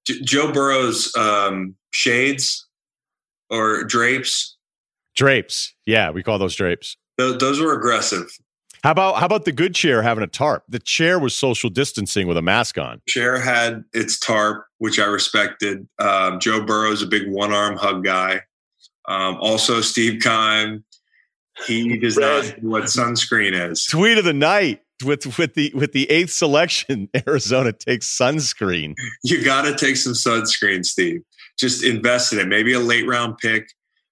J- 0.07 0.23
Joe 0.23 0.53
Burrow's 0.53 1.14
um, 1.16 1.75
shades 1.90 2.69
or 3.49 3.83
drapes. 3.85 4.57
Drapes. 5.16 5.75
Yeah, 5.87 6.11
we 6.11 6.23
call 6.23 6.38
those 6.38 6.55
drapes. 6.55 6.97
Those 7.18 7.61
were 7.61 7.75
aggressive. 7.75 8.31
How 8.83 8.92
about 8.92 9.16
how 9.16 9.27
about 9.27 9.44
the 9.44 9.53
good 9.53 9.75
chair 9.75 10.03
having 10.03 10.25
a 10.25 10.27
tarp? 10.27 10.64
The 10.68 10.79
chair 10.79 11.18
was 11.18 11.35
social 11.35 11.68
distancing 11.68 12.27
with 12.27 12.38
a 12.38 12.42
mask 12.42 12.79
on. 12.79 13.03
Chair 13.07 13.38
had 13.38 13.85
its 13.92 14.18
tarp, 14.18 14.64
which 14.79 14.99
I 14.99 15.05
respected. 15.05 15.87
Um, 15.99 16.40
Joe 16.40 16.62
Burrow's 16.64 17.03
a 17.03 17.07
big 17.07 17.29
one 17.29 17.53
arm 17.53 17.77
hug 17.77 18.05
guy. 18.05 18.40
Um, 19.07 19.37
also, 19.40 19.81
Steve 19.81 20.23
Keim. 20.23 20.85
He 21.66 21.99
does 21.99 22.16
not 22.16 22.62
know 22.62 22.70
what 22.70 22.85
sunscreen 22.85 23.70
is. 23.70 23.85
Tweet 23.85 24.16
of 24.16 24.25
the 24.25 24.33
night 24.33 24.81
with 25.05 25.38
with 25.38 25.55
the 25.55 25.70
with 25.75 25.92
the 25.92 26.11
eighth 26.11 26.31
selection, 26.31 27.11
Arizona 27.27 27.73
takes 27.73 28.07
sunscreen. 28.07 28.94
You 29.23 29.44
got 29.44 29.62
to 29.62 29.75
take 29.75 29.96
some 29.96 30.14
sunscreen, 30.14 30.87
Steve. 30.87 31.20
Just 31.59 31.85
invest 31.85 32.33
in 32.33 32.38
it. 32.38 32.49
Maybe 32.49 32.73
a 32.73 32.81
late 32.81 33.07
round 33.07 33.37
pick 33.37 33.68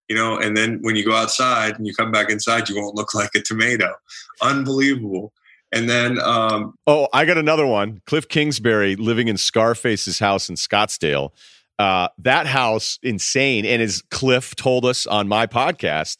you 0.08 0.16
know, 0.16 0.38
and 0.38 0.56
then 0.56 0.78
when 0.82 0.96
you 0.96 1.04
go 1.04 1.14
outside 1.14 1.76
and 1.76 1.86
you 1.86 1.94
come 1.94 2.10
back 2.10 2.30
inside, 2.30 2.68
you 2.68 2.76
won't 2.76 2.94
look 2.94 3.14
like 3.14 3.34
a 3.34 3.40
tomato. 3.40 3.94
Unbelievable. 4.42 5.32
And 5.70 5.88
then, 5.88 6.18
um, 6.20 6.74
oh, 6.86 7.08
I 7.12 7.26
got 7.26 7.36
another 7.36 7.66
one. 7.66 8.00
Cliff 8.06 8.26
Kingsbury 8.26 8.96
living 8.96 9.28
in 9.28 9.36
Scarface's 9.36 10.18
house 10.18 10.48
in 10.48 10.54
Scottsdale. 10.54 11.30
Uh, 11.78 12.08
that 12.18 12.46
house, 12.46 12.98
insane. 13.02 13.66
And 13.66 13.82
as 13.82 14.02
Cliff 14.10 14.56
told 14.56 14.84
us 14.84 15.06
on 15.06 15.28
my 15.28 15.46
podcast, 15.46 16.18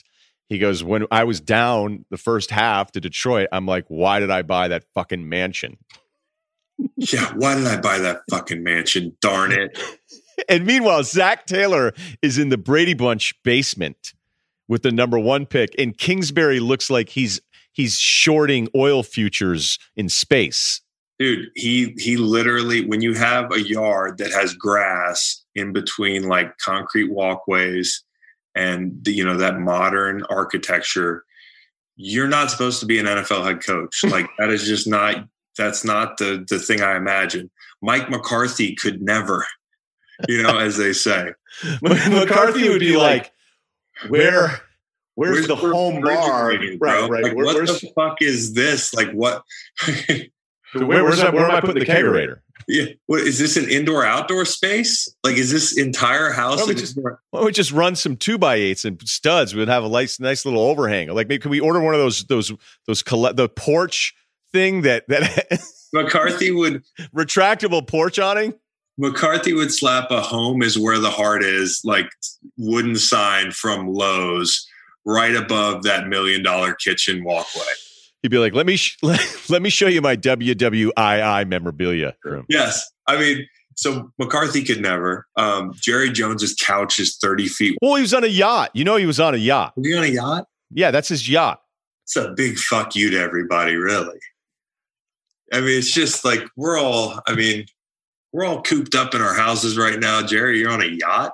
he 0.49 0.59
goes, 0.59 0.85
When 0.85 1.07
I 1.11 1.25
was 1.25 1.41
down 1.41 2.05
the 2.11 2.19
first 2.19 2.51
half 2.51 2.93
to 2.93 3.01
Detroit, 3.01 3.49
I'm 3.51 3.67
like, 3.67 3.87
why 3.89 4.21
did 4.21 4.31
I 4.31 4.43
buy 4.43 4.69
that 4.69 4.85
fucking 4.95 5.29
mansion? 5.29 5.79
yeah, 6.97 7.33
why 7.35 7.55
did 7.55 7.67
I 7.67 7.81
buy 7.81 7.99
that 7.99 8.21
fucking 8.31 8.63
mansion? 8.63 9.17
Darn 9.21 9.53
it. 9.53 9.79
and 10.49 10.67
meanwhile, 10.67 11.03
Zac 11.03 11.47
Taylor 11.47 11.93
is 12.23 12.39
in 12.39 12.49
the 12.49 12.59
Brady 12.59 12.95
Bunch 12.95 13.35
basement 13.43 14.15
with 14.69 14.83
the 14.83 14.93
number 14.93 15.19
one 15.19 15.47
pick, 15.47 15.75
and 15.79 15.97
Kingsbury 15.97 16.61
looks 16.61 16.91
like 16.91 17.09
he's 17.09 17.41
he's 17.73 17.99
shorting 17.99 18.69
oil 18.75 19.03
futures 19.03 19.79
in 19.97 20.09
space. 20.09 20.81
Dude, 21.19 21.49
he 21.55 21.95
he 21.97 22.17
literally 22.17 22.87
when 22.87 23.01
you 23.01 23.15
have 23.15 23.51
a 23.53 23.61
yard 23.61 24.19
that 24.19 24.31
has 24.31 24.55
grass 24.55 25.45
in 25.55 25.73
between 25.73 26.29
like 26.29 26.57
concrete 26.59 27.11
walkways 27.11 28.05
and 28.55 28.93
the, 29.03 29.13
you 29.13 29.25
know 29.25 29.37
that 29.37 29.59
modern 29.59 30.23
architecture, 30.31 31.25
you're 31.97 32.29
not 32.29 32.51
supposed 32.51 32.81
to 32.81 32.87
be 32.87 32.99
an 32.99 33.07
NFL 33.07 33.45
head 33.45 33.65
coach. 33.65 34.05
Like 34.05 34.29
that 34.39 34.51
is 34.51 34.67
just 34.67 34.87
not 34.87 35.27
that's 35.57 35.85
not 35.85 36.19
the 36.19 36.45
the 36.49 36.59
thing 36.59 36.83
I 36.83 36.97
imagine. 36.97 37.51
Mike 37.83 38.11
McCarthy 38.11 38.75
could 38.75 39.03
never 39.03 39.47
you 40.27 40.43
know, 40.43 40.59
as 40.59 40.77
they 40.77 40.93
say. 40.93 41.33
McCarthy 41.83 42.69
would 42.69 42.81
be 42.81 42.97
like, 42.97 43.33
where, 44.09 44.61
where's, 45.15 45.47
where's 45.47 45.47
the 45.47 45.57
home 45.57 46.01
bar? 46.01 46.49
Right, 46.49 46.77
right. 46.81 47.23
Like, 47.23 47.35
where, 47.35 47.47
what 47.47 47.67
the 47.67 47.93
fuck 47.95 48.23
is 48.23 48.55
this? 48.55 48.95
Like, 48.95 49.11
what? 49.13 49.43
where, 50.73 50.87
where's 50.87 51.19
that, 51.19 51.33
where 51.33 51.45
am 51.45 51.51
I 51.51 51.61
putting 51.61 51.81
the 51.81 51.87
kegerator? 51.87 52.41
Yeah. 52.67 52.85
What 53.07 53.21
is 53.21 53.39
this 53.39 53.57
an 53.57 53.69
indoor 53.71 54.05
outdoor 54.05 54.45
space? 54.45 55.09
Like, 55.25 55.37
is 55.37 55.51
this 55.51 55.79
entire 55.79 56.31
house? 56.31 56.57
Why 56.57 56.67
don't 56.67 56.69
we 56.69 56.75
just, 56.75 56.97
why 56.97 57.13
don't 57.33 57.47
we 57.47 57.53
just 57.53 57.73
run 57.73 57.97
some 57.97 58.17
two 58.17 58.37
by 58.37 58.57
eights 58.57 58.85
and 58.85 59.01
studs? 59.09 59.55
We'd 59.55 59.69
have 59.69 59.85
a 59.85 59.89
nice, 59.89 60.21
nice 60.21 60.45
little 60.45 60.61
overhang. 60.61 61.09
Like, 61.09 61.29
maybe 61.29 61.41
can 61.41 61.51
we 61.51 61.61
order 61.61 61.81
one 61.81 61.95
of 61.95 62.01
those, 62.01 62.25
those, 62.25 62.53
those, 62.87 63.03
the 63.03 63.51
porch 63.55 64.15
thing 64.53 64.83
that, 64.83 65.09
that 65.09 65.63
McCarthy 65.93 66.51
would 66.51 66.83
retractable 67.15 67.87
porch 67.87 68.19
awning? 68.19 68.55
McCarthy 68.99 69.53
would 69.53 69.73
slap 69.73 70.11
a 70.11 70.21
home 70.21 70.61
is 70.63 70.77
where 70.77 70.99
the 70.99 71.11
heart 71.11 71.45
is, 71.45 71.81
like 71.85 72.11
wooden 72.57 72.97
sign 72.97 73.53
from 73.53 73.87
Lowe's 73.87 74.69
right 75.05 75.37
above 75.37 75.85
that 75.85 76.09
million 76.09 76.43
dollar 76.43 76.75
kitchen 76.75 77.25
walkway. 77.25 77.63
He'd 78.23 78.31
be 78.31 78.39
like, 78.39 78.55
"Let 78.55 78.67
me 78.67 78.77
sh- 78.77 78.99
let, 79.03 79.21
let 79.49 79.63
me 79.63 79.71
show 79.71 79.87
you 79.87 80.03
my 80.03 80.17
WWII 80.17 81.49
memorabilia 81.49 82.15
room." 82.25 82.45
Yes, 82.49 82.85
I 83.07 83.19
mean, 83.19 83.47
so 83.77 84.11
McCarthy 84.19 84.65
could 84.65 84.83
never. 84.83 85.27
Um, 85.37 85.73
Jerry 85.77 86.11
Jones's 86.11 86.55
couch 86.55 86.99
is 86.99 87.17
thirty 87.17 87.47
feet. 87.47 87.79
Well, 87.81 87.95
he 87.95 88.03
was 88.03 88.13
on 88.13 88.25
a 88.25 88.29
yacht. 88.29 88.71
You 88.75 88.85
know, 88.85 88.97
he 88.97 89.07
was 89.07 89.21
on 89.21 89.35
a 89.35 89.39
yacht. 89.39 89.75
Was 89.77 89.87
he 89.87 89.97
on 89.97 90.05
a 90.05 90.09
yacht? 90.09 90.47
Yeah, 90.73 90.91
that's 90.91 91.09
his 91.09 91.29
yacht. 91.29 91.61
It's 92.05 92.17
a 92.17 92.33
big 92.37 92.59
fuck 92.59 92.97
you 92.97 93.11
to 93.11 93.19
everybody, 93.21 93.77
really. 93.77 94.19
I 95.53 95.61
mean, 95.61 95.79
it's 95.79 95.93
just 95.93 96.25
like 96.25 96.43
we're 96.57 96.79
all. 96.79 97.21
I 97.27 97.37
mean, 97.37 97.67
we're 98.33 98.45
all 98.45 98.63
cooped 98.63 98.95
up 98.95 99.15
in 99.15 99.23
our 99.23 99.35
houses 99.35 99.77
right 99.77 99.99
now. 99.99 100.23
Jerry, 100.23 100.59
you're 100.59 100.71
on 100.71 100.83
a 100.83 100.87
yacht. 100.87 101.33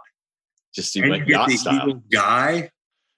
Just 0.74 0.94
you 0.94 1.06
like 1.06 1.26
yacht 1.26 1.50
style. 1.50 2.02
guy. 2.10 2.70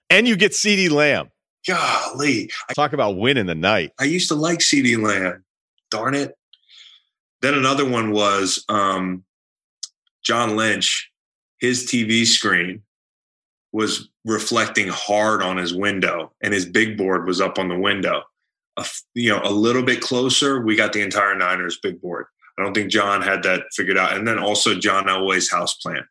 And 0.09 0.27
you 0.27 0.35
get 0.35 0.51
CeeDee 0.51 0.89
Lamb. 0.89 1.29
Golly. 1.67 2.49
Talk 2.75 2.93
about 2.93 3.17
winning 3.17 3.45
the 3.45 3.55
night. 3.55 3.91
I 3.99 4.05
used 4.05 4.29
to 4.29 4.35
like 4.35 4.59
CeeDee 4.59 5.01
Lamb. 5.01 5.43
Darn 5.91 6.15
it. 6.15 6.35
Then 7.41 7.53
another 7.53 7.87
one 7.87 8.11
was 8.11 8.63
um, 8.69 9.23
John 10.23 10.55
Lynch. 10.55 11.11
His 11.59 11.85
TV 11.85 12.25
screen 12.25 12.83
was 13.73 14.09
reflecting 14.25 14.87
hard 14.87 15.41
on 15.41 15.57
his 15.57 15.73
window, 15.73 16.31
and 16.41 16.53
his 16.53 16.65
big 16.65 16.97
board 16.97 17.27
was 17.27 17.41
up 17.41 17.59
on 17.59 17.67
the 17.67 17.77
window. 17.77 18.23
A, 18.77 18.85
you 19.13 19.29
know, 19.29 19.41
a 19.43 19.51
little 19.51 19.83
bit 19.83 20.01
closer, 20.01 20.61
we 20.61 20.75
got 20.75 20.93
the 20.93 21.01
entire 21.01 21.35
Niners 21.35 21.79
big 21.81 21.99
board. 22.01 22.27
I 22.57 22.63
don't 22.63 22.73
think 22.73 22.91
John 22.91 23.21
had 23.21 23.43
that 23.43 23.63
figured 23.73 23.97
out. 23.97 24.15
And 24.15 24.27
then 24.27 24.39
also 24.39 24.75
John 24.75 25.05
Elway's 25.05 25.51
house 25.51 25.75
plan. 25.75 26.03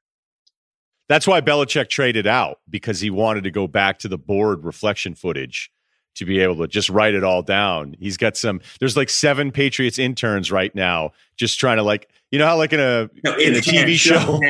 That's 1.08 1.26
why 1.26 1.40
Belichick 1.40 1.88
traded 1.88 2.26
out 2.26 2.58
because 2.68 3.00
he 3.00 3.10
wanted 3.10 3.44
to 3.44 3.50
go 3.50 3.66
back 3.66 3.98
to 4.00 4.08
the 4.08 4.18
board 4.18 4.64
reflection 4.64 5.14
footage 5.14 5.70
to 6.16 6.24
be 6.24 6.40
able 6.40 6.56
to 6.56 6.66
just 6.66 6.88
write 6.88 7.14
it 7.14 7.22
all 7.22 7.42
down. 7.42 7.94
He's 7.98 8.16
got 8.16 8.36
some. 8.36 8.60
There's 8.80 8.96
like 8.96 9.08
seven 9.08 9.52
Patriots 9.52 9.98
interns 9.98 10.50
right 10.50 10.74
now, 10.74 11.12
just 11.36 11.60
trying 11.60 11.76
to 11.76 11.82
like 11.82 12.08
you 12.30 12.38
know 12.38 12.46
how 12.46 12.56
like 12.56 12.72
in 12.72 12.80
a 12.80 13.08
no, 13.22 13.34
in, 13.34 13.52
in 13.52 13.54
a 13.54 13.58
TV 13.58 13.94
show, 13.94 14.40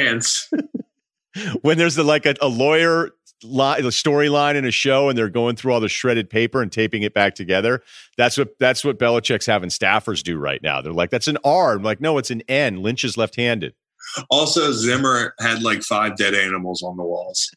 when 1.62 1.76
there's 1.76 1.96
the, 1.96 2.04
like 2.04 2.24
a, 2.24 2.34
a 2.40 2.48
lawyer 2.48 3.10
line, 3.42 3.82
the 3.82 3.90
storyline 3.90 4.54
in 4.54 4.64
a 4.64 4.70
show, 4.70 5.08
and 5.08 5.16
they're 5.16 5.28
going 5.28 5.56
through 5.56 5.72
all 5.72 5.80
the 5.80 5.88
shredded 5.88 6.30
paper 6.30 6.62
and 6.62 6.70
taping 6.70 7.02
it 7.02 7.14
back 7.14 7.34
together. 7.34 7.82
That's 8.16 8.36
what 8.36 8.58
that's 8.58 8.84
what 8.84 8.98
Belichick's 8.98 9.46
having 9.46 9.70
staffers 9.70 10.22
do 10.22 10.38
right 10.38 10.62
now. 10.62 10.80
They're 10.80 10.92
like, 10.92 11.10
"That's 11.10 11.28
an 11.28 11.38
R." 11.44 11.74
I'm 11.74 11.82
like, 11.82 12.00
"No, 12.00 12.18
it's 12.18 12.30
an 12.30 12.42
N." 12.48 12.82
Lynch 12.82 13.04
is 13.04 13.16
left-handed. 13.16 13.74
Also, 14.30 14.72
Zimmer 14.72 15.34
had 15.40 15.62
like 15.62 15.82
five 15.82 16.16
dead 16.16 16.34
animals 16.34 16.82
on 16.82 16.96
the 16.96 17.02
walls 17.02 17.50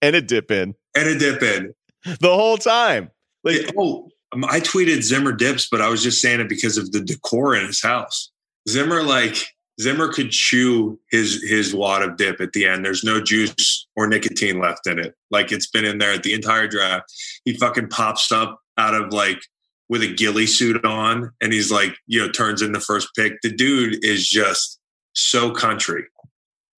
and 0.00 0.14
a 0.16 0.22
dip 0.22 0.50
in 0.50 0.74
and 0.94 1.08
a 1.08 1.18
dip 1.18 1.42
in 1.42 1.74
the 2.20 2.34
whole 2.34 2.56
time. 2.56 3.10
Like, 3.44 3.70
oh, 3.76 4.08
um, 4.32 4.44
I 4.44 4.60
tweeted 4.60 5.02
Zimmer 5.02 5.32
dips, 5.32 5.68
but 5.70 5.80
I 5.80 5.88
was 5.88 6.02
just 6.02 6.20
saying 6.20 6.40
it 6.40 6.48
because 6.48 6.76
of 6.76 6.92
the 6.92 7.00
decor 7.00 7.54
in 7.54 7.66
his 7.66 7.82
house. 7.82 8.30
Zimmer, 8.68 9.02
like 9.02 9.54
Zimmer, 9.80 10.12
could 10.12 10.30
chew 10.30 10.98
his 11.10 11.42
his 11.42 11.74
wad 11.74 12.02
of 12.02 12.16
dip 12.16 12.40
at 12.40 12.52
the 12.52 12.66
end. 12.66 12.84
There's 12.84 13.04
no 13.04 13.20
juice 13.20 13.86
or 13.96 14.08
nicotine 14.08 14.60
left 14.60 14.86
in 14.86 14.98
it. 14.98 15.14
Like 15.30 15.52
it's 15.52 15.68
been 15.68 15.84
in 15.84 15.98
there 15.98 16.18
the 16.18 16.34
entire 16.34 16.66
draft. 16.66 17.12
He 17.44 17.54
fucking 17.54 17.88
pops 17.88 18.32
up 18.32 18.60
out 18.76 18.94
of 18.94 19.12
like 19.12 19.40
with 19.88 20.02
a 20.02 20.12
ghillie 20.12 20.46
suit 20.46 20.84
on, 20.84 21.30
and 21.40 21.52
he's 21.52 21.70
like, 21.70 21.96
you 22.06 22.20
know, 22.20 22.30
turns 22.30 22.60
in 22.60 22.72
the 22.72 22.80
first 22.80 23.08
pick. 23.16 23.34
The 23.42 23.52
dude 23.52 24.04
is 24.04 24.28
just 24.28 24.78
so 25.14 25.50
country. 25.50 26.04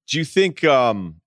Do 0.08 0.18
you 0.18 0.24
think 0.24 0.64
um, 0.64 1.20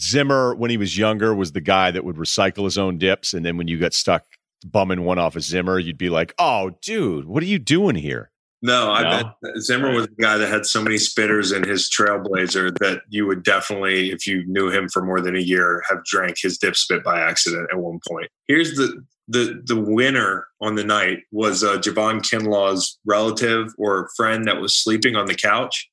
Zimmer, 0.00 0.54
when 0.54 0.70
he 0.70 0.76
was 0.76 0.96
younger, 0.96 1.34
was 1.34 1.52
the 1.52 1.60
guy 1.60 1.90
that 1.90 2.04
would 2.04 2.16
recycle 2.16 2.64
his 2.64 2.78
own 2.78 2.98
dips, 2.98 3.34
and 3.34 3.44
then 3.44 3.56
when 3.56 3.68
you 3.68 3.78
got 3.78 3.94
stuck 3.94 4.24
bumming 4.64 5.04
one 5.04 5.18
off 5.18 5.36
of 5.36 5.42
Zimmer, 5.42 5.78
you'd 5.78 5.98
be 5.98 6.10
like, 6.10 6.34
"Oh, 6.38 6.70
dude, 6.82 7.26
what 7.26 7.42
are 7.42 7.46
you 7.46 7.58
doing 7.58 7.96
here?" 7.96 8.30
No, 8.64 8.90
I 8.90 9.02
no. 9.02 9.34
bet 9.42 9.60
Zimmer 9.60 9.92
was 9.92 10.06
the 10.06 10.22
guy 10.22 10.38
that 10.38 10.48
had 10.48 10.64
so 10.64 10.82
many 10.82 10.96
spitters 10.96 11.54
in 11.54 11.68
his 11.68 11.90
Trailblazer 11.90 12.74
that 12.78 13.02
you 13.10 13.26
would 13.26 13.42
definitely, 13.42 14.10
if 14.10 14.26
you 14.26 14.42
knew 14.46 14.70
him 14.70 14.88
for 14.88 15.04
more 15.04 15.20
than 15.20 15.36
a 15.36 15.40
year, 15.40 15.82
have 15.86 16.02
drank 16.06 16.38
his 16.40 16.56
dip 16.56 16.74
spit 16.74 17.04
by 17.04 17.20
accident 17.20 17.68
at 17.70 17.78
one 17.78 18.00
point. 18.08 18.30
Here's 18.48 18.74
the 18.76 19.04
the 19.28 19.62
the 19.66 19.78
winner 19.78 20.46
on 20.62 20.76
the 20.76 20.84
night 20.84 21.18
was 21.30 21.62
uh, 21.62 21.76
Javon 21.76 22.22
Kinlaw's 22.22 22.98
relative 23.04 23.68
or 23.76 24.08
friend 24.16 24.46
that 24.46 24.62
was 24.62 24.74
sleeping 24.74 25.14
on 25.14 25.26
the 25.26 25.34
couch, 25.34 25.90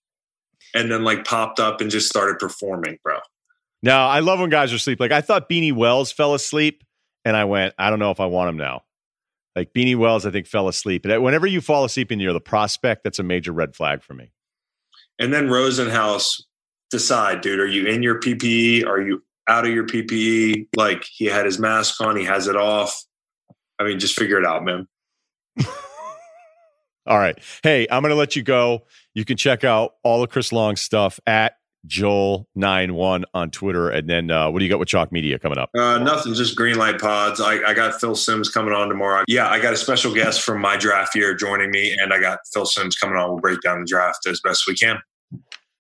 and 0.74 0.90
then 0.90 1.04
like 1.04 1.26
popped 1.26 1.60
up 1.60 1.82
and 1.82 1.92
just 1.92 2.08
started 2.08 2.40
performing, 2.40 3.00
bro. 3.04 3.18
No, 3.84 3.98
I 3.98 4.22
love 4.22 4.40
when 4.40 4.50
guys 4.50 4.72
are 4.72 4.78
asleep. 4.78 5.02
Like 5.02 5.12
I 5.12 5.20
thought 5.20 5.50
Beanie 5.50 5.74
Wells 5.74 6.14
fell 6.14 6.34
asleep 6.36 6.86
and 7.26 7.36
I 7.36 7.44
went, 7.44 7.74
I 7.78 7.90
don't 7.90 8.00
know 8.00 8.12
if 8.12 8.22
I 8.22 8.28
want 8.28 8.48
him 8.48 8.58
now. 8.58 8.84
Like 9.56 9.74
Beanie 9.74 9.98
Wells, 9.98 10.26
I 10.26 10.32
think 10.32 10.48
fell 10.48 10.68
asleep. 10.68 11.06
Whenever 11.06 11.46
you 11.46 11.62
fall 11.62 11.84
asleep 11.84 12.12
and 12.12 12.22
you're 12.22 12.34
the 12.34 12.40
prospect, 12.40 13.04
that's 13.04 13.20
a 13.20 13.24
major 13.24 13.52
red 13.52 13.76
flag 13.76 14.02
for 14.02 14.14
me. 14.14 14.32
And 15.20 15.34
then 15.34 15.48
Rosenhaus 15.48 16.42
decide, 16.90 17.42
dude, 17.42 17.60
are 17.60 17.68
you 17.68 17.86
in 17.86 18.02
your 18.02 18.20
PPE? 18.20 18.86
Are 18.86 19.02
you 19.02 19.24
out 19.48 19.66
of 19.66 19.74
your 19.74 19.86
PPE? 19.86 20.68
Like 20.76 21.04
he 21.04 21.26
had 21.26 21.46
his 21.46 21.60
mask 21.60 22.00
on, 22.02 22.16
he 22.16 22.24
has 22.26 22.48
it 22.48 22.56
off. 22.56 23.04
I 23.80 23.84
mean, 23.84 24.00
just 24.00 24.18
figure 24.18 24.38
it 24.38 24.46
out, 24.46 24.64
man. 24.64 24.88
all 27.06 27.18
right. 27.18 27.38
Hey, 27.64 27.88
I'm 27.92 28.02
going 28.02 28.12
to 28.12 28.16
let 28.16 28.36
you 28.36 28.44
go. 28.44 28.86
You 29.14 29.26
can 29.26 29.38
check 29.38 29.64
out 29.64 29.96
all 30.04 30.24
of 30.24 30.30
Chris 30.30 30.52
Long's 30.52 30.82
stuff 30.82 31.20
at 31.26 31.56
Joel91 31.88 33.24
on 33.34 33.52
Twitter. 33.52 33.90
And 33.90 34.10
then 34.10 34.32
uh, 34.32 34.50
what 34.50 34.60
do 34.60 34.66
you 34.66 34.72
got 34.72 34.80
with 34.80 34.88
Chalk 34.88 35.12
Media 35.12 35.40
coming 35.40 35.58
up? 35.58 35.70
Uh, 35.78 35.98
nothing, 36.00 36.34
just 36.34 36.58
Greenlight 36.58 37.00
Pods. 37.00 37.42
I, 37.42 37.62
I, 37.64 37.74
got 37.74 38.00
Phil 38.00 38.16
Simms 38.16 38.50
coming 38.50 38.74
on 38.74 38.88
tomorrow. 38.88 39.24
Yeah, 39.28 39.50
I 39.50 39.60
got 39.60 39.74
a 39.74 39.78
special 39.78 40.14
guest 40.14 40.42
from 40.42 40.62
my 40.62 40.78
draft 40.78 41.16
year 41.16 41.34
joining 41.34 41.72
me, 41.72 41.94
and 41.94 42.14
I 42.14 42.20
got 42.20 42.40
Phil 42.54 42.66
Simms 42.66 42.96
coming 42.96 43.16
on. 43.16 43.30
We'll 43.30 43.40
break 43.40 43.62
down 43.62 43.82
the 43.82 43.88
draft 43.88 44.28
as 44.28 44.42
best 44.42 44.66
we 44.68 44.76
can. 44.76 45.00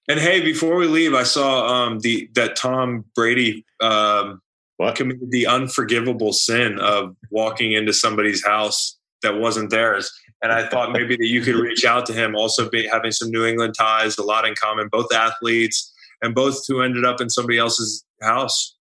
And 0.08 0.20
hey, 0.20 0.42
before 0.42 0.76
we 0.76 0.88
leave, 0.88 1.14
I 1.14 1.24
saw 1.24 1.68
um, 1.68 2.00
the 2.00 2.30
that 2.34 2.56
Tom 2.56 3.06
Brady 3.16 3.66
um, 3.80 4.42
what? 4.78 4.96
committed 4.96 5.30
the 5.30 5.46
unforgivable 5.46 6.34
sin 6.34 6.80
of 6.80 7.16
walking 7.30 7.74
into 7.74 7.94
somebody's 7.94 8.44
house 8.44 8.98
that 9.22 9.38
wasn't 9.38 9.70
theirs. 9.70 10.12
And 10.42 10.52
I 10.52 10.68
thought 10.68 10.92
maybe 10.92 11.16
that 11.16 11.28
you 11.28 11.42
could 11.42 11.56
reach 11.56 11.86
out 11.86 12.08
to 12.08 12.14
him, 12.14 12.36
also 12.36 12.68
be, 12.68 12.88
having 12.88 13.12
some 13.12 13.30
New 13.30 13.46
England 13.46 13.76
ties, 13.78 14.18
a 14.18 14.24
lot 14.24 14.48
in 14.48 14.56
common, 14.60 14.90
both 14.92 15.14
athletes 15.14 15.91
and 16.22 16.36
both 16.36 16.66
two 16.66 16.82
ended 16.82 17.06
up 17.06 17.22
in 17.22 17.30
somebody 17.30 17.58
else's 17.58 18.06
house. 18.22 18.76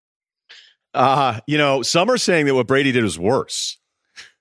Uh, 0.94 1.40
you 1.46 1.58
know, 1.58 1.82
some 1.82 2.10
are 2.10 2.18
saying 2.18 2.46
that 2.46 2.54
what 2.54 2.66
Brady 2.66 2.92
did 2.92 3.04
was 3.04 3.18
worse 3.18 3.78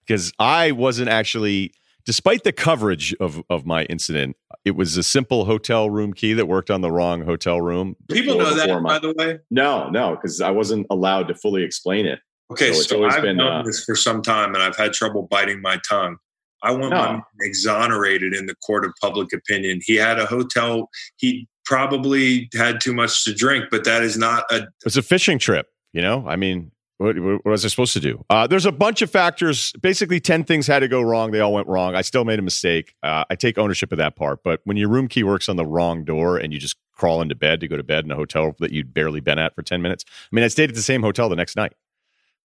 because 0.05 0.31
I 0.39 0.71
wasn't 0.71 1.09
actually, 1.09 1.73
despite 2.05 2.43
the 2.43 2.53
coverage 2.53 3.13
of, 3.19 3.43
of 3.49 3.65
my 3.65 3.83
incident, 3.85 4.37
it 4.63 4.71
was 4.71 4.97
a 4.97 5.03
simple 5.03 5.45
hotel 5.45 5.89
room 5.89 6.13
key 6.13 6.33
that 6.33 6.47
worked 6.47 6.71
on 6.71 6.81
the 6.81 6.91
wrong 6.91 7.21
hotel 7.21 7.61
room. 7.61 7.95
People 8.09 8.37
know 8.37 8.53
that, 8.53 8.69
my, 8.81 8.93
by 8.93 8.99
the 8.99 9.13
way? 9.17 9.39
No, 9.51 9.89
no, 9.89 10.11
because 10.15 10.41
I 10.41 10.51
wasn't 10.51 10.87
allowed 10.89 11.27
to 11.27 11.35
fully 11.35 11.63
explain 11.63 12.05
it. 12.05 12.19
Okay, 12.49 12.71
so, 12.71 12.81
so 12.81 13.05
I've 13.05 13.21
been, 13.21 13.37
known 13.37 13.59
uh, 13.59 13.63
this 13.63 13.83
for 13.83 13.95
some 13.95 14.21
time 14.21 14.53
and 14.53 14.63
I've 14.63 14.77
had 14.77 14.93
trouble 14.93 15.27
biting 15.29 15.61
my 15.61 15.79
tongue. 15.87 16.15
I 16.63 16.71
want 16.71 16.91
no. 16.91 16.97
my 16.97 17.21
exonerated 17.41 18.33
in 18.33 18.45
the 18.45 18.55
court 18.55 18.85
of 18.85 18.93
public 19.01 19.31
opinion. 19.33 19.79
He 19.83 19.95
had 19.95 20.17
a 20.17 20.25
hotel. 20.25 20.89
He 21.17 21.47
probably 21.67 22.49
had 22.55 22.79
too 22.79 22.93
much 22.93 23.25
to 23.25 23.33
drink, 23.33 23.65
but 23.69 23.83
that 23.83 24.01
is 24.01 24.17
not 24.17 24.45
a. 24.51 24.67
It's 24.85 24.97
a 24.97 25.01
fishing 25.01 25.37
trip. 25.37 25.67
You 25.93 26.01
know, 26.01 26.25
I 26.27 26.35
mean, 26.35 26.71
what, 26.97 27.17
what 27.19 27.45
was 27.45 27.65
I 27.65 27.67
supposed 27.67 27.93
to 27.93 27.99
do? 27.99 28.23
Uh, 28.29 28.47
there's 28.47 28.65
a 28.65 28.71
bunch 28.71 29.01
of 29.01 29.11
factors. 29.11 29.71
Basically, 29.81 30.19
10 30.19 30.43
things 30.43 30.67
had 30.67 30.79
to 30.79 30.87
go 30.87 31.01
wrong. 31.01 31.31
They 31.31 31.39
all 31.39 31.53
went 31.53 31.67
wrong. 31.67 31.95
I 31.95 32.01
still 32.01 32.25
made 32.25 32.39
a 32.39 32.43
mistake. 32.43 32.95
Uh, 33.03 33.23
I 33.29 33.35
take 33.35 33.57
ownership 33.57 33.91
of 33.91 33.97
that 33.97 34.15
part. 34.15 34.43
But 34.43 34.61
when 34.63 34.77
your 34.77 34.89
room 34.89 35.07
key 35.07 35.23
works 35.23 35.47
on 35.49 35.55
the 35.55 35.65
wrong 35.65 36.03
door 36.03 36.37
and 36.37 36.53
you 36.53 36.59
just 36.59 36.75
crawl 36.93 37.21
into 37.21 37.35
bed 37.35 37.59
to 37.61 37.67
go 37.67 37.77
to 37.77 37.83
bed 37.83 38.05
in 38.05 38.11
a 38.11 38.15
hotel 38.15 38.55
that 38.59 38.71
you'd 38.71 38.93
barely 38.93 39.19
been 39.19 39.39
at 39.39 39.55
for 39.55 39.61
10 39.61 39.81
minutes, 39.81 40.05
I 40.07 40.35
mean, 40.35 40.43
I 40.43 40.47
stayed 40.47 40.69
at 40.69 40.75
the 40.75 40.81
same 40.81 41.01
hotel 41.01 41.29
the 41.29 41.35
next 41.35 41.55
night. 41.55 41.73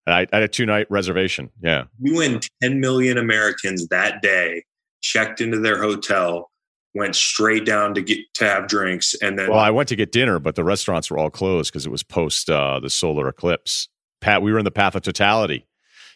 I, 0.07 0.27
I 0.33 0.37
had 0.37 0.43
a 0.43 0.49
two 0.49 0.67
night 0.67 0.87
reservation. 0.91 1.51
Yeah. 1.63 1.85
You 2.01 2.21
and 2.21 2.47
10 2.63 2.81
million 2.81 3.19
Americans 3.19 3.89
that 3.89 4.23
day 4.23 4.65
checked 5.01 5.41
into 5.41 5.59
their 5.59 5.81
hotel 5.81 6.51
went 6.95 7.17
straight 7.17 7.65
down 7.65 7.95
to 7.95 8.03
get 8.03 8.19
to 8.35 8.45
have 8.45 8.69
drinks 8.69 9.15
and 9.23 9.39
then 9.39 9.49
well 9.51 9.59
i 9.59 9.71
went 9.71 9.89
to 9.89 9.97
get 9.97 10.13
dinner 10.13 10.39
but 10.39 10.55
the 10.55 10.65
restaurants 10.65 11.11
were 11.11 11.19
all 11.19 11.31
closed 11.31 11.73
because 11.73 11.87
it 11.87 11.91
was 11.91 12.03
post 12.03 12.51
uh, 12.51 12.81
the 12.81 12.91
solar 12.91 13.29
eclipse. 13.29 13.89
Pat 14.21 14.43
we 14.43 14.53
were 14.53 14.59
in 14.59 14.65
the 14.65 14.71
path 14.71 14.95
of 14.95 15.03
totality. 15.03 15.67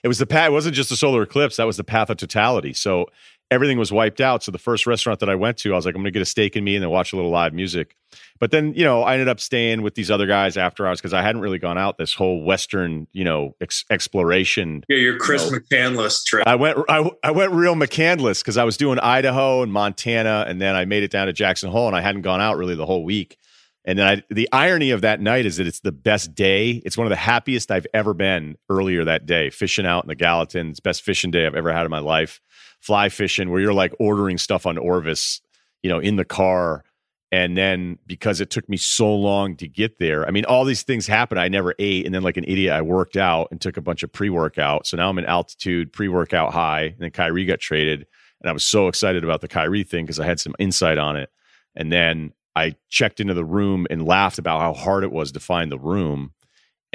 It 0.02 0.08
was 0.08 0.18
the 0.18 0.26
path 0.26 0.48
it 0.48 0.52
wasn't 0.52 0.74
just 0.74 0.90
the 0.90 0.96
solar 0.96 1.22
eclipse 1.22 1.56
that 1.56 1.66
was 1.66 1.76
the 1.76 1.84
path 1.84 2.10
of 2.10 2.16
totality. 2.16 2.72
So 2.72 3.06
everything 3.50 3.78
was 3.78 3.92
wiped 3.92 4.20
out 4.20 4.42
so 4.42 4.50
the 4.50 4.58
first 4.58 4.86
restaurant 4.86 5.20
that 5.20 5.28
i 5.28 5.34
went 5.34 5.56
to 5.56 5.72
i 5.72 5.76
was 5.76 5.86
like 5.86 5.94
i'm 5.94 6.00
gonna 6.00 6.10
get 6.10 6.22
a 6.22 6.26
steak 6.26 6.56
in 6.56 6.64
me 6.64 6.74
and 6.74 6.82
then 6.82 6.90
watch 6.90 7.12
a 7.12 7.16
little 7.16 7.30
live 7.30 7.52
music 7.52 7.96
but 8.40 8.50
then 8.50 8.72
you 8.74 8.84
know 8.84 9.02
i 9.02 9.12
ended 9.12 9.28
up 9.28 9.38
staying 9.38 9.82
with 9.82 9.94
these 9.94 10.10
other 10.10 10.26
guys 10.26 10.56
after 10.56 10.86
hours 10.86 11.00
because 11.00 11.14
i 11.14 11.22
hadn't 11.22 11.40
really 11.40 11.58
gone 11.58 11.78
out 11.78 11.98
this 11.98 12.14
whole 12.14 12.42
western 12.42 13.06
you 13.12 13.24
know 13.24 13.54
ex- 13.60 13.84
exploration 13.90 14.82
yeah 14.88 14.96
your 14.96 15.18
chris 15.18 15.44
you 15.44 15.52
know. 15.52 15.58
mccandless 15.58 16.24
trip 16.24 16.46
i 16.46 16.54
went 16.54 16.78
I, 16.88 17.10
I 17.22 17.30
went 17.30 17.52
real 17.52 17.74
mccandless 17.74 18.42
because 18.42 18.56
i 18.56 18.64
was 18.64 18.76
doing 18.76 18.98
idaho 18.98 19.62
and 19.62 19.72
montana 19.72 20.44
and 20.48 20.60
then 20.60 20.74
i 20.74 20.84
made 20.84 21.02
it 21.02 21.10
down 21.10 21.26
to 21.26 21.32
jackson 21.32 21.70
hole 21.70 21.86
and 21.86 21.96
i 21.96 22.00
hadn't 22.00 22.22
gone 22.22 22.40
out 22.40 22.56
really 22.56 22.74
the 22.74 22.86
whole 22.86 23.04
week 23.04 23.38
and 23.86 23.96
then 23.98 24.06
I, 24.06 24.22
the 24.34 24.48
irony 24.52 24.90
of 24.90 25.02
that 25.02 25.20
night 25.20 25.46
is 25.46 25.58
that 25.58 25.66
it's 25.68 25.78
the 25.80 25.92
best 25.92 26.34
day. 26.34 26.82
It's 26.84 26.98
one 26.98 27.06
of 27.06 27.10
the 27.10 27.16
happiest 27.16 27.70
I've 27.70 27.86
ever 27.94 28.14
been 28.14 28.56
earlier 28.68 29.04
that 29.04 29.26
day, 29.26 29.48
fishing 29.48 29.86
out 29.86 30.02
in 30.02 30.08
the 30.08 30.16
Gallatin. 30.16 30.70
It's 30.70 30.80
best 30.80 31.02
fishing 31.02 31.30
day 31.30 31.46
I've 31.46 31.54
ever 31.54 31.72
had 31.72 31.84
in 31.84 31.90
my 31.90 32.00
life. 32.00 32.40
Fly 32.86 33.08
fishing, 33.08 33.50
where 33.50 33.60
you're 33.60 33.74
like 33.74 33.92
ordering 33.98 34.38
stuff 34.38 34.66
on 34.66 34.78
Orvis, 34.78 35.40
you 35.82 35.90
know, 35.90 35.98
in 35.98 36.16
the 36.16 36.24
car 36.24 36.84
and 37.32 37.56
then 37.56 37.98
because 38.06 38.40
it 38.40 38.50
took 38.50 38.68
me 38.68 38.76
so 38.76 39.12
long 39.14 39.56
to 39.56 39.66
get 39.66 39.98
there, 39.98 40.26
I 40.26 40.30
mean, 40.30 40.44
all 40.44 40.64
these 40.64 40.84
things 40.84 41.06
happened. 41.06 41.40
I 41.40 41.48
never 41.48 41.74
ate. 41.78 42.06
And 42.06 42.14
then, 42.14 42.22
like 42.22 42.36
an 42.36 42.44
idiot, 42.44 42.72
I 42.72 42.82
worked 42.82 43.16
out 43.16 43.48
and 43.50 43.60
took 43.60 43.76
a 43.76 43.80
bunch 43.80 44.02
of 44.02 44.12
pre 44.12 44.30
workout. 44.30 44.86
So 44.86 44.96
now 44.96 45.08
I'm 45.08 45.18
in 45.18 45.24
altitude, 45.24 45.92
pre 45.92 46.08
workout 46.08 46.52
high. 46.52 46.82
And 46.82 46.98
then 46.98 47.10
Kyrie 47.10 47.44
got 47.44 47.58
traded. 47.58 48.06
And 48.40 48.48
I 48.48 48.52
was 48.52 48.64
so 48.64 48.86
excited 48.86 49.24
about 49.24 49.40
the 49.40 49.48
Kyrie 49.48 49.82
thing 49.82 50.04
because 50.04 50.20
I 50.20 50.26
had 50.26 50.38
some 50.38 50.54
insight 50.58 50.98
on 50.98 51.16
it. 51.16 51.30
And 51.74 51.90
then 51.90 52.32
I 52.54 52.76
checked 52.88 53.18
into 53.18 53.34
the 53.34 53.44
room 53.44 53.86
and 53.90 54.06
laughed 54.06 54.38
about 54.38 54.60
how 54.60 54.72
hard 54.72 55.02
it 55.02 55.12
was 55.12 55.32
to 55.32 55.40
find 55.40 55.72
the 55.72 55.78
room. 55.78 56.32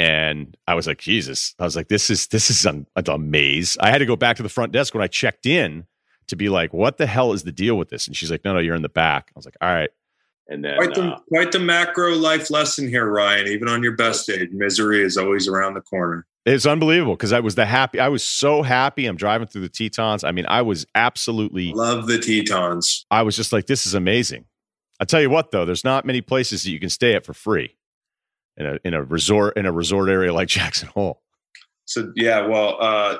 And 0.01 0.57
I 0.67 0.73
was 0.73 0.87
like, 0.87 0.97
Jesus, 0.97 1.53
I 1.59 1.63
was 1.63 1.75
like, 1.75 1.87
this 1.87 2.09
is, 2.09 2.25
this 2.25 2.49
is 2.49 2.65
a, 2.65 2.83
a 2.95 3.19
maze. 3.19 3.77
I 3.79 3.91
had 3.91 3.99
to 3.99 4.07
go 4.07 4.15
back 4.15 4.37
to 4.37 4.43
the 4.43 4.49
front 4.49 4.71
desk 4.71 4.95
when 4.95 5.03
I 5.03 5.07
checked 5.07 5.45
in 5.45 5.85
to 6.25 6.35
be 6.35 6.49
like, 6.49 6.73
what 6.73 6.97
the 6.97 7.05
hell 7.05 7.33
is 7.33 7.43
the 7.43 7.51
deal 7.51 7.77
with 7.77 7.89
this? 7.89 8.07
And 8.07 8.15
she's 8.15 8.31
like, 8.31 8.43
no, 8.43 8.53
no, 8.53 8.59
you're 8.59 8.73
in 8.73 8.81
the 8.81 8.89
back. 8.89 9.29
I 9.29 9.33
was 9.35 9.45
like, 9.45 9.57
all 9.61 9.71
right. 9.71 9.91
And 10.47 10.65
then 10.65 10.75
Quite 10.77 10.95
the, 10.95 11.03
uh, 11.03 11.19
quite 11.27 11.51
the 11.51 11.59
macro 11.59 12.15
life 12.15 12.49
lesson 12.49 12.89
here, 12.89 13.05
Ryen. 13.05 13.47
Even 13.47 13.67
on 13.67 13.83
your 13.83 13.95
best 13.95 14.25
day, 14.25 14.47
misery 14.51 15.03
is 15.03 15.17
always 15.17 15.47
around 15.47 15.75
the 15.75 15.81
corner. 15.81 16.25
It's 16.47 16.65
unbelievable 16.65 17.15
because 17.15 17.31
I 17.31 17.39
was 17.39 17.53
the 17.53 17.67
happy. 17.67 17.99
I 17.99 18.07
was 18.07 18.23
so 18.23 18.63
happy. 18.63 19.05
I'm 19.05 19.17
driving 19.17 19.45
through 19.45 19.61
the 19.61 19.69
Tetons. 19.69 20.23
I 20.23 20.31
mean, 20.31 20.47
I 20.47 20.63
was 20.63 20.87
absolutely. 20.95 21.73
Love 21.73 22.07
the 22.07 22.17
Tetons. 22.17 23.05
I 23.11 23.21
was 23.21 23.35
just 23.35 23.53
like, 23.53 23.67
this 23.67 23.85
is 23.85 23.93
amazing. 23.93 24.45
I 24.99 25.05
tell 25.05 25.21
you 25.21 25.29
what, 25.29 25.51
though, 25.51 25.63
there's 25.63 25.83
not 25.83 26.05
many 26.05 26.21
places 26.21 26.63
that 26.63 26.71
you 26.71 26.79
can 26.79 26.89
stay 26.89 27.13
at 27.13 27.23
for 27.23 27.35
free 27.35 27.75
in 28.61 28.67
a 28.67 28.79
in 28.85 28.93
a 28.93 29.03
resort 29.03 29.57
in 29.57 29.65
a 29.65 29.71
resort 29.71 30.09
area 30.09 30.33
like 30.33 30.47
Jackson 30.59 30.87
Hole. 30.89 31.21
So 31.85 32.11
yeah, 32.15 32.45
well, 32.45 32.77
uh, 32.79 33.17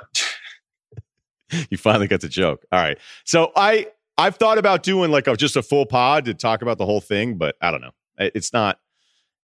you 1.70 1.78
finally 1.78 2.08
got 2.08 2.22
the 2.22 2.30
joke. 2.30 2.66
All 2.72 2.80
right. 2.80 2.98
So 3.26 3.52
I 3.56 3.88
I've 4.18 4.36
thought 4.36 4.58
about 4.58 4.84
doing 4.84 5.12
like 5.12 5.28
a, 5.28 5.36
just 5.36 5.56
a 5.56 5.64
full 5.64 5.86
pod 5.86 6.26
to 6.26 6.34
talk 6.34 6.62
about 6.62 6.78
the 6.78 6.86
whole 6.86 7.02
thing, 7.02 7.38
but 7.38 7.56
I 7.62 7.72
don't 7.72 7.82
know. 7.82 7.92
It's 8.18 8.54
not. 8.54 8.80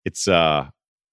It's 0.05 0.29
uh, 0.29 0.69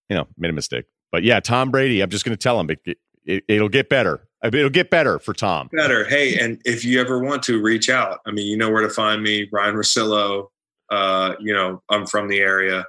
you 0.10 0.16
know, 0.16 0.28
made 0.38 0.50
a 0.50 0.54
mistake. 0.54 0.86
But 1.12 1.24
yeah, 1.24 1.40
Tom 1.40 1.72
Brady. 1.72 2.02
I'm 2.02 2.10
just 2.10 2.26
going 2.26 2.36
to 2.36 2.42
tell 2.42 2.60
him 2.60 2.70
it, 2.70 2.98
it, 3.26 3.44
it'll 3.48 3.70
get 3.70 3.90
better. 3.90 4.28
It'll 4.44 4.70
get 4.70 4.90
better 4.90 5.20
for 5.20 5.34
Tom. 5.34 5.70
better. 5.72 6.04
Hey, 6.04 6.38
and 6.38 6.62
if 6.66 6.84
you 6.84 7.00
ever 7.00 7.20
want 7.20 7.44
to 7.44 7.62
reach 7.62 7.90
out, 7.90 8.20
I 8.28 8.32
mean, 8.32 8.46
you 8.48 8.58
know 8.58 8.70
where 8.70 8.82
to 8.82 8.90
find 8.90 9.24
me, 9.24 9.48
Ryen 9.54 9.76
Russillo. 9.76 10.48
Uh, 10.90 11.36
you 11.40 11.54
know, 11.54 11.82
I'm 11.90 12.06
from 12.06 12.28
the 12.28 12.40
area, 12.40 12.86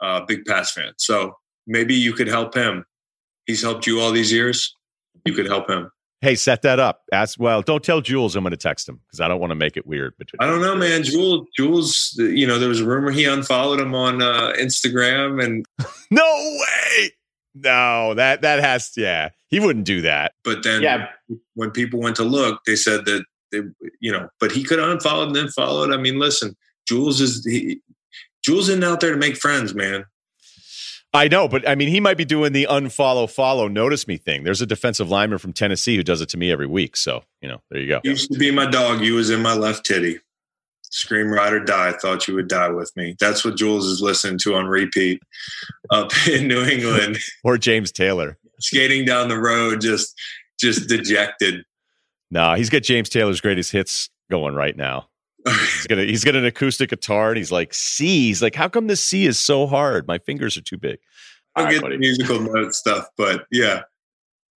uh, 0.00 0.20
big 0.26 0.44
Pats 0.44 0.72
fan. 0.72 0.92
So 0.98 1.36
maybe 1.66 1.94
you 1.94 2.12
could 2.12 2.28
help 2.28 2.54
him. 2.54 2.84
He's 3.46 3.62
helped 3.62 3.86
you 3.86 4.00
all 4.00 4.12
these 4.12 4.32
years. 4.32 4.74
You 5.24 5.32
could 5.34 5.46
help 5.46 5.68
him. 5.68 5.90
Hey, 6.22 6.34
set 6.34 6.60
that 6.62 6.78
up. 6.78 7.02
Ask. 7.12 7.40
Well, 7.40 7.62
don't 7.62 7.82
tell 7.82 8.02
Jules 8.02 8.36
I'm 8.36 8.44
going 8.44 8.50
to 8.50 8.56
text 8.56 8.86
him 8.88 9.00
because 9.06 9.20
I 9.20 9.28
don't 9.28 9.40
want 9.40 9.52
to 9.52 9.54
make 9.54 9.78
it 9.78 9.86
weird. 9.86 10.14
Between 10.18 10.38
I 10.40 10.46
don't 10.46 10.60
know, 10.60 10.76
man. 10.76 11.02
Jules, 11.02 11.48
Jules, 11.56 12.14
you 12.18 12.46
know, 12.46 12.58
there 12.58 12.68
was 12.68 12.80
a 12.80 12.84
rumor 12.84 13.10
he 13.10 13.24
unfollowed 13.24 13.80
him 13.80 13.94
on 13.94 14.20
uh, 14.20 14.52
Instagram, 14.58 15.42
and 15.42 15.64
no 16.10 16.58
way. 16.60 17.10
No, 17.54 18.14
that 18.14 18.42
that 18.42 18.60
has 18.60 18.92
yeah. 18.96 19.30
He 19.48 19.60
wouldn't 19.60 19.86
do 19.86 20.02
that. 20.02 20.32
but 20.44 20.62
then 20.62 20.82
yeah, 20.82 21.08
when 21.54 21.70
people 21.70 21.98
went 22.00 22.16
to 22.16 22.24
look, 22.24 22.60
they 22.66 22.76
said 22.76 23.06
that 23.06 23.24
they, 23.50 23.62
you 24.00 24.12
know, 24.12 24.28
but 24.38 24.52
he 24.52 24.62
could 24.62 24.78
have 24.78 24.90
unfollowed 24.90 25.28
and 25.28 25.36
then 25.36 25.48
followed. 25.48 25.92
I 25.92 25.96
mean, 25.96 26.18
listen, 26.18 26.54
Jules 26.86 27.20
is 27.20 27.44
he, 27.44 27.80
Jules 28.44 28.68
isn't 28.68 28.84
out 28.84 29.00
there 29.00 29.12
to 29.12 29.16
make 29.18 29.36
friends, 29.36 29.74
man. 29.74 30.04
I 31.12 31.26
know, 31.26 31.48
but 31.48 31.68
I 31.68 31.74
mean, 31.74 31.88
he 31.88 31.98
might 31.98 32.16
be 32.16 32.24
doing 32.24 32.52
the 32.52 32.68
unfollow, 32.70 33.28
follow, 33.28 33.66
notice 33.66 34.06
me 34.06 34.16
thing. 34.16 34.44
There's 34.44 34.60
a 34.62 34.66
defensive 34.66 35.10
lineman 35.10 35.38
from 35.38 35.52
Tennessee 35.52 35.96
who 35.96 36.04
does 36.04 36.20
it 36.20 36.28
to 36.30 36.36
me 36.36 36.52
every 36.52 36.68
week. 36.68 36.96
So 36.96 37.24
you 37.42 37.48
know, 37.48 37.60
there 37.70 37.80
you 37.80 37.88
go. 37.88 38.00
You 38.04 38.10
used 38.12 38.32
to 38.32 38.38
be 38.38 38.50
my 38.52 38.66
dog. 38.66 39.00
You 39.00 39.14
was 39.14 39.28
in 39.30 39.42
my 39.42 39.54
left 39.54 39.84
titty. 39.84 40.20
Scream, 40.92 41.28
ride 41.28 41.52
or 41.52 41.60
die. 41.64 41.92
Thought 41.92 42.26
you 42.28 42.34
would 42.34 42.48
die 42.48 42.68
with 42.68 42.90
me. 42.96 43.14
That's 43.20 43.44
what 43.44 43.56
Jules 43.56 43.86
is 43.86 44.00
listening 44.00 44.38
to 44.42 44.54
on 44.54 44.66
repeat 44.66 45.20
up 45.90 46.10
in 46.28 46.46
New 46.48 46.64
England, 46.64 47.18
Or 47.44 47.58
James 47.58 47.90
Taylor. 47.92 48.38
skating 48.60 49.04
down 49.04 49.28
the 49.28 49.38
road, 49.38 49.80
just 49.80 50.14
just 50.60 50.88
dejected. 50.88 51.64
No, 52.30 52.54
he's 52.54 52.70
got 52.70 52.82
James 52.82 53.08
Taylor's 53.08 53.40
greatest 53.40 53.72
hits 53.72 54.10
going 54.30 54.54
right 54.54 54.76
now. 54.76 55.08
He's 55.46 55.86
got 55.86 55.98
he's 55.98 56.24
got 56.24 56.36
an 56.36 56.44
acoustic 56.44 56.90
guitar 56.90 57.28
and 57.28 57.38
he's 57.38 57.52
like 57.52 57.72
C. 57.72 58.26
He's 58.26 58.42
like, 58.42 58.54
how 58.54 58.68
come 58.68 58.86
the 58.86 58.96
C 58.96 59.26
is 59.26 59.38
so 59.38 59.66
hard? 59.66 60.06
My 60.06 60.18
fingers 60.18 60.56
are 60.56 60.62
too 60.62 60.78
big. 60.78 60.98
I'll 61.56 61.64
All 61.64 61.66
right, 61.66 61.72
get 61.72 61.82
buddy. 61.82 61.96
the 61.96 62.00
musical 62.00 62.40
note 62.40 62.74
stuff, 62.74 63.06
but 63.16 63.46
yeah. 63.50 63.82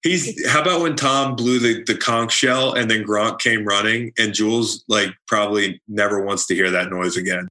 He's 0.03 0.49
how 0.49 0.63
about 0.63 0.81
when 0.81 0.97
Tom 0.97 1.37
blew 1.37 1.59
the, 1.59 1.85
the 1.85 1.95
conch 1.95 2.33
shell 2.33 2.73
and 2.73 2.91
then 2.91 3.05
Gronk 3.05 3.39
came 3.39 3.67
running 3.67 4.13
and 4.19 4.33
Jules 4.33 4.83
like 4.89 5.11
probably 5.27 5.83
never 5.89 6.25
wants 6.25 6.47
to 6.47 6.55
hear 6.55 6.71
that 6.71 6.91
noise 6.91 7.19
again. 7.19 7.49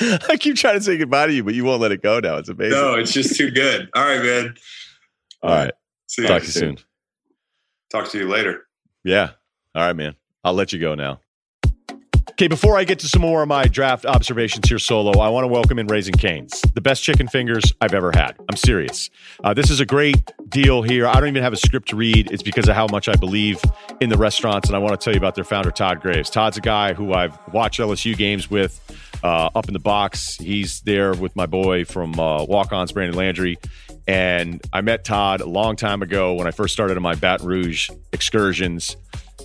I 0.28 0.36
keep 0.36 0.56
trying 0.56 0.74
to 0.74 0.82
say 0.82 0.98
goodbye 0.98 1.28
to 1.28 1.32
you, 1.32 1.42
but 1.42 1.54
you 1.54 1.64
won't 1.64 1.80
let 1.80 1.90
it 1.90 2.02
go 2.02 2.20
now. 2.20 2.36
It's 2.36 2.50
amazing. 2.50 2.78
No, 2.78 2.94
it's 2.94 3.12
just 3.12 3.36
too 3.36 3.50
good. 3.50 3.88
All 3.94 4.04
right, 4.04 4.22
man. 4.22 4.54
All 5.42 5.50
right. 5.50 5.72
See. 6.06 6.26
Talk 6.26 6.42
to 6.42 6.46
you 6.46 6.52
soon. 6.52 6.78
Talk 7.90 8.08
to 8.10 8.18
you 8.18 8.28
later. 8.28 8.66
Yeah. 9.04 9.30
All 9.74 9.86
right, 9.86 9.96
man. 9.96 10.14
I'll 10.44 10.54
let 10.54 10.72
you 10.72 10.78
go 10.78 10.94
now. 10.94 11.20
Okay, 12.30 12.46
before 12.46 12.78
I 12.78 12.84
get 12.84 12.98
to 13.00 13.08
some 13.08 13.22
more 13.22 13.42
of 13.42 13.48
my 13.48 13.64
draft 13.64 14.06
observations 14.06 14.68
here 14.68 14.78
solo, 14.78 15.18
I 15.18 15.28
want 15.28 15.44
to 15.44 15.48
welcome 15.48 15.78
in 15.78 15.86
Raising 15.86 16.14
Canes, 16.14 16.60
the 16.74 16.80
best 16.80 17.02
chicken 17.02 17.26
fingers 17.26 17.64
I've 17.80 17.94
ever 17.94 18.12
had. 18.14 18.36
I'm 18.48 18.56
serious. 18.56 19.10
Uh, 19.42 19.54
this 19.54 19.70
is 19.70 19.80
a 19.80 19.86
great 19.86 20.30
deal 20.48 20.82
here. 20.82 21.06
I 21.06 21.14
don't 21.14 21.28
even 21.28 21.42
have 21.42 21.52
a 21.52 21.56
script 21.56 21.88
to 21.88 21.96
read. 21.96 22.30
It's 22.30 22.42
because 22.42 22.68
of 22.68 22.76
how 22.76 22.86
much 22.92 23.08
I 23.08 23.16
believe 23.16 23.60
in 24.00 24.10
the 24.10 24.16
restaurants, 24.16 24.68
and 24.68 24.76
I 24.76 24.78
want 24.78 25.00
to 25.00 25.04
tell 25.04 25.14
you 25.14 25.18
about 25.18 25.34
their 25.34 25.44
founder, 25.44 25.70
Todd 25.70 26.00
Graves. 26.00 26.30
Todd's 26.30 26.56
a 26.56 26.60
guy 26.60 26.92
who 26.92 27.12
I've 27.12 27.36
watched 27.52 27.80
LSU 27.80 28.16
games 28.16 28.50
with 28.50 28.78
uh, 29.24 29.50
up 29.54 29.66
in 29.66 29.72
the 29.72 29.80
box. 29.80 30.36
He's 30.36 30.80
there 30.82 31.14
with 31.14 31.34
my 31.34 31.46
boy 31.46 31.86
from 31.86 32.18
uh, 32.20 32.44
Walk 32.44 32.72
Ons, 32.72 32.92
Brandon 32.92 33.16
Landry. 33.16 33.58
And 34.06 34.60
I 34.72 34.80
met 34.80 35.04
Todd 35.04 35.40
a 35.40 35.48
long 35.48 35.76
time 35.76 36.02
ago 36.02 36.34
when 36.34 36.46
I 36.46 36.50
first 36.50 36.72
started 36.72 36.96
on 36.96 37.02
my 37.02 37.14
Baton 37.14 37.46
Rouge 37.46 37.90
excursions. 38.12 38.96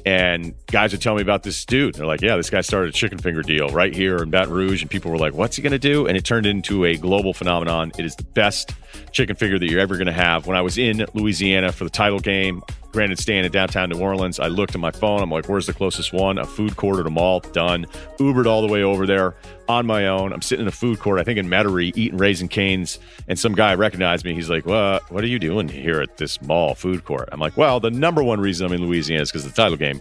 And 0.05 0.53
guys 0.67 0.91
would 0.91 1.01
tell 1.01 1.15
me 1.15 1.21
about 1.21 1.43
this 1.43 1.63
dude. 1.63 1.95
They're 1.95 2.05
like, 2.05 2.21
yeah, 2.21 2.35
this 2.35 2.49
guy 2.49 2.61
started 2.61 2.89
a 2.89 2.91
chicken 2.91 3.17
finger 3.17 3.41
deal 3.41 3.69
right 3.69 3.95
here 3.95 4.17
in 4.17 4.29
Baton 4.29 4.53
Rouge. 4.53 4.81
And 4.81 4.91
people 4.91 5.11
were 5.11 5.17
like, 5.17 5.33
what's 5.33 5.55
he 5.55 5.61
going 5.61 5.71
to 5.71 5.79
do? 5.79 6.07
And 6.07 6.17
it 6.17 6.25
turned 6.25 6.45
into 6.45 6.83
a 6.85 6.97
global 6.97 7.33
phenomenon. 7.33 7.91
It 7.97 8.05
is 8.05 8.15
the 8.15 8.23
best 8.23 8.73
chicken 9.11 9.35
finger 9.35 9.57
that 9.57 9.69
you're 9.69 9.79
ever 9.79 9.95
going 9.95 10.07
to 10.07 10.13
have. 10.13 10.45
When 10.45 10.57
I 10.57 10.61
was 10.61 10.77
in 10.77 11.05
Louisiana 11.13 11.71
for 11.71 11.85
the 11.85 11.89
title 11.89 12.19
game, 12.19 12.61
granted, 12.93 13.19
staying 13.19 13.43
in 13.43 13.51
downtown 13.51 13.89
New 13.89 13.99
Orleans, 13.99 14.39
I 14.39 14.47
looked 14.47 14.75
at 14.75 14.79
my 14.79 14.91
phone. 14.91 15.21
I'm 15.21 15.29
like, 15.29 15.49
where's 15.49 15.65
the 15.65 15.73
closest 15.73 16.13
one? 16.13 16.37
A 16.37 16.45
food 16.45 16.77
court 16.77 16.99
at 16.99 17.05
a 17.05 17.09
mall. 17.09 17.41
Done. 17.41 17.85
Ubered 18.19 18.45
all 18.45 18.65
the 18.65 18.71
way 18.71 18.83
over 18.83 19.05
there 19.05 19.35
on 19.67 19.85
my 19.85 20.07
own. 20.07 20.31
I'm 20.31 20.41
sitting 20.41 20.63
in 20.63 20.67
a 20.67 20.71
food 20.71 20.99
court, 20.99 21.19
I 21.19 21.23
think 21.23 21.37
in 21.37 21.47
Metairie, 21.47 21.91
eating 21.97 22.17
Raisin 22.17 22.47
Canes. 22.47 22.99
And 23.27 23.37
some 23.37 23.53
guy 23.53 23.73
recognized 23.73 24.23
me. 24.23 24.33
He's 24.33 24.49
like, 24.49 24.65
well, 24.65 25.01
what 25.09 25.23
are 25.23 25.27
you 25.27 25.39
doing 25.39 25.67
here 25.67 26.01
at 26.01 26.17
this 26.17 26.41
mall 26.41 26.75
food 26.75 27.03
court? 27.03 27.29
I'm 27.31 27.39
like, 27.39 27.57
well, 27.57 27.79
the 27.79 27.91
number 27.91 28.23
one 28.23 28.39
reason 28.39 28.67
I'm 28.67 28.73
in 28.73 28.85
Louisiana 28.85 29.23
is 29.23 29.31
because 29.31 29.45
of 29.45 29.53
the 29.53 29.61
title 29.61 29.77
game. 29.77 29.99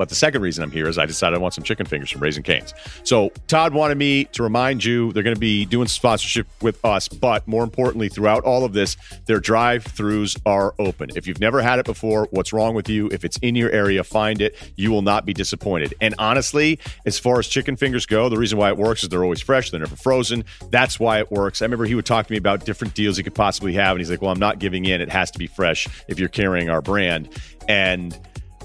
But 0.00 0.08
the 0.08 0.14
second 0.14 0.40
reason 0.40 0.64
I'm 0.64 0.70
here 0.70 0.88
is 0.88 0.96
I 0.96 1.04
decided 1.04 1.36
I 1.36 1.42
want 1.42 1.52
some 1.52 1.62
chicken 1.62 1.84
fingers 1.84 2.10
from 2.10 2.22
Raising 2.22 2.42
Canes. 2.42 2.72
So 3.02 3.28
Todd 3.48 3.74
wanted 3.74 3.98
me 3.98 4.24
to 4.32 4.42
remind 4.42 4.82
you 4.82 5.12
they're 5.12 5.22
going 5.22 5.36
to 5.36 5.38
be 5.38 5.66
doing 5.66 5.88
sponsorship 5.88 6.46
with 6.62 6.82
us, 6.82 7.06
but 7.06 7.46
more 7.46 7.62
importantly, 7.62 8.08
throughout 8.08 8.42
all 8.44 8.64
of 8.64 8.72
this, 8.72 8.96
their 9.26 9.40
drive-throughs 9.40 10.40
are 10.46 10.74
open. 10.78 11.10
If 11.16 11.26
you've 11.26 11.38
never 11.38 11.60
had 11.60 11.80
it 11.80 11.84
before, 11.84 12.28
what's 12.30 12.50
wrong 12.50 12.74
with 12.74 12.88
you? 12.88 13.10
If 13.12 13.26
it's 13.26 13.36
in 13.42 13.54
your 13.54 13.70
area, 13.72 14.02
find 14.02 14.40
it. 14.40 14.56
You 14.74 14.90
will 14.90 15.02
not 15.02 15.26
be 15.26 15.34
disappointed. 15.34 15.92
And 16.00 16.14
honestly, 16.18 16.78
as 17.04 17.18
far 17.18 17.38
as 17.38 17.46
chicken 17.46 17.76
fingers 17.76 18.06
go, 18.06 18.30
the 18.30 18.38
reason 18.38 18.56
why 18.56 18.70
it 18.70 18.78
works 18.78 19.02
is 19.02 19.10
they're 19.10 19.22
always 19.22 19.42
fresh, 19.42 19.70
they're 19.70 19.80
never 19.80 19.96
frozen. 19.96 20.44
That's 20.70 20.98
why 20.98 21.18
it 21.18 21.30
works. 21.30 21.60
I 21.60 21.66
remember 21.66 21.84
he 21.84 21.94
would 21.94 22.06
talk 22.06 22.26
to 22.26 22.32
me 22.32 22.38
about 22.38 22.64
different 22.64 22.94
deals 22.94 23.18
he 23.18 23.22
could 23.22 23.34
possibly 23.34 23.74
have, 23.74 23.90
and 23.90 24.00
he's 24.00 24.10
like, 24.10 24.22
"Well, 24.22 24.30
I'm 24.30 24.38
not 24.38 24.60
giving 24.60 24.86
in. 24.86 25.02
It 25.02 25.10
has 25.10 25.30
to 25.32 25.38
be 25.38 25.46
fresh 25.46 25.86
if 26.08 26.18
you're 26.18 26.30
carrying 26.30 26.70
our 26.70 26.80
brand." 26.80 27.28
And 27.68 28.18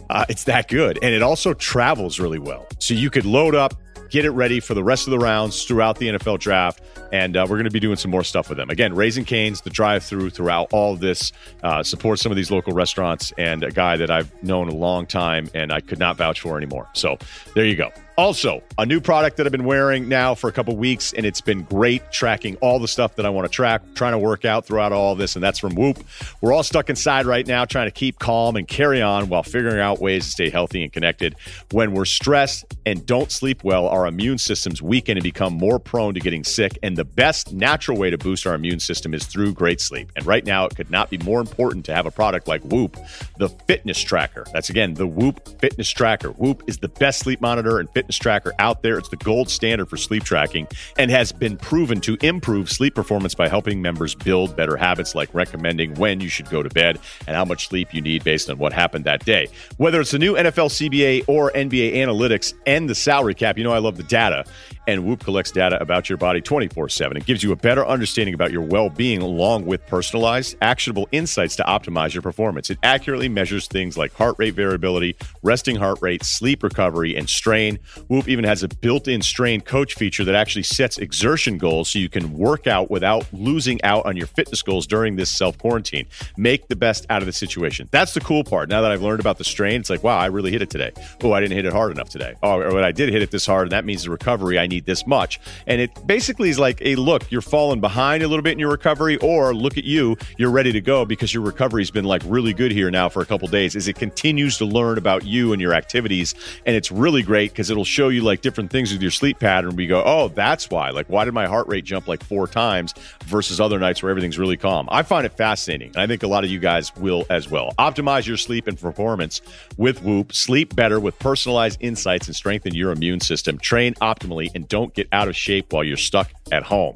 uh, 0.10 0.26
it's 0.30 0.45
that 0.45 0.68
good. 0.68 0.99
And 1.01 1.14
it 1.14 1.22
also 1.22 1.53
travels 1.53 2.20
really 2.20 2.39
well. 2.39 2.68
So 2.80 2.93
you 2.93 3.10
could 3.10 3.26
load 3.26 3.56
up, 3.56 3.74
get 4.10 4.26
it 4.26 4.32
ready 4.32 4.60
for 4.60 4.74
the 4.74 4.84
rest 4.84 5.08
of 5.08 5.12
the 5.12 5.20
rounds 5.20 5.64
throughout 5.64 5.97
the 5.97 6.10
NFL 6.10 6.39
draft. 6.39 6.82
And 7.12 7.38
uh, 7.38 7.45
we're 7.49 7.58
going 7.58 7.66
to 7.66 7.72
be 7.72 7.80
doing 7.80 7.95
some 7.95 8.12
more 8.12 8.24
stuff 8.24 8.49
with 8.49 8.58
them. 8.58 8.70
Again, 8.70 8.93
Raising 8.93 9.26
Canes, 9.26 9.62
the 9.62 9.70
drive 9.70 10.03
through 10.03 10.32
throughout 10.32 10.68
all 10.72 10.95
this, 10.95 11.32
uh, 11.64 11.84
support 11.84 12.20
some 12.20 12.32
of 12.32 12.36
these 12.36 12.51
local 12.51 12.74
restaurants 12.74 13.32
and 13.38 13.64
a 13.64 13.72
guy 13.72 13.97
that 13.97 14.12
I've 14.12 14.32
known 14.43 14.68
a 14.70 14.76
long 14.76 15.06
time 15.06 15.49
and 15.53 15.72
I 15.72 15.82
could 15.82 15.99
not 15.99 16.18
vouch 16.18 16.41
for 16.41 16.58
anymore. 16.58 16.89
So 16.93 17.18
there 17.53 17.66
you 17.66 17.76
go. 17.76 17.91
Also, 18.18 18.63
a 18.78 18.86
new 18.86 19.01
product 19.01 19.36
that 19.36 19.45
I've 19.45 19.51
been 19.51 19.66
wearing 19.66 20.07
now 20.07 20.36
for 20.36 20.49
a 20.49 20.53
couple 20.53 20.74
weeks, 20.78 21.11
and 21.11 21.26
it's 21.26 21.41
been 21.41 21.63
great 21.63 22.13
tracking 22.13 22.55
all 22.57 22.80
the 22.80 22.88
stuff 22.88 23.18
that 23.18 23.26
I 23.26 23.30
want 23.30 23.45
to 23.45 23.53
track, 23.53 23.82
trying 23.93 24.13
to 24.13 24.18
work 24.18 24.45
out 24.45 24.66
throughout 24.66 24.93
all 24.93 25.16
this, 25.16 25.36
and 25.36 25.43
that's 25.43 25.59
from 25.59 25.76
Whoop. 25.76 26.01
We're 26.39 26.53
all 26.53 26.63
stuck 26.63 26.89
inside 26.89 27.26
right 27.26 27.45
now, 27.45 27.66
trying 27.66 27.88
to 27.88 27.91
keep 27.91 28.18
calm 28.20 28.55
and 28.55 28.66
carry 28.66 29.01
on 29.01 29.28
while 29.28 29.43
figuring 29.43 29.82
out 29.82 29.99
ways 29.99 30.24
to 30.24 30.32
stay 30.32 30.49
healthy 30.49 30.82
and 30.82 30.93
connected. 30.93 31.36
When 31.72 31.91
we're 31.91 32.05
stressed 32.05 32.63
and 32.86 33.05
don't 33.05 33.34
sleep 33.34 33.66
well, 33.66 33.86
our 33.89 34.07
immune 34.07 34.38
systems 34.38 34.82
weaken 34.82 35.18
and 35.18 35.24
become 35.24 35.53
more 35.53 35.78
prone 35.78 36.13
to 36.13 36.22
getting 36.22 36.45
sick. 36.45 36.78
And 36.84 36.95
the 36.95 37.03
best 37.03 37.51
natural 37.51 37.97
way 37.97 38.11
to 38.11 38.18
boost 38.18 38.47
our 38.47 38.55
immune 38.55 38.80
system 38.80 39.13
is 39.13 39.26
through 39.26 39.51
great 39.51 39.82
sleep. 39.82 40.09
And 40.16 40.26
right 40.26 40.45
now, 40.45 40.66
it 40.66 40.76
could 40.78 40.89
not 40.89 41.09
be 41.09 41.18
more 41.18 41.41
important 41.41 41.84
to 41.88 41.93
have 41.93 42.05
a 42.05 42.11
product 42.11 42.47
like 42.47 42.61
Whoop, 42.63 42.95
the 43.39 43.49
fitness 43.49 43.99
tracker. 43.99 44.45
That's 44.53 44.70
again 44.70 44.93
the 44.93 45.07
Whoop 45.07 45.59
fitness 45.59 45.89
tracker. 45.89 46.30
Whoop 46.30 46.63
is 46.68 46.78
the 46.78 46.88
best 46.88 47.20
sleep 47.20 47.41
monitor 47.41 47.80
and 47.80 47.89
fitness 47.89 48.05
tracker 48.14 48.53
out 48.60 48.82
there. 48.82 48.97
It's 48.97 49.10
the 49.10 49.18
gold 49.18 49.49
standard 49.49 49.89
for 49.89 49.97
sleep 49.97 50.24
tracking 50.24 50.68
and 50.97 51.10
has 51.12 51.32
been 51.32 51.58
proven 51.58 52.01
to 52.01 52.18
improve 52.22 52.70
sleep 52.70 52.95
performance 52.95 53.34
by 53.36 53.47
helping 53.47 53.82
members 53.82 54.16
build 54.16 54.56
better 54.56 54.78
habits 54.78 55.16
like 55.16 55.34
recommending 55.34 55.93
when 55.95 56.20
you 56.20 56.30
should 56.30 56.49
go 56.49 56.62
to 56.62 56.70
bed 56.70 56.99
and 57.28 57.36
how 57.36 57.45
much 57.45 57.68
sleep 57.68 57.93
you 57.93 58.01
need 58.01 58.24
based 58.24 58.49
on 58.49 58.58
what 58.58 58.74
happened 58.74 59.06
that 59.06 59.26
day. 59.26 59.47
Whether 59.78 60.01
it's 60.01 60.12
the 60.12 60.20
new 60.20 60.34
NFL 60.34 60.70
CBA 60.70 61.26
or 61.28 61.51
NBA 61.51 61.95
analytics 61.95 62.53
and 62.66 62.89
the 62.89 62.95
salary 62.95 63.34
cap, 63.34 63.58
you 63.58 63.64
know 63.64 63.72
I 63.72 63.80
love 63.80 63.97
the 63.97 64.03
data. 64.03 64.45
And 64.88 65.03
Whoop 65.03 65.24
collects 65.24 65.51
data 65.51 65.82
about 65.82 66.10
your 66.10 66.18
body 66.18 66.41
24 66.41 66.89
7. 66.89 67.18
It 67.18 67.26
gives 67.26 67.43
you 67.43 67.51
a 67.51 67.56
better 67.56 67.86
understanding 67.86 68.36
about 68.36 68.51
your 68.51 68.62
well 68.62 68.89
being, 68.89 69.22
along 69.22 69.66
with 69.66 69.86
personalized, 69.88 70.56
actionable 70.62 71.08
insights 71.12 71.56
to 71.56 71.64
optimize 71.64 72.14
your 72.14 72.22
performance. 72.22 72.70
It 72.70 72.78
accurately 72.84 73.30
measures 73.30 73.68
things 73.68 73.97
like 73.97 74.14
heart 74.14 74.36
rate 74.38 74.53
variability, 74.53 75.16
resting 75.41 75.76
heart 75.76 75.99
rate, 76.01 76.24
sleep 76.24 76.62
recovery, 76.62 77.16
and 77.16 77.30
strain, 77.30 77.80
Whoop 78.08 78.28
even 78.28 78.46
has 78.46 78.64
a 78.64 78.68
built 78.68 79.08
in 79.08 79.22
strain 79.22 79.62
coach 79.62 79.96
feature 79.96 80.24
that 80.26 80.36
actually 80.36 80.64
sets 80.64 80.98
exertion 80.98 81.58
goals 81.58 81.89
so 81.89 82.00
you 82.00 82.10
can 82.10 82.38
work 82.38 82.68
out 82.68 82.89
without 82.89 83.26
losing 83.34 83.82
out 83.84 84.06
on 84.06 84.16
your 84.16 84.28
fitness 84.28 84.62
goals 84.62 84.88
during 84.88 85.16
this 85.16 85.30
self 85.30 85.58
quarantine. 85.58 86.06
Make 86.38 86.68
the 86.68 86.76
best 86.76 87.06
out 87.10 87.22
of 87.22 87.26
the 87.26 87.34
situation. 87.34 87.88
That's 87.91 88.14
the 88.14 88.22
cool 88.22 88.43
part. 88.43 88.70
Now 88.70 88.82
that 88.82 88.91
I've 88.91 89.02
learned 89.02 89.20
about 89.20 89.38
the 89.38 89.43
strain, 89.43 89.80
it's 89.80 89.89
like, 89.89 90.04
wow, 90.04 90.18
I 90.18 90.28
really 90.28 90.52
hit 90.52 90.62
it 90.62 90.70
today. 90.70 90.91
Oh, 91.24 91.32
I 91.32 91.39
didn't 91.39 91.56
hit 91.56 91.66
it 91.66 91.74
hard 91.74 91.91
enough 91.91 92.10
today. 92.10 92.36
Oh, 92.43 92.62
or 92.62 92.84
I 92.84 92.91
did 92.91 93.10
hit 93.10 93.22
it 93.22 93.32
this 93.32 93.46
hard, 93.46 93.64
and 93.64 93.72
that 93.72 93.86
means 93.86 94.04
the 94.04 94.10
recovery, 94.10 94.60
I 94.60 94.68
need 94.68 94.86
this 94.86 95.08
much. 95.08 95.39
And 95.68 95.82
it 95.82 96.06
basically 96.06 96.50
is 96.50 96.60
like, 96.60 96.80
hey, 96.80 96.96
look, 96.96 97.32
you're 97.32 97.41
falling 97.41 97.82
behind 97.82 98.24
a 98.24 98.28
little 98.28 98.43
bit 98.43 98.54
in 98.54 98.60
your 98.60 98.72
recovery, 98.72 99.18
or 99.18 99.54
look 99.54 99.78
at 99.78 99.84
you, 99.84 100.18
you're 100.38 100.52
ready 100.52 100.72
to 100.72 100.82
go 100.82 101.06
because 101.06 101.34
your 101.34 101.43
recovery's 101.43 101.91
been 101.91 102.06
like 102.06 102.22
really 102.26 102.54
good 102.54 102.72
here 102.72 102.91
now 102.91 103.10
for 103.10 103.22
a 103.22 103.26
couple 103.26 103.48
days 103.48 103.76
as 103.76 103.88
it 103.88 103.96
continues 103.96 104.58
to 104.58 104.66
learn 104.66 104.98
about 104.98 105.26
you 105.26 105.54
and 105.54 105.62
your 105.62 105.74
activities. 105.74 106.36
And 106.66 106.76
it's 106.76 106.91
really 106.91 107.24
great 107.24 107.52
because 107.52 107.70
it'll 107.70 107.84
show 107.86 108.09
you 108.09 108.21
like 108.21 108.41
different 108.41 108.71
things 108.71 108.91
with 108.91 109.01
your 109.01 109.11
sleep 109.11 109.39
pattern. 109.39 109.75
We 109.75 109.88
go, 109.88 110.03
oh, 110.05 110.29
that's 110.29 110.69
why. 110.69 110.89
Like, 110.89 111.07
why 111.07 111.25
did 111.25 111.33
my 111.33 111.47
heart 111.47 111.67
rate 111.67 111.86
jump 111.86 112.07
like 112.07 112.23
four 112.23 112.47
times 112.47 112.93
versus 113.25 113.61
other 113.61 113.79
nights 113.79 114.01
where 114.01 114.09
everything's 114.09 114.38
really 114.39 114.57
calm? 114.57 114.88
I 114.91 115.03
find 115.03 115.25
it 115.25 115.38
fascinating. 115.38 115.89
And 115.89 115.97
I 115.97 116.07
think 116.07 116.23
a 116.23 116.27
lot 116.27 116.43
of 116.43 116.49
you 116.49 116.59
guys 116.59 116.95
will 116.95 117.25
as 117.29 117.49
well. 117.49 117.73
Optimize 117.79 118.25
your 118.27 118.38
sleep 118.38 118.67
and 118.67 118.79
performance 118.79 119.41
with 119.77 120.01
Whoop. 120.03 120.33
Sleep 120.33 120.75
better 120.75 120.99
with 120.99 121.17
personalized 121.19 121.77
insights 121.81 122.27
and 122.27 122.36
strengthen 122.36 122.73
your 122.73 122.91
immune 122.91 123.19
system. 123.19 123.57
Train 123.57 123.93
optimally 123.95 124.49
and 124.55 124.67
don't 124.67 124.93
get 124.93 125.07
out 125.11 125.27
of 125.27 125.36
shape 125.36 125.71
while 125.73 125.83
you're 125.83 125.97
stuck 125.97 126.31
at 126.51 126.63
home. 126.63 126.95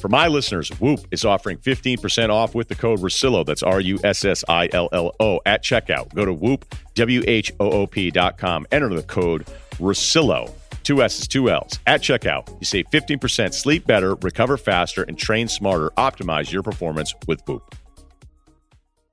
For 0.00 0.08
my 0.08 0.28
listeners, 0.28 0.68
Whoop 0.78 1.00
is 1.10 1.24
offering 1.24 1.56
15% 1.58 2.28
off 2.28 2.54
with 2.54 2.68
the 2.68 2.74
code 2.74 3.00
Russillo. 3.00 3.46
That's 3.46 3.62
R 3.62 3.80
U 3.80 3.98
S 4.04 4.24
S 4.24 4.44
I 4.46 4.68
L 4.72 4.90
L 4.92 5.12
O 5.20 5.40
at 5.46 5.64
checkout. 5.64 6.14
Go 6.14 6.26
to 6.26 6.34
Whoop, 6.34 6.74
W 6.94 7.22
H 7.26 7.50
O 7.60 7.70
O 7.70 7.86
P 7.86 8.10
dot 8.10 8.36
com. 8.36 8.66
Enter 8.72 8.90
the 8.90 9.02
code 9.02 9.46
Russillo. 9.76 10.52
Two 10.82 11.02
S's, 11.02 11.26
two 11.26 11.50
L's. 11.50 11.80
At 11.86 12.00
checkout, 12.02 12.48
you 12.60 12.64
save 12.64 12.86
15%, 12.92 13.52
sleep 13.52 13.86
better, 13.86 14.14
recover 14.16 14.56
faster, 14.56 15.02
and 15.02 15.18
train 15.18 15.48
smarter. 15.48 15.90
Optimize 15.96 16.52
your 16.52 16.62
performance 16.62 17.12
with 17.26 17.40
Whoop. 17.48 17.74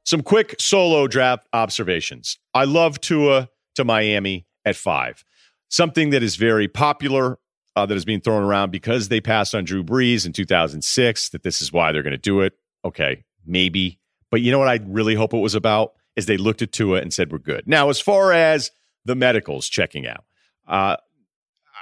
Some 0.05 0.21
quick 0.21 0.55
solo 0.59 1.07
draft 1.07 1.47
observations. 1.53 2.37
I 2.53 2.65
love 2.65 2.99
Tua 2.99 3.49
to 3.75 3.85
Miami 3.85 4.45
at 4.65 4.75
five. 4.75 5.23
Something 5.69 6.11
that 6.11 6.21
is 6.21 6.35
very 6.35 6.67
popular 6.67 7.39
uh, 7.75 7.85
that 7.85 7.95
is 7.95 8.05
being 8.05 8.21
thrown 8.21 8.43
around 8.43 8.71
because 8.71 9.09
they 9.09 9.21
passed 9.21 9.55
on 9.55 9.63
Drew 9.63 9.83
Brees 9.83 10.25
in 10.25 10.33
2006, 10.33 11.29
that 11.29 11.43
this 11.43 11.61
is 11.61 11.71
why 11.71 11.91
they're 11.91 12.03
going 12.03 12.11
to 12.11 12.17
do 12.17 12.41
it. 12.41 12.53
Okay, 12.85 13.23
maybe. 13.45 13.99
But 14.29 14.41
you 14.41 14.51
know 14.51 14.59
what 14.59 14.67
I 14.67 14.79
really 14.85 15.15
hope 15.15 15.33
it 15.33 15.39
was 15.39 15.55
about? 15.55 15.93
Is 16.15 16.27
they 16.27 16.37
looked 16.37 16.61
at 16.61 16.71
Tua 16.71 17.01
and 17.01 17.11
said, 17.13 17.31
we're 17.31 17.39
good. 17.39 17.63
Now, 17.67 17.89
as 17.89 17.99
far 17.99 18.31
as 18.31 18.71
the 19.05 19.15
medicals 19.15 19.67
checking 19.67 20.05
out, 20.05 20.23
uh, 20.67 20.97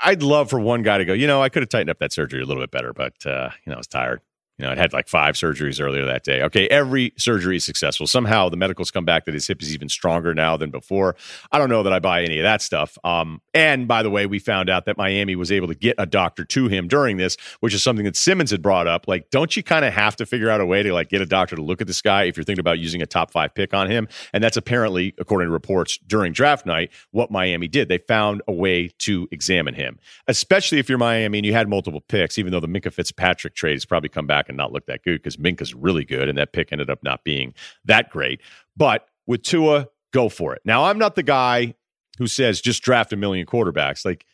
I'd 0.03 0.23
love 0.23 0.49
for 0.49 0.59
one 0.59 0.83
guy 0.83 0.97
to 0.97 1.05
go, 1.05 1.13
you 1.13 1.27
know, 1.27 1.41
I 1.41 1.49
could 1.49 1.61
have 1.61 1.69
tightened 1.69 1.89
up 1.89 1.99
that 1.99 2.13
surgery 2.13 2.41
a 2.41 2.45
little 2.45 2.63
bit 2.63 2.71
better, 2.71 2.93
but, 2.93 3.25
uh, 3.25 3.49
you 3.65 3.69
know, 3.69 3.75
I 3.75 3.77
was 3.77 3.87
tired. 3.87 4.21
You 4.57 4.65
know, 4.65 4.73
it 4.73 4.77
had 4.77 4.93
like 4.93 5.07
five 5.07 5.35
surgeries 5.35 5.81
earlier 5.81 6.05
that 6.05 6.23
day. 6.23 6.43
Okay, 6.43 6.67
every 6.67 7.13
surgery 7.17 7.55
is 7.55 7.63
successful. 7.63 8.05
Somehow 8.05 8.47
the 8.47 8.57
medicals 8.57 8.91
come 8.91 9.05
back 9.05 9.25
that 9.25 9.33
his 9.33 9.47
hip 9.47 9.61
is 9.61 9.73
even 9.73 9.89
stronger 9.89 10.35
now 10.35 10.55
than 10.55 10.69
before. 10.69 11.15
I 11.51 11.57
don't 11.57 11.69
know 11.69 11.81
that 11.81 11.91
I 11.91 11.99
buy 11.99 12.21
any 12.21 12.37
of 12.37 12.43
that 12.43 12.61
stuff. 12.61 12.95
Um, 13.03 13.41
and 13.55 13.87
by 13.87 14.03
the 14.03 14.11
way, 14.11 14.27
we 14.27 14.37
found 14.37 14.69
out 14.69 14.85
that 14.85 14.97
Miami 14.97 15.35
was 15.35 15.51
able 15.51 15.67
to 15.67 15.73
get 15.73 15.95
a 15.97 16.05
doctor 16.05 16.45
to 16.45 16.67
him 16.67 16.87
during 16.87 17.17
this, 17.17 17.37
which 17.61 17.73
is 17.73 17.81
something 17.81 18.05
that 18.05 18.15
Simmons 18.15 18.51
had 18.51 18.61
brought 18.61 18.85
up. 18.85 19.07
Like, 19.07 19.31
don't 19.31 19.55
you 19.57 19.63
kind 19.63 19.83
of 19.83 19.93
have 19.93 20.15
to 20.17 20.27
figure 20.27 20.49
out 20.49 20.61
a 20.61 20.65
way 20.65 20.83
to 20.83 20.93
like 20.93 21.09
get 21.09 21.21
a 21.21 21.25
doctor 21.25 21.55
to 21.55 21.63
look 21.63 21.81
at 21.81 21.87
this 21.87 22.01
guy 22.01 22.23
if 22.23 22.37
you're 22.37 22.43
thinking 22.43 22.59
about 22.59 22.77
using 22.77 23.01
a 23.01 23.07
top 23.07 23.31
five 23.31 23.55
pick 23.55 23.73
on 23.73 23.89
him? 23.89 24.07
And 24.31 24.43
that's 24.43 24.57
apparently, 24.57 25.15
according 25.17 25.47
to 25.47 25.51
reports 25.51 25.97
during 26.05 26.33
draft 26.33 26.67
night, 26.67 26.91
what 27.09 27.31
Miami 27.31 27.67
did. 27.67 27.89
They 27.89 27.97
found 27.97 28.43
a 28.47 28.53
way 28.53 28.89
to 28.99 29.27
examine 29.31 29.73
him, 29.73 29.97
especially 30.27 30.77
if 30.77 30.87
you're 30.87 30.99
Miami 30.99 31.39
and 31.39 31.45
you 31.45 31.53
had 31.53 31.67
multiple 31.67 32.01
picks, 32.01 32.37
even 32.37 32.51
though 32.51 32.59
the 32.59 32.67
Minkah 32.67 32.93
Fitzpatrick 32.93 33.55
trade 33.55 33.73
has 33.73 33.85
probably 33.85 34.09
come 34.09 34.27
back 34.27 34.49
and 34.51 34.57
not 34.57 34.71
look 34.71 34.85
that 34.85 35.03
good 35.03 35.17
because 35.17 35.37
Minkah's 35.37 35.73
really 35.73 36.05
good, 36.05 36.29
and 36.29 36.37
that 36.37 36.53
pick 36.53 36.71
ended 36.71 36.89
up 36.89 37.03
not 37.03 37.23
being 37.23 37.53
that 37.85 38.09
great. 38.09 38.41
But 38.77 39.07
with 39.25 39.43
Tua, 39.43 39.87
go 40.13 40.29
for 40.29 40.53
it. 40.53 40.61
Now, 40.63 40.85
I'm 40.85 40.97
not 40.97 41.15
the 41.15 41.23
guy 41.23 41.73
who 42.17 42.27
says 42.27 42.61
just 42.61 42.83
draft 42.83 43.13
a 43.13 43.15
million 43.15 43.45
quarterbacks. 43.45 44.05
Like, 44.05 44.25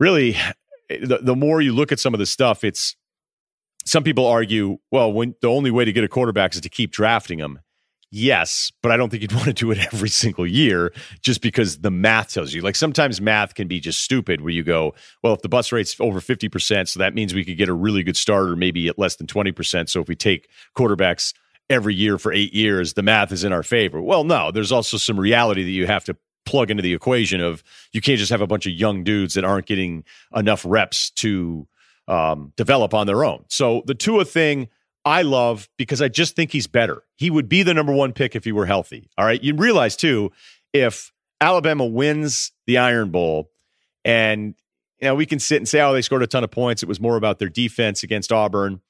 really, 0.00 0.36
the, 0.88 1.18
the 1.20 1.36
more 1.36 1.60
you 1.60 1.74
look 1.74 1.92
at 1.92 2.00
some 2.00 2.14
of 2.14 2.20
the 2.20 2.26
stuff, 2.26 2.64
it's 2.64 2.96
some 3.84 4.04
people 4.04 4.26
argue, 4.26 4.78
well, 4.90 5.12
when 5.12 5.34
the 5.40 5.48
only 5.48 5.70
way 5.70 5.84
to 5.84 5.92
get 5.92 6.04
a 6.04 6.08
quarterback 6.08 6.54
is 6.54 6.60
to 6.60 6.68
keep 6.68 6.90
drafting 6.92 7.38
them. 7.38 7.60
Yes, 8.10 8.72
but 8.82 8.90
I 8.90 8.96
don't 8.96 9.10
think 9.10 9.22
you'd 9.22 9.32
want 9.34 9.46
to 9.46 9.52
do 9.52 9.70
it 9.70 9.78
every 9.92 10.08
single 10.08 10.46
year 10.46 10.92
just 11.20 11.42
because 11.42 11.78
the 11.78 11.90
math 11.90 12.32
tells 12.32 12.54
you. 12.54 12.62
Like 12.62 12.76
sometimes 12.76 13.20
math 13.20 13.54
can 13.54 13.68
be 13.68 13.80
just 13.80 14.02
stupid 14.02 14.40
where 14.40 14.52
you 14.52 14.62
go, 14.62 14.94
well, 15.22 15.34
if 15.34 15.42
the 15.42 15.48
bus 15.48 15.72
rate's 15.72 15.98
over 16.00 16.20
50%, 16.20 16.88
so 16.88 16.98
that 16.98 17.14
means 17.14 17.34
we 17.34 17.44
could 17.44 17.58
get 17.58 17.68
a 17.68 17.74
really 17.74 18.02
good 18.02 18.16
starter 18.16 18.56
maybe 18.56 18.88
at 18.88 18.98
less 18.98 19.16
than 19.16 19.26
20%. 19.26 19.88
So 19.88 20.00
if 20.00 20.08
we 20.08 20.16
take 20.16 20.48
quarterbacks 20.76 21.34
every 21.68 21.94
year 21.94 22.18
for 22.18 22.32
eight 22.32 22.54
years, 22.54 22.94
the 22.94 23.02
math 23.02 23.30
is 23.30 23.44
in 23.44 23.52
our 23.52 23.62
favor. 23.62 24.00
Well, 24.00 24.24
no, 24.24 24.50
there's 24.50 24.72
also 24.72 24.96
some 24.96 25.20
reality 25.20 25.62
that 25.64 25.70
you 25.70 25.86
have 25.86 26.04
to 26.04 26.16
plug 26.46 26.70
into 26.70 26.82
the 26.82 26.94
equation 26.94 27.42
of 27.42 27.62
you 27.92 28.00
can't 28.00 28.18
just 28.18 28.30
have 28.30 28.40
a 28.40 28.46
bunch 28.46 28.64
of 28.64 28.72
young 28.72 29.04
dudes 29.04 29.34
that 29.34 29.44
aren't 29.44 29.66
getting 29.66 30.02
enough 30.34 30.64
reps 30.66 31.10
to 31.10 31.68
um, 32.08 32.54
develop 32.56 32.94
on 32.94 33.06
their 33.06 33.22
own. 33.22 33.44
So 33.48 33.82
the 33.84 33.94
Tua 33.94 34.24
thing, 34.24 34.68
I 35.04 35.22
love 35.22 35.68
because 35.78 36.02
I 36.02 36.08
just 36.08 36.36
think 36.36 36.52
he's 36.52 36.66
better. 36.66 37.02
He 37.16 37.30
would 37.30 37.48
be 37.48 37.62
the 37.62 37.74
number 37.74 37.92
one 37.92 38.12
pick 38.12 38.36
if 38.36 38.44
he 38.44 38.52
were 38.52 38.66
healthy. 38.66 39.08
All 39.16 39.24
right. 39.24 39.42
You 39.42 39.54
realize 39.54 39.96
too, 39.96 40.32
if 40.72 41.12
Alabama 41.40 41.86
wins 41.86 42.52
the 42.66 42.78
Iron 42.78 43.10
Bowl 43.10 43.50
and 44.04 44.54
you 45.00 45.06
know, 45.08 45.14
we 45.14 45.26
can 45.26 45.38
sit 45.38 45.58
and 45.58 45.68
say, 45.68 45.80
oh, 45.80 45.92
they 45.92 46.02
scored 46.02 46.22
a 46.22 46.26
ton 46.26 46.44
of 46.44 46.50
points. 46.50 46.82
It 46.82 46.88
was 46.88 47.00
more 47.00 47.16
about 47.16 47.38
their 47.38 47.48
defense 47.48 48.02
against 48.02 48.32
Auburn. 48.32 48.80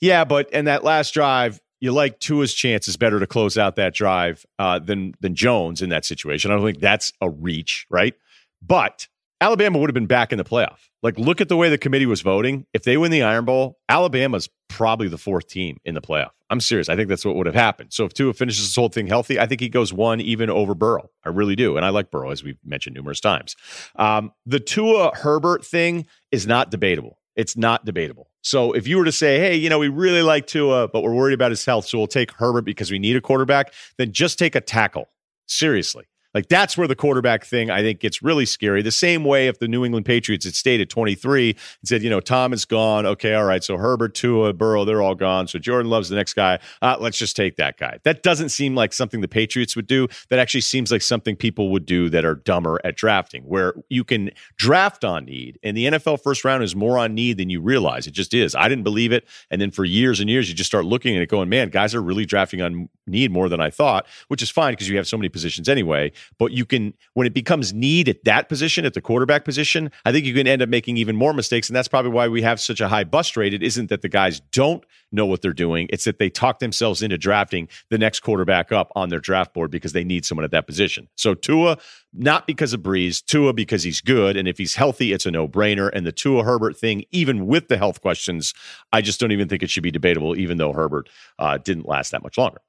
Yeah, 0.00 0.24
but 0.24 0.50
in 0.50 0.66
that 0.66 0.84
last 0.84 1.14
drive, 1.14 1.60
you 1.80 1.92
like 1.92 2.18
Tua's 2.18 2.52
chances 2.52 2.96
better 2.96 3.20
to 3.20 3.26
close 3.26 3.56
out 3.56 3.76
that 3.76 3.94
drive 3.94 4.44
uh, 4.58 4.78
than 4.78 5.14
than 5.20 5.34
Jones 5.34 5.82
in 5.82 5.90
that 5.90 6.04
situation. 6.04 6.50
I 6.50 6.54
don't 6.54 6.64
think 6.64 6.80
that's 6.80 7.12
a 7.20 7.28
reach, 7.28 7.86
right? 7.90 8.14
But 8.60 9.08
Alabama 9.40 9.78
would 9.78 9.90
have 9.90 9.94
been 9.94 10.06
back 10.06 10.32
in 10.32 10.38
the 10.38 10.44
playoff. 10.44 10.78
Like, 11.02 11.18
look 11.18 11.40
at 11.40 11.48
the 11.48 11.56
way 11.56 11.68
the 11.68 11.76
committee 11.76 12.06
was 12.06 12.22
voting. 12.22 12.66
If 12.72 12.84
they 12.84 12.96
win 12.96 13.10
the 13.10 13.22
Iron 13.22 13.44
Bowl, 13.44 13.78
Alabama's 13.88 14.48
probably 14.68 15.08
the 15.08 15.18
fourth 15.18 15.48
team 15.48 15.78
in 15.84 15.94
the 15.94 16.00
playoff. 16.00 16.30
I'm 16.50 16.60
serious. 16.60 16.88
I 16.88 16.96
think 16.96 17.08
that's 17.08 17.24
what 17.24 17.34
would 17.36 17.46
have 17.46 17.54
happened. 17.54 17.92
So 17.92 18.04
if 18.04 18.14
Tua 18.14 18.32
finishes 18.32 18.64
this 18.66 18.76
whole 18.76 18.88
thing 18.88 19.06
healthy, 19.06 19.38
I 19.38 19.46
think 19.46 19.60
he 19.60 19.68
goes 19.68 19.92
one 19.92 20.20
even 20.20 20.50
over 20.50 20.74
Burrow. 20.74 21.10
I 21.24 21.30
really 21.30 21.56
do. 21.56 21.76
And 21.76 21.84
I 21.84 21.90
like 21.90 22.10
Burrow, 22.10 22.30
as 22.30 22.42
we've 22.42 22.58
mentioned 22.64 22.94
numerous 22.94 23.20
times. 23.20 23.56
Um, 23.96 24.32
the 24.46 24.60
Tua 24.60 25.12
Herbert 25.14 25.64
thing 25.64 26.06
is 26.30 26.46
not 26.46 26.70
debatable. 26.70 27.18
It's 27.36 27.56
not 27.56 27.84
debatable. 27.84 28.30
So 28.42 28.72
if 28.72 28.86
you 28.86 28.98
were 28.98 29.04
to 29.04 29.12
say, 29.12 29.38
hey, 29.38 29.56
you 29.56 29.68
know, 29.68 29.78
we 29.78 29.88
really 29.88 30.22
like 30.22 30.46
Tua, 30.46 30.88
but 30.88 31.02
we're 31.02 31.14
worried 31.14 31.34
about 31.34 31.50
his 31.50 31.64
health, 31.64 31.86
so 31.86 31.98
we'll 31.98 32.06
take 32.06 32.30
Herbert 32.32 32.62
because 32.62 32.90
we 32.90 32.98
need 32.98 33.16
a 33.16 33.20
quarterback, 33.20 33.72
then 33.98 34.12
just 34.12 34.38
take 34.38 34.54
a 34.54 34.60
tackle. 34.60 35.08
Seriously. 35.46 36.04
Like 36.34 36.48
that's 36.48 36.76
where 36.76 36.88
the 36.88 36.96
quarterback 36.96 37.44
thing 37.44 37.70
I 37.70 37.82
think 37.82 38.00
gets 38.00 38.22
really 38.22 38.44
scary. 38.44 38.82
The 38.82 38.90
same 38.90 39.24
way 39.24 39.48
if 39.48 39.58
the 39.58 39.68
New 39.68 39.84
England 39.84 40.04
Patriots 40.04 40.44
had 40.44 40.54
stayed 40.54 40.80
at 40.80 40.88
23 40.88 41.50
and 41.50 41.58
said, 41.84 42.02
you 42.02 42.10
know, 42.10 42.20
Tom 42.20 42.52
is 42.52 42.64
gone. 42.64 43.06
Okay, 43.06 43.34
all 43.34 43.44
right. 43.44 43.62
So 43.62 43.76
Herbert, 43.76 44.14
Tua, 44.14 44.52
Burrow, 44.52 44.84
they're 44.84 45.02
all 45.02 45.14
gone. 45.14 45.46
So 45.46 45.58
Jordan 45.58 45.90
Love's 45.90 46.08
the 46.08 46.16
next 46.16 46.34
guy. 46.34 46.58
Uh, 46.82 46.96
let's 46.98 47.16
just 47.16 47.36
take 47.36 47.56
that 47.56 47.78
guy. 47.78 47.98
That 48.02 48.22
doesn't 48.22 48.48
seem 48.48 48.74
like 48.74 48.92
something 48.92 49.20
the 49.20 49.28
Patriots 49.28 49.76
would 49.76 49.86
do. 49.86 50.08
That 50.30 50.38
actually 50.38 50.62
seems 50.62 50.90
like 50.90 51.02
something 51.02 51.36
people 51.36 51.70
would 51.70 51.86
do 51.86 52.10
that 52.10 52.24
are 52.24 52.34
dumber 52.34 52.80
at 52.84 52.96
drafting, 52.96 53.44
where 53.44 53.74
you 53.88 54.04
can 54.04 54.30
draft 54.56 55.04
on 55.04 55.26
need. 55.26 55.58
And 55.62 55.76
the 55.76 55.86
NFL 55.86 56.22
first 56.22 56.44
round 56.44 56.64
is 56.64 56.74
more 56.74 56.98
on 56.98 57.14
need 57.14 57.38
than 57.38 57.50
you 57.50 57.60
realize. 57.60 58.06
It 58.06 58.12
just 58.12 58.34
is. 58.34 58.54
I 58.54 58.68
didn't 58.68 58.84
believe 58.84 59.12
it. 59.12 59.26
And 59.50 59.60
then 59.60 59.70
for 59.70 59.84
years 59.84 60.20
and 60.20 60.28
years, 60.28 60.48
you 60.48 60.54
just 60.54 60.68
start 60.68 60.84
looking 60.84 61.16
at 61.16 61.22
it 61.22 61.28
going, 61.28 61.48
man, 61.48 61.68
guys 61.68 61.94
are 61.94 62.02
really 62.02 62.26
drafting 62.26 62.60
on 62.60 62.88
need 63.06 63.30
more 63.30 63.48
than 63.48 63.60
I 63.60 63.70
thought, 63.70 64.06
which 64.28 64.42
is 64.42 64.50
fine 64.50 64.72
because 64.72 64.88
you 64.88 64.96
have 64.96 65.06
so 65.06 65.16
many 65.16 65.28
positions 65.28 65.68
anyway. 65.68 66.12
But 66.38 66.52
you 66.52 66.64
can, 66.64 66.94
when 67.14 67.26
it 67.26 67.34
becomes 67.34 67.72
need 67.72 68.08
at 68.08 68.24
that 68.24 68.48
position, 68.48 68.84
at 68.84 68.94
the 68.94 69.00
quarterback 69.00 69.44
position, 69.44 69.90
I 70.04 70.12
think 70.12 70.26
you 70.26 70.34
can 70.34 70.46
end 70.46 70.62
up 70.62 70.68
making 70.68 70.96
even 70.96 71.16
more 71.16 71.32
mistakes. 71.32 71.68
And 71.68 71.76
that's 71.76 71.88
probably 71.88 72.10
why 72.10 72.28
we 72.28 72.42
have 72.42 72.60
such 72.60 72.80
a 72.80 72.88
high 72.88 73.04
bust 73.04 73.36
rate. 73.36 73.54
It 73.54 73.62
isn't 73.62 73.88
that 73.90 74.02
the 74.02 74.08
guys 74.08 74.40
don't 74.52 74.84
know 75.12 75.26
what 75.26 75.42
they're 75.42 75.52
doing, 75.52 75.86
it's 75.90 76.04
that 76.04 76.18
they 76.18 76.28
talk 76.28 76.58
themselves 76.58 77.00
into 77.00 77.16
drafting 77.16 77.68
the 77.88 77.98
next 77.98 78.20
quarterback 78.20 78.72
up 78.72 78.90
on 78.96 79.08
their 79.08 79.20
draft 79.20 79.54
board 79.54 79.70
because 79.70 79.92
they 79.92 80.02
need 80.04 80.24
someone 80.24 80.44
at 80.44 80.50
that 80.50 80.66
position. 80.66 81.08
So 81.14 81.34
Tua, 81.34 81.78
not 82.12 82.46
because 82.46 82.72
of 82.72 82.80
Brees, 82.80 83.24
Tua 83.24 83.52
because 83.52 83.82
he's 83.82 84.00
good. 84.00 84.36
And 84.36 84.48
if 84.48 84.58
he's 84.58 84.74
healthy, 84.74 85.12
it's 85.12 85.26
a 85.26 85.30
no 85.30 85.46
brainer. 85.48 85.90
And 85.92 86.06
the 86.06 86.12
Tua 86.12 86.42
Herbert 86.42 86.76
thing, 86.76 87.04
even 87.12 87.46
with 87.46 87.68
the 87.68 87.76
health 87.76 88.00
questions, 88.00 88.54
I 88.92 89.00
just 89.00 89.20
don't 89.20 89.32
even 89.32 89.48
think 89.48 89.62
it 89.62 89.70
should 89.70 89.82
be 89.82 89.90
debatable, 89.90 90.36
even 90.36 90.58
though 90.58 90.72
Herbert 90.72 91.08
uh, 91.38 91.58
didn't 91.58 91.86
last 91.86 92.10
that 92.10 92.22
much 92.22 92.36
longer. 92.36 92.60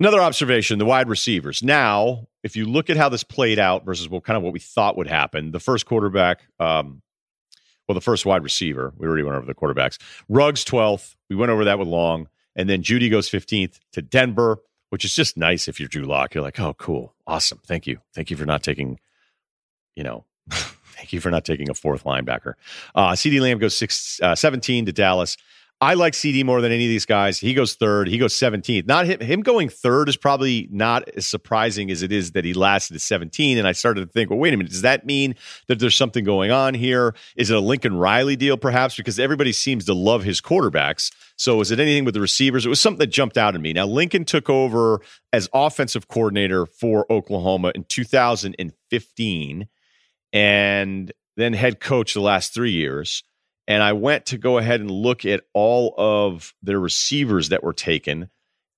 Another 0.00 0.20
observation: 0.20 0.78
the 0.78 0.86
wide 0.86 1.08
receivers. 1.08 1.62
Now, 1.62 2.26
if 2.42 2.56
you 2.56 2.64
look 2.66 2.90
at 2.90 2.96
how 2.96 3.08
this 3.08 3.22
played 3.22 3.58
out 3.58 3.84
versus 3.84 4.08
what 4.08 4.24
kind 4.24 4.36
of 4.36 4.42
what 4.42 4.52
we 4.52 4.58
thought 4.58 4.96
would 4.96 5.06
happen, 5.06 5.52
the 5.52 5.60
first 5.60 5.86
quarterback, 5.86 6.40
um, 6.58 7.02
well, 7.86 7.94
the 7.94 8.00
first 8.00 8.26
wide 8.26 8.42
receiver, 8.42 8.92
we 8.96 9.06
already 9.06 9.22
went 9.22 9.36
over 9.36 9.46
the 9.46 9.54
quarterbacks. 9.54 9.98
Ruggs 10.28 10.64
twelfth. 10.64 11.14
We 11.28 11.36
went 11.36 11.52
over 11.52 11.64
that 11.66 11.78
with 11.78 11.86
Long, 11.86 12.28
and 12.56 12.68
then 12.68 12.82
Jeudy 12.82 13.10
goes 13.10 13.28
fifteenth 13.28 13.78
to 13.92 14.02
Denver, 14.02 14.58
which 14.88 15.04
is 15.04 15.14
just 15.14 15.36
nice 15.36 15.68
if 15.68 15.78
you're 15.78 15.88
Drew 15.88 16.04
Lock. 16.04 16.34
You're 16.34 16.42
like, 16.42 16.58
oh, 16.58 16.74
cool, 16.74 17.14
awesome, 17.26 17.60
thank 17.66 17.86
you, 17.86 17.98
thank 18.14 18.30
you 18.30 18.36
for 18.36 18.46
not 18.46 18.62
taking, 18.62 18.98
you 19.94 20.02
know, 20.02 20.24
Thank 21.00 21.14
you 21.14 21.20
for 21.20 21.30
not 21.30 21.46
taking 21.46 21.70
a 21.70 21.74
fourth 21.74 22.04
linebacker. 22.04 22.54
Uh, 22.94 23.12
CeeDee 23.12 23.40
Lamb 23.40 23.58
goes 23.58 23.74
six, 23.74 24.20
uh, 24.22 24.34
17 24.34 24.84
to 24.84 24.92
Dallas. 24.92 25.38
I 25.82 25.94
like 25.94 26.12
CeeDee 26.12 26.44
more 26.44 26.60
than 26.60 26.72
any 26.72 26.84
of 26.84 26.90
these 26.90 27.06
guys. 27.06 27.38
He 27.38 27.54
goes 27.54 27.74
third. 27.74 28.06
He 28.08 28.18
goes 28.18 28.34
17th. 28.34 28.86
Not 28.86 29.06
him, 29.06 29.20
him 29.20 29.40
going 29.40 29.70
third 29.70 30.10
is 30.10 30.16
probably 30.16 30.68
not 30.70 31.08
as 31.16 31.26
surprising 31.26 31.90
as 31.90 32.02
it 32.02 32.12
is 32.12 32.32
that 32.32 32.44
he 32.44 32.52
lasted 32.52 32.96
at 32.96 33.00
17. 33.00 33.56
And 33.56 33.66
I 33.66 33.72
started 33.72 34.02
to 34.02 34.06
think, 34.06 34.28
well, 34.28 34.38
wait 34.38 34.52
a 34.52 34.58
minute. 34.58 34.72
Does 34.72 34.82
that 34.82 35.06
mean 35.06 35.36
that 35.68 35.78
there's 35.78 35.94
something 35.94 36.22
going 36.22 36.50
on 36.50 36.74
here? 36.74 37.14
Is 37.34 37.50
it 37.50 37.56
a 37.56 37.60
Lincoln 37.60 37.96
Riley 37.96 38.36
deal, 38.36 38.58
perhaps? 38.58 38.94
Because 38.94 39.18
everybody 39.18 39.52
seems 39.52 39.86
to 39.86 39.94
love 39.94 40.22
his 40.22 40.42
quarterbacks. 40.42 41.10
So 41.36 41.62
is 41.62 41.70
it 41.70 41.80
anything 41.80 42.04
with 42.04 42.12
the 42.12 42.20
receivers? 42.20 42.66
It 42.66 42.68
was 42.68 42.80
something 42.80 42.98
that 42.98 43.06
jumped 43.06 43.38
out 43.38 43.54
at 43.54 43.60
me. 43.62 43.72
Now, 43.72 43.86
Lincoln 43.86 44.26
took 44.26 44.50
over 44.50 45.00
as 45.32 45.48
offensive 45.54 46.08
coordinator 46.08 46.66
for 46.66 47.10
Oklahoma 47.10 47.72
in 47.74 47.84
2015 47.84 49.68
and 50.34 51.12
then 51.38 51.54
head 51.54 51.80
coach 51.80 52.12
the 52.12 52.20
last 52.20 52.52
three 52.52 52.72
years 52.72 53.24
and 53.70 53.84
I 53.84 53.92
went 53.92 54.26
to 54.26 54.36
go 54.36 54.58
ahead 54.58 54.80
and 54.80 54.90
look 54.90 55.24
at 55.24 55.44
all 55.54 55.94
of 55.96 56.52
their 56.60 56.80
receivers 56.80 57.50
that 57.50 57.62
were 57.62 57.72
taken. 57.72 58.28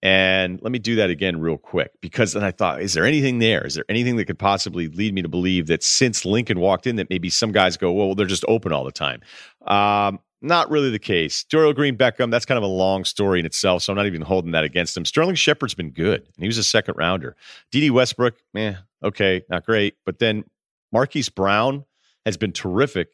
And 0.02 0.60
let 0.60 0.70
me 0.70 0.78
do 0.78 0.96
that 0.96 1.08
again 1.08 1.40
real 1.40 1.56
quick 1.56 1.92
because 2.02 2.34
then 2.34 2.44
I 2.44 2.50
thought, 2.50 2.82
is 2.82 2.92
there 2.92 3.06
anything 3.06 3.38
there? 3.38 3.66
Is 3.66 3.74
there 3.74 3.86
anything 3.88 4.16
that 4.16 4.26
could 4.26 4.38
possibly 4.38 4.88
lead 4.88 5.14
me 5.14 5.22
to 5.22 5.30
believe 5.30 5.68
that 5.68 5.82
since 5.82 6.26
Lincoln 6.26 6.60
walked 6.60 6.86
in, 6.86 6.96
that 6.96 7.08
maybe 7.08 7.30
some 7.30 7.52
guys 7.52 7.78
go, 7.78 7.90
well, 7.90 8.14
they're 8.14 8.26
just 8.26 8.44
open 8.48 8.70
all 8.70 8.84
the 8.84 8.92
time? 8.92 9.22
Um, 9.66 10.18
not 10.42 10.70
really 10.70 10.90
the 10.90 10.98
case. 10.98 11.46
Dorial 11.50 11.74
Green 11.74 11.96
Beckham, 11.96 12.30
that's 12.30 12.44
kind 12.44 12.58
of 12.58 12.64
a 12.64 12.66
long 12.66 13.06
story 13.06 13.40
in 13.40 13.46
itself, 13.46 13.84
so 13.84 13.94
I'm 13.94 13.96
not 13.96 14.04
even 14.06 14.20
holding 14.20 14.50
that 14.50 14.64
against 14.64 14.94
him. 14.94 15.06
Sterling 15.06 15.36
Shepard's 15.36 15.74
been 15.74 15.92
good, 15.92 16.20
and 16.20 16.42
he 16.42 16.48
was 16.48 16.58
a 16.58 16.64
second 16.64 16.96
rounder. 16.98 17.34
Dede 17.70 17.92
Westbrook, 17.92 18.34
eh, 18.56 18.74
okay, 19.02 19.40
not 19.48 19.64
great. 19.64 19.94
But 20.04 20.18
then 20.18 20.44
Marquise 20.92 21.30
Brown 21.30 21.86
has 22.26 22.36
been 22.36 22.52
terrific 22.52 23.08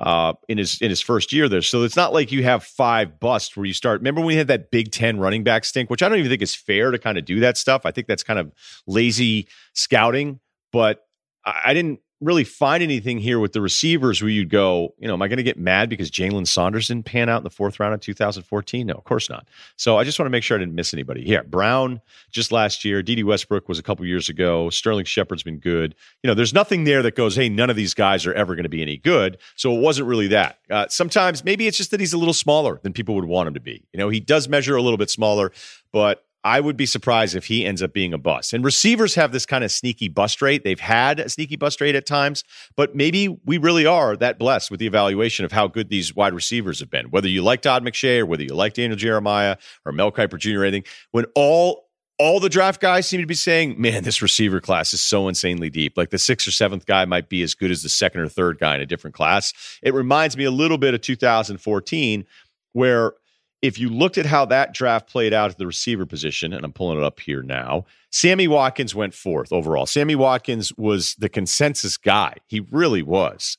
uh, 0.00 0.32
in 0.48 0.58
his 0.58 0.80
in 0.80 0.88
his 0.88 1.00
first 1.00 1.32
year 1.32 1.48
there. 1.48 1.62
So 1.62 1.82
it's 1.82 1.96
not 1.96 2.12
like 2.12 2.32
you 2.32 2.42
have 2.42 2.64
five 2.64 3.20
busts 3.20 3.56
where 3.56 3.66
you 3.66 3.74
start. 3.74 4.00
Remember 4.00 4.20
when 4.20 4.28
we 4.28 4.36
had 4.36 4.48
that 4.48 4.70
Big 4.70 4.90
Ten 4.90 5.18
running 5.18 5.44
back 5.44 5.64
stink, 5.64 5.90
which 5.90 6.02
I 6.02 6.08
don't 6.08 6.18
even 6.18 6.30
think 6.30 6.42
is 6.42 6.54
fair 6.54 6.90
to 6.90 6.98
kind 6.98 7.18
of 7.18 7.24
do 7.24 7.40
that 7.40 7.58
stuff. 7.58 7.82
I 7.84 7.90
think 7.90 8.06
that's 8.06 8.22
kind 8.22 8.38
of 8.38 8.50
lazy 8.86 9.48
scouting. 9.74 10.40
But 10.72 11.04
I, 11.44 11.60
I 11.66 11.74
didn't 11.74 12.00
really 12.20 12.44
find 12.44 12.82
anything 12.82 13.18
here 13.18 13.38
with 13.38 13.52
the 13.52 13.60
receivers 13.60 14.20
where 14.20 14.30
you'd 14.30 14.50
go, 14.50 14.94
you 14.98 15.08
know, 15.08 15.14
am 15.14 15.22
I 15.22 15.28
going 15.28 15.38
to 15.38 15.42
get 15.42 15.58
mad 15.58 15.88
because 15.88 16.10
Jalen 16.10 16.46
Saunders 16.46 16.88
didn't 16.88 17.06
pan 17.06 17.28
out 17.28 17.38
in 17.38 17.44
the 17.44 17.50
fourth 17.50 17.80
round 17.80 17.94
of 17.94 18.00
2014? 18.00 18.86
No, 18.86 18.94
of 18.94 19.04
course 19.04 19.30
not. 19.30 19.48
So 19.76 19.96
I 19.96 20.04
just 20.04 20.18
want 20.18 20.26
to 20.26 20.30
make 20.30 20.42
sure 20.42 20.56
I 20.56 20.60
didn't 20.60 20.74
miss 20.74 20.92
anybody. 20.92 21.22
Yeah, 21.22 21.42
Brown 21.42 22.00
just 22.30 22.52
last 22.52 22.84
year. 22.84 23.02
Dede 23.02 23.24
Westbrook 23.24 23.68
was 23.68 23.78
a 23.78 23.82
couple 23.82 24.04
years 24.04 24.28
ago. 24.28 24.68
Sterling 24.70 25.06
Shepard's 25.06 25.42
been 25.42 25.58
good. 25.58 25.94
You 26.22 26.28
know, 26.28 26.34
there's 26.34 26.52
nothing 26.52 26.84
there 26.84 27.02
that 27.02 27.16
goes, 27.16 27.36
hey, 27.36 27.48
none 27.48 27.70
of 27.70 27.76
these 27.76 27.94
guys 27.94 28.26
are 28.26 28.34
ever 28.34 28.54
going 28.54 28.64
to 28.64 28.70
be 28.70 28.82
any 28.82 28.98
good. 28.98 29.38
So 29.56 29.74
it 29.74 29.80
wasn't 29.80 30.08
really 30.08 30.28
that. 30.28 30.58
Uh, 30.70 30.86
sometimes 30.88 31.44
maybe 31.44 31.66
it's 31.66 31.78
just 31.78 31.90
that 31.90 32.00
he's 32.00 32.12
a 32.12 32.18
little 32.18 32.34
smaller 32.34 32.80
than 32.82 32.92
people 32.92 33.14
would 33.14 33.24
want 33.24 33.48
him 33.48 33.54
to 33.54 33.60
be. 33.60 33.86
You 33.92 33.98
know, 33.98 34.10
he 34.10 34.20
does 34.20 34.48
measure 34.48 34.76
a 34.76 34.82
little 34.82 34.98
bit 34.98 35.10
smaller, 35.10 35.52
but 35.92 36.24
I 36.42 36.60
would 36.60 36.76
be 36.76 36.86
surprised 36.86 37.36
if 37.36 37.46
he 37.46 37.66
ends 37.66 37.82
up 37.82 37.92
being 37.92 38.14
a 38.14 38.18
bust. 38.18 38.52
And 38.52 38.64
receivers 38.64 39.14
have 39.14 39.32
this 39.32 39.44
kind 39.44 39.62
of 39.62 39.70
sneaky 39.70 40.08
bust 40.08 40.40
rate. 40.40 40.64
They've 40.64 40.80
had 40.80 41.20
a 41.20 41.28
sneaky 41.28 41.56
bust 41.56 41.80
rate 41.80 41.94
at 41.94 42.06
times, 42.06 42.44
but 42.76 42.94
maybe 42.94 43.28
we 43.44 43.58
really 43.58 43.84
are 43.84 44.16
that 44.16 44.38
blessed 44.38 44.70
with 44.70 44.80
the 44.80 44.86
evaluation 44.86 45.44
of 45.44 45.52
how 45.52 45.66
good 45.66 45.90
these 45.90 46.14
wide 46.14 46.32
receivers 46.32 46.80
have 46.80 46.90
been. 46.90 47.10
Whether 47.10 47.28
you 47.28 47.42
like 47.42 47.60
Todd 47.62 47.84
McShay 47.84 48.20
or 48.20 48.26
whether 48.26 48.42
you 48.42 48.54
like 48.54 48.74
Daniel 48.74 48.96
Jeremiah 48.96 49.56
or 49.84 49.92
Mel 49.92 50.12
Kiper 50.12 50.38
Jr. 50.38 50.60
or 50.60 50.64
anything, 50.64 50.84
when 51.10 51.26
all 51.34 51.90
all 52.18 52.38
the 52.38 52.50
draft 52.50 52.82
guys 52.82 53.08
seem 53.08 53.22
to 53.22 53.26
be 53.26 53.34
saying, 53.34 53.80
man, 53.80 54.04
this 54.04 54.20
receiver 54.20 54.60
class 54.60 54.92
is 54.92 55.00
so 55.00 55.26
insanely 55.26 55.70
deep. 55.70 55.96
Like 55.96 56.10
the 56.10 56.18
sixth 56.18 56.46
or 56.46 56.50
seventh 56.50 56.84
guy 56.84 57.06
might 57.06 57.30
be 57.30 57.40
as 57.40 57.54
good 57.54 57.70
as 57.70 57.82
the 57.82 57.88
second 57.88 58.20
or 58.20 58.28
third 58.28 58.58
guy 58.58 58.74
in 58.74 58.82
a 58.82 58.86
different 58.86 59.16
class. 59.16 59.54
It 59.82 59.94
reminds 59.94 60.36
me 60.36 60.44
a 60.44 60.50
little 60.50 60.76
bit 60.76 60.92
of 60.92 61.00
2014, 61.00 62.26
where 62.74 63.14
if 63.62 63.78
you 63.78 63.90
looked 63.90 64.18
at 64.18 64.26
how 64.26 64.46
that 64.46 64.72
draft 64.72 65.08
played 65.08 65.32
out 65.32 65.50
at 65.50 65.58
the 65.58 65.66
receiver 65.66 66.06
position, 66.06 66.52
and 66.52 66.64
I'm 66.64 66.72
pulling 66.72 66.98
it 66.98 67.04
up 67.04 67.20
here 67.20 67.42
now, 67.42 67.84
Sammy 68.10 68.48
Watkins 68.48 68.94
went 68.94 69.14
fourth 69.14 69.52
overall. 69.52 69.86
Sammy 69.86 70.14
Watkins 70.14 70.72
was 70.76 71.14
the 71.16 71.28
consensus 71.28 71.96
guy. 71.96 72.34
He 72.46 72.60
really 72.60 73.02
was. 73.02 73.58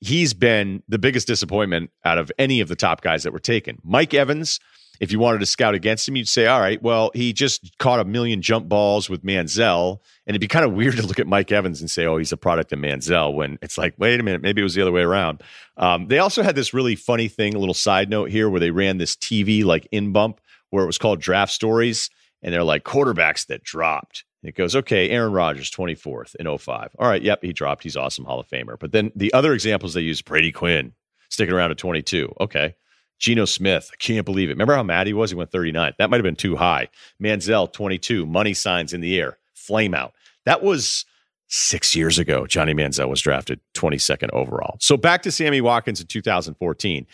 He's 0.00 0.34
been 0.34 0.82
the 0.88 0.98
biggest 0.98 1.26
disappointment 1.26 1.90
out 2.04 2.18
of 2.18 2.30
any 2.38 2.60
of 2.60 2.68
the 2.68 2.76
top 2.76 3.00
guys 3.00 3.22
that 3.22 3.32
were 3.32 3.38
taken. 3.38 3.78
Mike 3.82 4.12
Evans 4.12 4.60
if 5.00 5.12
you 5.12 5.18
wanted 5.18 5.40
to 5.40 5.46
scout 5.46 5.74
against 5.74 6.08
him, 6.08 6.16
you'd 6.16 6.28
say, 6.28 6.46
all 6.46 6.60
right, 6.60 6.80
well, 6.82 7.10
he 7.14 7.32
just 7.32 7.76
caught 7.78 8.00
a 8.00 8.04
million 8.04 8.42
jump 8.42 8.68
balls 8.68 9.08
with 9.10 9.22
Manziel. 9.22 10.00
And 10.26 10.34
it'd 10.34 10.40
be 10.40 10.48
kind 10.48 10.64
of 10.64 10.72
weird 10.72 10.96
to 10.96 11.06
look 11.06 11.18
at 11.18 11.26
Mike 11.26 11.52
Evans 11.52 11.80
and 11.80 11.90
say, 11.90 12.06
oh, 12.06 12.16
he's 12.16 12.32
a 12.32 12.36
product 12.36 12.72
of 12.72 12.78
Manziel 12.78 13.34
when 13.34 13.58
it's 13.62 13.78
like, 13.78 13.94
wait 13.98 14.18
a 14.18 14.22
minute, 14.22 14.42
maybe 14.42 14.60
it 14.60 14.64
was 14.64 14.74
the 14.74 14.82
other 14.82 14.92
way 14.92 15.02
around. 15.02 15.42
Um, 15.76 16.08
they 16.08 16.18
also 16.18 16.42
had 16.42 16.54
this 16.56 16.74
really 16.74 16.96
funny 16.96 17.28
thing, 17.28 17.54
a 17.54 17.58
little 17.58 17.74
side 17.74 18.10
note 18.10 18.30
here, 18.30 18.48
where 18.50 18.60
they 18.60 18.70
ran 18.70 18.98
this 18.98 19.16
TV 19.16 19.64
like 19.64 19.86
in 19.92 20.12
bump 20.12 20.40
where 20.70 20.82
it 20.82 20.88
was 20.88 20.98
called 20.98 21.20
Draft 21.20 21.52
Stories. 21.52 22.10
And 22.42 22.52
they're 22.52 22.64
like 22.64 22.84
quarterbacks 22.84 23.46
that 23.46 23.64
dropped. 23.64 24.24
it 24.42 24.54
goes, 24.54 24.76
okay, 24.76 25.10
Aaron 25.10 25.32
Rodgers, 25.32 25.70
24th 25.70 26.34
in 26.36 26.58
05. 26.58 26.90
All 26.98 27.08
right, 27.08 27.22
yep, 27.22 27.42
he 27.42 27.52
dropped. 27.52 27.82
He's 27.82 27.96
awesome, 27.96 28.24
Hall 28.24 28.38
of 28.38 28.48
Famer. 28.48 28.78
But 28.78 28.92
then 28.92 29.10
the 29.16 29.32
other 29.32 29.52
examples 29.52 29.94
they 29.94 30.02
use, 30.02 30.22
Brady 30.22 30.52
Quinn, 30.52 30.92
sticking 31.30 31.54
around 31.54 31.70
at 31.70 31.78
22. 31.78 32.34
Okay. 32.40 32.74
Geno 33.18 33.44
Smith, 33.44 33.90
I 33.92 33.96
can't 33.96 34.26
believe 34.26 34.50
it. 34.50 34.52
Remember 34.52 34.74
how 34.74 34.82
mad 34.82 35.06
he 35.06 35.12
was? 35.12 35.30
He 35.30 35.36
went 35.36 35.50
39. 35.50 35.94
That 35.98 36.10
might 36.10 36.18
have 36.18 36.24
been 36.24 36.36
too 36.36 36.56
high. 36.56 36.88
Manziel, 37.22 37.72
22. 37.72 38.26
Money 38.26 38.54
signs 38.54 38.92
in 38.92 39.00
the 39.00 39.18
air. 39.18 39.38
Flame 39.54 39.94
out. 39.94 40.12
That 40.44 40.62
was 40.62 41.04
six 41.48 41.96
years 41.96 42.18
ago. 42.18 42.46
Johnny 42.46 42.74
Manziel 42.74 43.08
was 43.08 43.20
drafted 43.20 43.60
22nd 43.74 44.30
overall. 44.32 44.76
So 44.80 44.96
back 44.96 45.22
to 45.22 45.32
Sammy 45.32 45.60
Watkins 45.60 46.00
in 46.00 46.06
2014. 46.06 47.06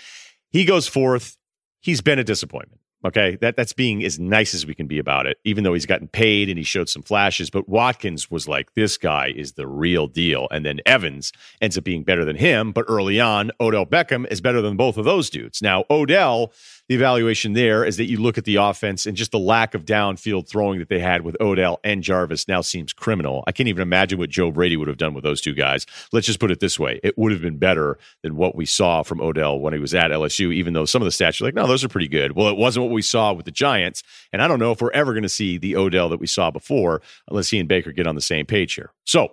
He 0.51 0.65
goes 0.65 0.89
fourth. 0.89 1.37
He's 1.81 2.01
been 2.01 2.19
a 2.19 2.25
disappointment. 2.25 2.81
Okay, 3.05 3.37
that 3.41 3.57
that's 3.57 3.73
being 3.73 4.05
as 4.05 4.21
nice 4.21 4.55
as 4.55 4.65
we 4.65 4.75
can 4.75 4.87
be 4.87 4.99
about 4.99 5.27
it, 5.27 5.39
even 5.45 5.65
though 5.65 5.75
he's 5.75 5.87
gotten 5.87 6.07
paid 6.07 6.49
and 6.49 6.57
he 6.57 6.63
showed 6.63 6.89
some 6.89 7.03
flashes. 7.03 7.51
But 7.51 7.69
Watkins 7.69 8.31
was 8.31 8.47
like, 8.47 8.75
this 8.75 8.97
guy 8.97 9.33
is 9.35 9.53
the 9.53 9.67
real 9.67 10.07
deal. 10.07 10.47
And 10.53 10.65
then 10.65 10.81
Evans 10.87 11.33
ends 11.61 11.77
up 11.77 11.83
being 11.83 12.05
better 12.05 12.25
than 12.25 12.37
him. 12.37 12.71
But 12.71 12.85
early 12.87 13.19
on, 13.19 13.51
Odell 13.61 13.87
Beckham 13.87 14.31
is 14.31 14.41
better 14.41 14.63
than 14.63 14.77
both 14.77 14.97
of 14.99 15.05
those 15.05 15.31
dudes. 15.31 15.61
Now, 15.61 15.85
Odell 15.91 16.53
the 16.93 16.97
evaluation 16.97 17.55
there 17.55 17.87
is 17.87 17.97
that 17.97 18.05
you 18.05 18.19
look 18.19 18.37
at 18.37 18.45
the 18.45 18.57
offense 18.57 19.07
and 19.07 19.17
just 19.17 19.31
the 19.31 19.39
lack 19.39 19.73
of 19.73 19.87
downfield 19.87 20.47
throwing 20.47 20.79
that 20.79 20.91
they 20.91 20.99
had 20.99 21.23
with 21.23 21.35
Odell 21.41 21.81
and 21.83 22.03
Jarvis 22.03 22.47
now 22.49 22.61
seems 22.61 22.93
criminal. 22.93 23.43
I 23.47 23.53
can't 23.53 23.71
even 23.71 23.81
imagine 23.81 24.19
what 24.19 24.29
Joe 24.29 24.51
Brady 24.51 24.77
would 24.77 24.89
have 24.89 24.99
done 24.99 25.15
with 25.15 25.25
those 25.25 25.41
two 25.41 25.55
guys. 25.55 25.87
Let's 26.13 26.27
just 26.27 26.39
put 26.39 26.51
it 26.51 26.61
this 26.61 26.79
way 26.79 27.01
it 27.03 27.17
would 27.17 27.33
have 27.33 27.41
been 27.41 27.57
better 27.57 27.97
than 28.23 28.37
what 28.37 28.55
we 28.55 28.67
saw 28.67 29.03
from 29.03 29.23
Odell 29.23 29.59
when 29.59 29.73
he 29.73 29.79
was 29.79 29.95
at 29.95 30.11
LSU, 30.11 30.53
even 30.53 30.75
though 30.75 30.85
some 30.85 31.01
of 31.01 31.07
the 31.07 31.13
stats 31.13 31.41
are 31.41 31.45
like, 31.45 31.55
no, 31.55 31.67
those 31.67 31.83
are 31.83 31.89
pretty 31.89 32.09
good. 32.09 32.33
Well, 32.33 32.49
it 32.49 32.59
wasn't 32.59 32.85
what 32.85 32.93
we 32.93 33.01
saw 33.01 33.33
with 33.33 33.47
the 33.47 33.53
Giants. 33.53 34.03
And 34.31 34.43
I 34.43 34.49
don't 34.49 34.59
know 34.59 34.73
if 34.73 34.83
we're 34.83 34.91
ever 34.91 35.15
going 35.15 35.23
to 35.23 35.31
see 35.31 35.57
the 35.57 35.77
Odell 35.77 36.11
that 36.11 36.21
we 36.21 36.27
saw 36.27 36.51
before 36.51 37.01
unless 37.27 37.49
he 37.49 37.59
and 37.59 37.71
Baker 37.71 37.93
get 37.93 38.07
on 38.07 38.17
the 38.17 38.21
same 38.21 38.45
page 38.45 38.75
here. 38.75 38.93
So, 39.05 39.33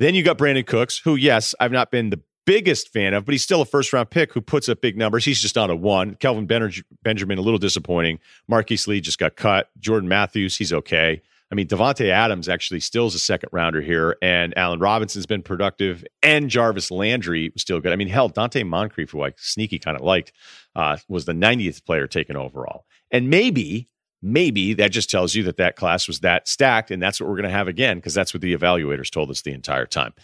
then 0.00 0.14
you 0.16 0.24
got 0.24 0.38
Brandin 0.38 0.66
Cooks, 0.66 0.98
who, 0.98 1.14
yes, 1.14 1.54
I've 1.60 1.72
not 1.72 1.90
been 1.90 2.10
the 2.10 2.20
biggest 2.46 2.92
fan 2.92 3.12
of, 3.12 3.26
but 3.26 3.32
he's 3.32 3.42
still 3.42 3.60
a 3.60 3.66
first 3.66 3.92
round 3.92 4.08
pick 4.08 4.32
who 4.32 4.40
puts 4.40 4.68
up 4.68 4.80
big 4.80 4.96
numbers. 4.96 5.24
He's 5.24 5.42
just 5.42 5.58
on 5.58 5.68
a 5.68 5.76
one. 5.76 6.14
Kelvin 6.14 6.46
Benjamin, 6.46 7.38
a 7.38 7.42
little 7.42 7.58
disappointing. 7.58 8.18
Marquise 8.48 8.86
Lee 8.86 9.00
just 9.00 9.18
got 9.18 9.36
cut. 9.36 9.68
Jordan 9.78 10.08
Matthews, 10.08 10.56
he's 10.56 10.72
okay. 10.72 11.20
I 11.50 11.54
mean, 11.54 11.68
Davante 11.68 12.08
Adams 12.08 12.48
actually 12.48 12.80
still 12.80 13.06
is 13.06 13.14
a 13.14 13.20
second 13.20 13.50
rounder 13.52 13.80
here, 13.80 14.16
and 14.20 14.56
Allen 14.58 14.80
Robinson's 14.80 15.26
been 15.26 15.42
productive, 15.42 16.04
and 16.22 16.50
Jarvis 16.50 16.90
Landry 16.90 17.50
was 17.50 17.62
still 17.62 17.80
good. 17.80 17.92
I 17.92 17.96
mean, 17.96 18.08
hell, 18.08 18.28
Donte 18.28 18.66
Moncrief, 18.66 19.10
who 19.10 19.22
I 19.22 19.32
sneaky 19.36 19.78
kind 19.78 19.96
of 19.96 20.02
liked, 20.02 20.32
uh, 20.74 20.96
was 21.08 21.24
the 21.24 21.32
90th 21.32 21.84
player 21.84 22.08
taken 22.08 22.36
overall. 22.36 22.84
And 23.12 23.30
maybe, 23.30 23.88
maybe 24.20 24.74
that 24.74 24.90
just 24.90 25.08
tells 25.08 25.36
you 25.36 25.44
that 25.44 25.56
that 25.58 25.76
class 25.76 26.08
was 26.08 26.20
that 26.20 26.48
stacked, 26.48 26.90
and 26.90 27.00
that's 27.00 27.20
what 27.20 27.28
we're 27.28 27.36
going 27.36 27.44
to 27.44 27.56
have 27.56 27.68
again, 27.68 27.98
because 27.98 28.14
that's 28.14 28.34
what 28.34 28.40
the 28.40 28.56
evaluators 28.56 29.10
told 29.10 29.30
us 29.30 29.42
the 29.42 29.52
entire 29.52 29.86
time. 29.86 30.14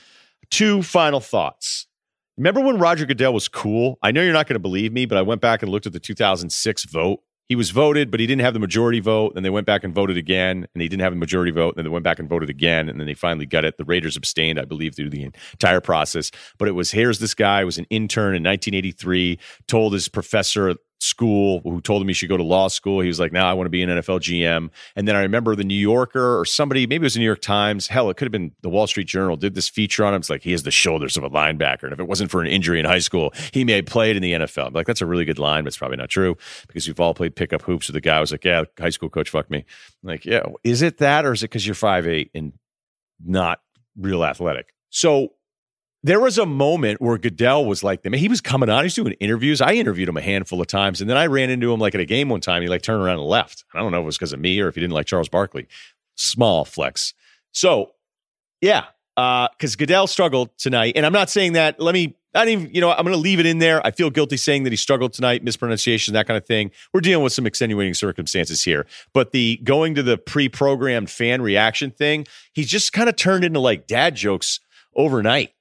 Two 0.51 0.83
final 0.83 1.21
thoughts. 1.21 1.87
Remember 2.39 2.61
when 2.61 2.79
Roger 2.79 3.05
Goodell 3.05 3.35
was 3.35 3.49
cool? 3.49 3.99
I 4.03 4.11
know 4.11 4.23
you're 4.23 4.33
not 4.33 4.47
going 4.47 4.55
to 4.55 4.61
believe 4.61 4.93
me, 4.93 5.05
but 5.05 5.19
I 5.19 5.23
went 5.23 5.43
back 5.43 5.63
and 5.63 5.71
looked 5.71 5.87
at 5.87 5.93
the 5.93 6.01
2006 6.01 6.85
vote. 6.87 7.21
He 7.49 7.57
was 7.57 7.71
voted, 7.71 8.11
but 8.11 8.21
he 8.21 8.27
didn't 8.27 8.41
have 8.41 8.55
the 8.55 8.61
majority 8.61 9.01
vote. 9.01 9.35
Then 9.35 9.43
they 9.43 9.51
went 9.51 9.67
back 9.67 9.85
and 9.85 9.95
voted 9.95 10.17
again, 10.17 10.67
and 10.75 10.81
he 10.81 10.89
didn't 10.89 11.03
have 11.03 11.13
the 11.13 11.19
majority 11.19 11.51
vote. 11.51 11.71
And 11.71 11.77
Then 11.77 11.85
they 11.85 11.91
went 11.91 12.05
back 12.05 12.19
and 12.19 12.27
voted 12.27 12.49
again, 12.49 12.89
and 12.89 12.99
then 12.99 13.07
they 13.07 13.13
finally 13.13 13.45
got 13.45 13.67
it. 13.67 13.77
The 13.77 13.85
Raiders 13.85 14.17
abstained, 14.17 14.59
I 14.59 14.65
believe, 14.65 14.97
through 14.97 15.11
the 15.11 15.25
entire 15.25 15.83
process. 15.83 16.31
But 16.59 16.69
it 16.69 16.73
was 16.73 16.93
here's 16.93 17.19
this 17.19 17.35
guy 17.35 17.65
was 17.65 17.77
an 17.77 17.87
intern 17.91 18.35
in 18.35 18.43
1983, 18.43 19.39
told 19.69 19.93
his 19.93 20.09
professor 20.09 20.77
school 21.03 21.61
who 21.65 21.81
told 21.81 22.01
him 22.01 22.09
he 22.09 22.15
should 22.15 22.29
go 22.29 22.37
to 22.37 22.45
law 22.45 22.69
school. 22.69 23.01
He 23.01 23.09
was 23.09 23.19
like, 23.19 23.33
now 23.33 23.51
I 23.51 23.55
want 23.55 23.67
to 23.67 23.71
be 23.71 23.83
an 23.83 23.91
NFL 23.91 24.21
GM. 24.21 24.71
And 24.95 25.09
then 25.09 25.17
I 25.17 25.23
remember 25.23 25.57
the 25.57 25.65
New 25.65 25.75
Yorker 25.75 26.39
or 26.39 26.45
somebody, 26.45 26.87
maybe 26.87 27.03
it 27.03 27.07
was 27.07 27.15
the 27.15 27.21
New 27.21 27.27
York 27.27 27.41
Times, 27.41 27.89
hell, 27.89 28.09
it 28.09 28.17
could 28.17 28.27
have 28.27 28.33
been 28.33 28.53
the 28.63 28.69
Wall 28.69 28.87
Street 28.87 29.09
Journal, 29.09 29.37
did 29.37 29.55
this 29.55 29.69
feature 29.69 30.05
on 30.05 30.15
him. 30.15 30.21
It's 30.21 30.31
like, 30.31 30.43
he 30.43 30.53
has 30.53 30.63
the 30.63 30.71
shoulders 30.71 31.17
of 31.17 31.25
a 31.25 31.31
linebacker. 31.31 31.85
And 31.85 31.93
if 31.93 31.99
it 31.99 32.07
wasn't 32.07 32.31
for 32.31 32.41
an 32.41 32.47
injury 32.47 32.79
in 32.79 32.87
high 32.87 33.01
school, 33.01 33.33
he 33.53 33.65
may 33.65 33.73
have 33.73 33.87
played 33.87 34.15
in 34.15 34.23
the 34.23 34.33
NFL. 34.33 34.69
I'm 34.69 34.73
like, 34.75 34.87
that's 34.87 35.01
a 35.01 35.07
really 35.07 35.25
good 35.25 35.41
line, 35.41 35.65
but 35.65 35.69
it's 35.69 35.79
probably 35.79 35.97
not 35.97 36.09
true 36.09 36.37
because 36.69 36.87
we've 36.87 37.01
all 37.01 37.15
played 37.15 37.35
pickup 37.35 37.63
hoops 37.63 37.89
with 37.89 37.95
the 37.95 38.01
guy 38.01 38.17
who 38.17 38.21
was 38.21 38.31
like, 38.31 38.45
yeah, 38.45 38.63
high 38.79 38.91
school 38.91 39.09
coach 39.09 39.31
fuck 39.31 39.51
me. 39.51 39.65
I'm 40.03 40.09
like, 40.09 40.25
yeah, 40.25 40.45
is 40.63 40.83
it 40.83 40.99
that 40.99 41.27
or 41.27 41.33
is 41.33 41.43
it 41.43 41.51
because 41.51 41.67
you're 41.67 41.75
five 41.75 42.07
eight 42.07 42.31
and 42.33 42.53
not 43.25 43.61
real 43.97 44.25
athletic? 44.25 44.73
So 44.91 45.31
there 46.05 46.21
was 46.21 46.39
a 46.39 46.47
moment 46.47 47.01
where 47.01 47.17
Goodell 47.17 47.65
was 47.65 47.85
like, 47.85 48.05
man, 48.05 48.15
he 48.15 48.29
was 48.29 48.41
coming 48.41 48.69
on, 48.69 48.83
he's 48.83 48.95
doing 48.95 49.13
interviews. 49.15 49.61
I 49.61 49.75
interviewed 49.75 50.09
him 50.09 50.17
a 50.17 50.23
handful 50.23 50.61
of 50.61 50.67
times, 50.67 51.01
and 51.01 51.09
then 51.09 51.17
I 51.17 51.27
ran 51.27 51.51
into 51.51 51.73
him 51.73 51.79
like 51.79 51.95
at 51.95 52.01
a 52.01 52.05
game 52.05 52.29
one 52.29 52.41
time. 52.41 52.63
He 52.63 52.69
like 52.69 52.83
turned 52.83 53.03
around 53.03 53.19
and 53.19 53.29
left. 53.29 53.65
I 53.75 53.79
don't 53.79 53.93
know 53.93 53.99
if 53.99 54.03
it 54.03 54.07
was 54.07 54.19
because 54.19 54.33
of 54.33 54.41
me 54.41 54.61
or 54.61 54.69
if 54.69 54.75
he 54.75 54.81
didn't 54.81 54.95
like 54.95 55.07
Charles 55.07 55.29
Barkley. 55.29 55.69
Small 56.17 56.65
flex. 56.65 57.15
So, 57.53 57.93
yeah, 58.61 58.87
because 59.15 59.75
uh, 59.75 59.79
Goodell 59.79 60.07
struggled 60.07 60.57
tonight, 60.59 60.95
and 60.97 61.07
I'm 61.07 61.13
not 61.13 61.31
saying 61.31 61.53
that. 61.53 61.81
Let 61.81 61.95
me. 61.95 62.17
I 62.35 62.47
don't 62.47 62.49
even, 62.49 62.75
you 62.75 62.81
know, 62.81 62.91
I'm 62.91 63.05
going 63.05 63.13
to 63.13 63.21
leave 63.21 63.41
it 63.41 63.45
in 63.45 63.59
there. 63.59 63.87
I 63.87 63.91
feel 63.91 64.09
guilty 64.09 64.39
saying 64.39 64.63
that 64.63 64.73
he 64.73 64.77
struggled 64.77 65.13
tonight, 65.13 65.45
mispronunciation, 65.45 66.15
that 66.15 66.27
kind 66.27 66.39
of 66.39 66.47
thing. 66.47 66.71
We're 66.95 67.03
dealing 67.03 67.23
with 67.23 67.35
some 67.35 67.47
extenuating 67.47 67.93
circumstances 67.93 68.65
here. 68.65 68.87
But 69.13 69.33
the 69.33 69.61
going 69.63 69.95
to 69.97 70.03
the 70.03 70.17
pre 70.17 70.49
programmed 70.49 71.11
fan 71.11 71.43
reaction 71.43 71.91
thing, 71.91 72.27
he's 72.55 72.69
just 72.69 72.95
kind 72.95 73.11
of 73.11 73.17
turned 73.17 73.45
into 73.45 73.61
like 73.61 73.87
dad 73.87 74.15
jokes 74.15 74.61
overnight. 74.97 75.53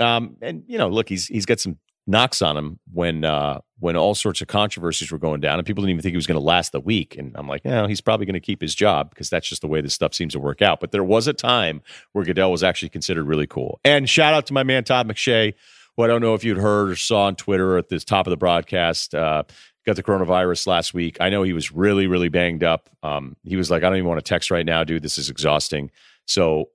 Um, 0.00 0.36
and 0.40 0.64
you 0.66 0.78
know, 0.78 0.88
look, 0.88 1.08
he's 1.08 1.26
he's 1.26 1.46
got 1.46 1.60
some 1.60 1.78
knocks 2.06 2.42
on 2.42 2.56
him 2.56 2.78
when 2.92 3.24
uh, 3.24 3.60
when 3.78 3.96
all 3.96 4.14
sorts 4.14 4.40
of 4.40 4.48
controversies 4.48 5.10
were 5.10 5.18
going 5.18 5.40
down, 5.40 5.58
and 5.58 5.66
people 5.66 5.82
didn't 5.82 5.90
even 5.90 6.02
think 6.02 6.12
he 6.12 6.16
was 6.16 6.26
going 6.26 6.38
to 6.38 6.44
last 6.44 6.72
the 6.72 6.80
week. 6.80 7.16
And 7.16 7.32
I'm 7.36 7.48
like, 7.48 7.62
yeah, 7.64 7.86
he's 7.86 8.00
probably 8.00 8.26
going 8.26 8.34
to 8.34 8.40
keep 8.40 8.60
his 8.60 8.74
job 8.74 9.10
because 9.10 9.30
that's 9.30 9.48
just 9.48 9.62
the 9.62 9.68
way 9.68 9.80
this 9.80 9.94
stuff 9.94 10.14
seems 10.14 10.32
to 10.34 10.40
work 10.40 10.62
out. 10.62 10.80
But 10.80 10.90
there 10.92 11.04
was 11.04 11.26
a 11.26 11.32
time 11.32 11.82
where 12.12 12.24
Goodell 12.24 12.50
was 12.50 12.62
actually 12.62 12.90
considered 12.90 13.24
really 13.24 13.46
cool. 13.46 13.80
And 13.84 14.08
shout 14.08 14.34
out 14.34 14.46
to 14.46 14.52
my 14.52 14.62
man 14.62 14.84
Todd 14.84 15.08
McShay, 15.08 15.54
who 15.96 16.02
I 16.02 16.06
don't 16.06 16.20
know 16.20 16.34
if 16.34 16.44
you'd 16.44 16.58
heard 16.58 16.90
or 16.90 16.96
saw 16.96 17.24
on 17.24 17.36
Twitter 17.36 17.78
at 17.78 17.88
the 17.88 18.00
top 18.00 18.26
of 18.26 18.30
the 18.30 18.36
broadcast. 18.36 19.14
Uh, 19.14 19.44
got 19.86 19.96
the 19.96 20.02
coronavirus 20.02 20.66
last 20.66 20.92
week. 20.92 21.16
I 21.20 21.30
know 21.30 21.42
he 21.42 21.52
was 21.52 21.72
really, 21.72 22.06
really 22.06 22.28
banged 22.28 22.62
up. 22.62 22.88
Um, 23.02 23.36
he 23.44 23.56
was 23.56 23.70
like, 23.70 23.82
I 23.82 23.88
don't 23.88 23.96
even 23.96 24.08
want 24.08 24.18
to 24.18 24.28
text 24.28 24.50
right 24.50 24.66
now, 24.66 24.84
dude. 24.84 25.02
This 25.02 25.16
is 25.16 25.30
exhausting. 25.30 25.90
So 26.26 26.70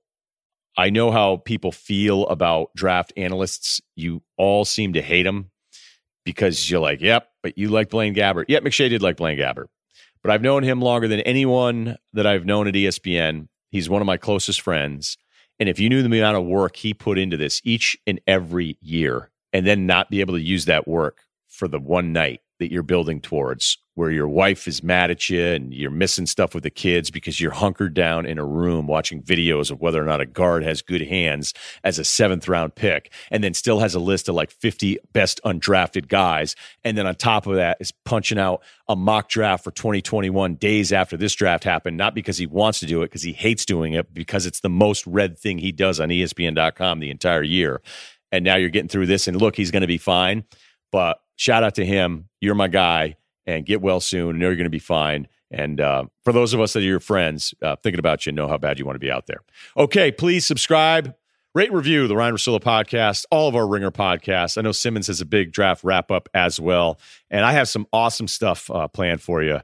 I 0.76 0.90
know 0.90 1.10
how 1.10 1.38
people 1.38 1.72
feel 1.72 2.26
about 2.26 2.70
draft 2.76 3.12
analysts. 3.16 3.80
You 3.94 4.22
all 4.36 4.64
seem 4.64 4.92
to 4.92 5.02
hate 5.02 5.22
them 5.22 5.50
because 6.24 6.70
you're 6.70 6.80
like, 6.80 7.00
yep, 7.00 7.28
but 7.42 7.56
you 7.56 7.68
like 7.68 7.88
Blaine 7.88 8.14
Gabbert. 8.14 8.44
Yep, 8.48 8.64
McShay 8.64 8.90
did 8.90 9.02
like 9.02 9.16
Blaine 9.16 9.38
Gabbert. 9.38 9.66
But 10.22 10.32
I've 10.32 10.42
known 10.42 10.62
him 10.62 10.80
longer 10.80 11.08
than 11.08 11.20
anyone 11.20 11.96
that 12.12 12.26
I've 12.26 12.44
known 12.44 12.66
at 12.66 12.74
ESPN. 12.74 13.48
He's 13.70 13.88
one 13.88 14.02
of 14.02 14.06
my 14.06 14.16
closest 14.16 14.60
friends. 14.60 15.16
And 15.58 15.68
if 15.68 15.78
you 15.78 15.88
knew 15.88 16.02
the 16.02 16.18
amount 16.18 16.36
of 16.36 16.44
work 16.44 16.76
he 16.76 16.92
put 16.92 17.18
into 17.18 17.36
this 17.36 17.62
each 17.64 17.96
and 18.06 18.20
every 18.26 18.76
year, 18.80 19.30
and 19.52 19.66
then 19.66 19.86
not 19.86 20.10
be 20.10 20.20
able 20.20 20.34
to 20.34 20.40
use 20.40 20.66
that 20.66 20.86
work 20.86 21.20
for 21.48 21.68
the 21.68 21.78
one 21.78 22.12
night 22.12 22.40
that 22.58 22.72
you're 22.72 22.82
building 22.82 23.20
towards 23.20 23.78
where 23.96 24.10
your 24.10 24.28
wife 24.28 24.68
is 24.68 24.82
mad 24.82 25.10
at 25.10 25.30
you 25.30 25.42
and 25.42 25.72
you're 25.72 25.90
missing 25.90 26.26
stuff 26.26 26.54
with 26.54 26.62
the 26.62 26.70
kids 26.70 27.10
because 27.10 27.40
you're 27.40 27.50
hunkered 27.50 27.94
down 27.94 28.26
in 28.26 28.38
a 28.38 28.44
room 28.44 28.86
watching 28.86 29.22
videos 29.22 29.70
of 29.70 29.80
whether 29.80 30.00
or 30.00 30.04
not 30.04 30.20
a 30.20 30.26
guard 30.26 30.62
has 30.62 30.82
good 30.82 31.00
hands 31.00 31.54
as 31.82 31.98
a 31.98 32.04
seventh 32.04 32.46
round 32.46 32.74
pick 32.74 33.10
and 33.30 33.42
then 33.42 33.54
still 33.54 33.80
has 33.80 33.94
a 33.94 33.98
list 33.98 34.28
of 34.28 34.34
like 34.34 34.50
50 34.50 34.98
best 35.14 35.40
undrafted 35.46 36.08
guys. 36.08 36.54
And 36.84 36.96
then 36.96 37.06
on 37.06 37.14
top 37.14 37.46
of 37.46 37.56
that 37.56 37.78
is 37.80 37.90
punching 38.04 38.38
out 38.38 38.62
a 38.86 38.94
mock 38.94 39.30
draft 39.30 39.64
for 39.64 39.70
2021 39.70 40.56
days 40.56 40.92
after 40.92 41.16
this 41.16 41.34
draft 41.34 41.64
happened 41.64 41.96
not 41.96 42.14
because 42.14 42.36
he 42.36 42.46
wants 42.46 42.80
to 42.80 42.86
do 42.86 43.00
it 43.00 43.06
because 43.06 43.22
he 43.22 43.32
hates 43.32 43.64
doing 43.64 43.94
it 43.94 44.12
because 44.12 44.44
it's 44.44 44.60
the 44.60 44.68
most 44.68 45.06
read 45.06 45.38
thing 45.38 45.56
he 45.56 45.72
does 45.72 46.00
on 46.00 46.10
espn.com 46.10 47.00
the 47.00 47.10
entire 47.10 47.42
year. 47.42 47.80
And 48.30 48.44
now 48.44 48.56
you're 48.56 48.68
getting 48.68 48.88
through 48.88 49.06
this 49.06 49.26
and 49.26 49.40
look 49.40 49.56
he's 49.56 49.70
going 49.70 49.80
to 49.80 49.86
be 49.86 49.98
fine 49.98 50.44
but 50.92 51.20
shout 51.36 51.62
out 51.62 51.74
to 51.76 51.84
him 51.84 52.28
you're 52.40 52.54
my 52.54 52.68
guy 52.68 53.16
and 53.46 53.64
get 53.64 53.80
well 53.80 54.00
soon. 54.00 54.36
I 54.36 54.38
know 54.38 54.46
you're 54.46 54.56
going 54.56 54.64
to 54.64 54.70
be 54.70 54.78
fine. 54.78 55.28
And 55.50 55.80
uh, 55.80 56.06
for 56.24 56.32
those 56.32 56.52
of 56.54 56.60
us 56.60 56.72
that 56.72 56.80
are 56.80 56.82
your 56.82 57.00
friends, 57.00 57.54
uh, 57.62 57.76
thinking 57.76 57.98
about 57.98 58.26
you, 58.26 58.32
know 58.32 58.48
how 58.48 58.58
bad 58.58 58.78
you 58.78 58.84
want 58.84 58.96
to 58.96 59.00
be 59.00 59.10
out 59.10 59.26
there. 59.26 59.40
Okay, 59.76 60.10
please 60.10 60.44
subscribe, 60.44 61.14
rate, 61.54 61.72
review 61.72 62.08
the 62.08 62.16
Ryen 62.16 62.34
Russillo 62.34 62.60
podcast, 62.60 63.24
all 63.30 63.48
of 63.48 63.54
our 63.54 63.66
Ringer 63.66 63.92
podcasts. 63.92 64.58
I 64.58 64.62
know 64.62 64.72
Simmons 64.72 65.06
has 65.06 65.20
a 65.20 65.24
big 65.24 65.52
draft 65.52 65.84
wrap 65.84 66.10
up 66.10 66.28
as 66.34 66.58
well, 66.58 66.98
and 67.30 67.44
I 67.44 67.52
have 67.52 67.68
some 67.68 67.86
awesome 67.92 68.26
stuff 68.26 68.68
uh, 68.70 68.88
planned 68.88 69.22
for 69.22 69.42
you, 69.42 69.60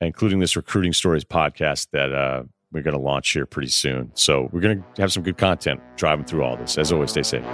including 0.00 0.40
this 0.40 0.56
recruiting 0.56 0.92
stories 0.92 1.24
podcast 1.24 1.88
that 1.92 2.12
uh, 2.12 2.42
we're 2.72 2.82
going 2.82 2.96
to 2.96 3.00
launch 3.00 3.30
here 3.30 3.46
pretty 3.46 3.70
soon. 3.70 4.10
So 4.14 4.48
we're 4.52 4.60
going 4.60 4.82
to 4.96 5.00
have 5.00 5.12
some 5.12 5.22
good 5.22 5.38
content 5.38 5.80
driving 5.96 6.24
through 6.24 6.42
all 6.42 6.56
this. 6.56 6.76
As 6.76 6.92
always, 6.92 7.10
stay 7.10 7.22
safe. 7.22 7.44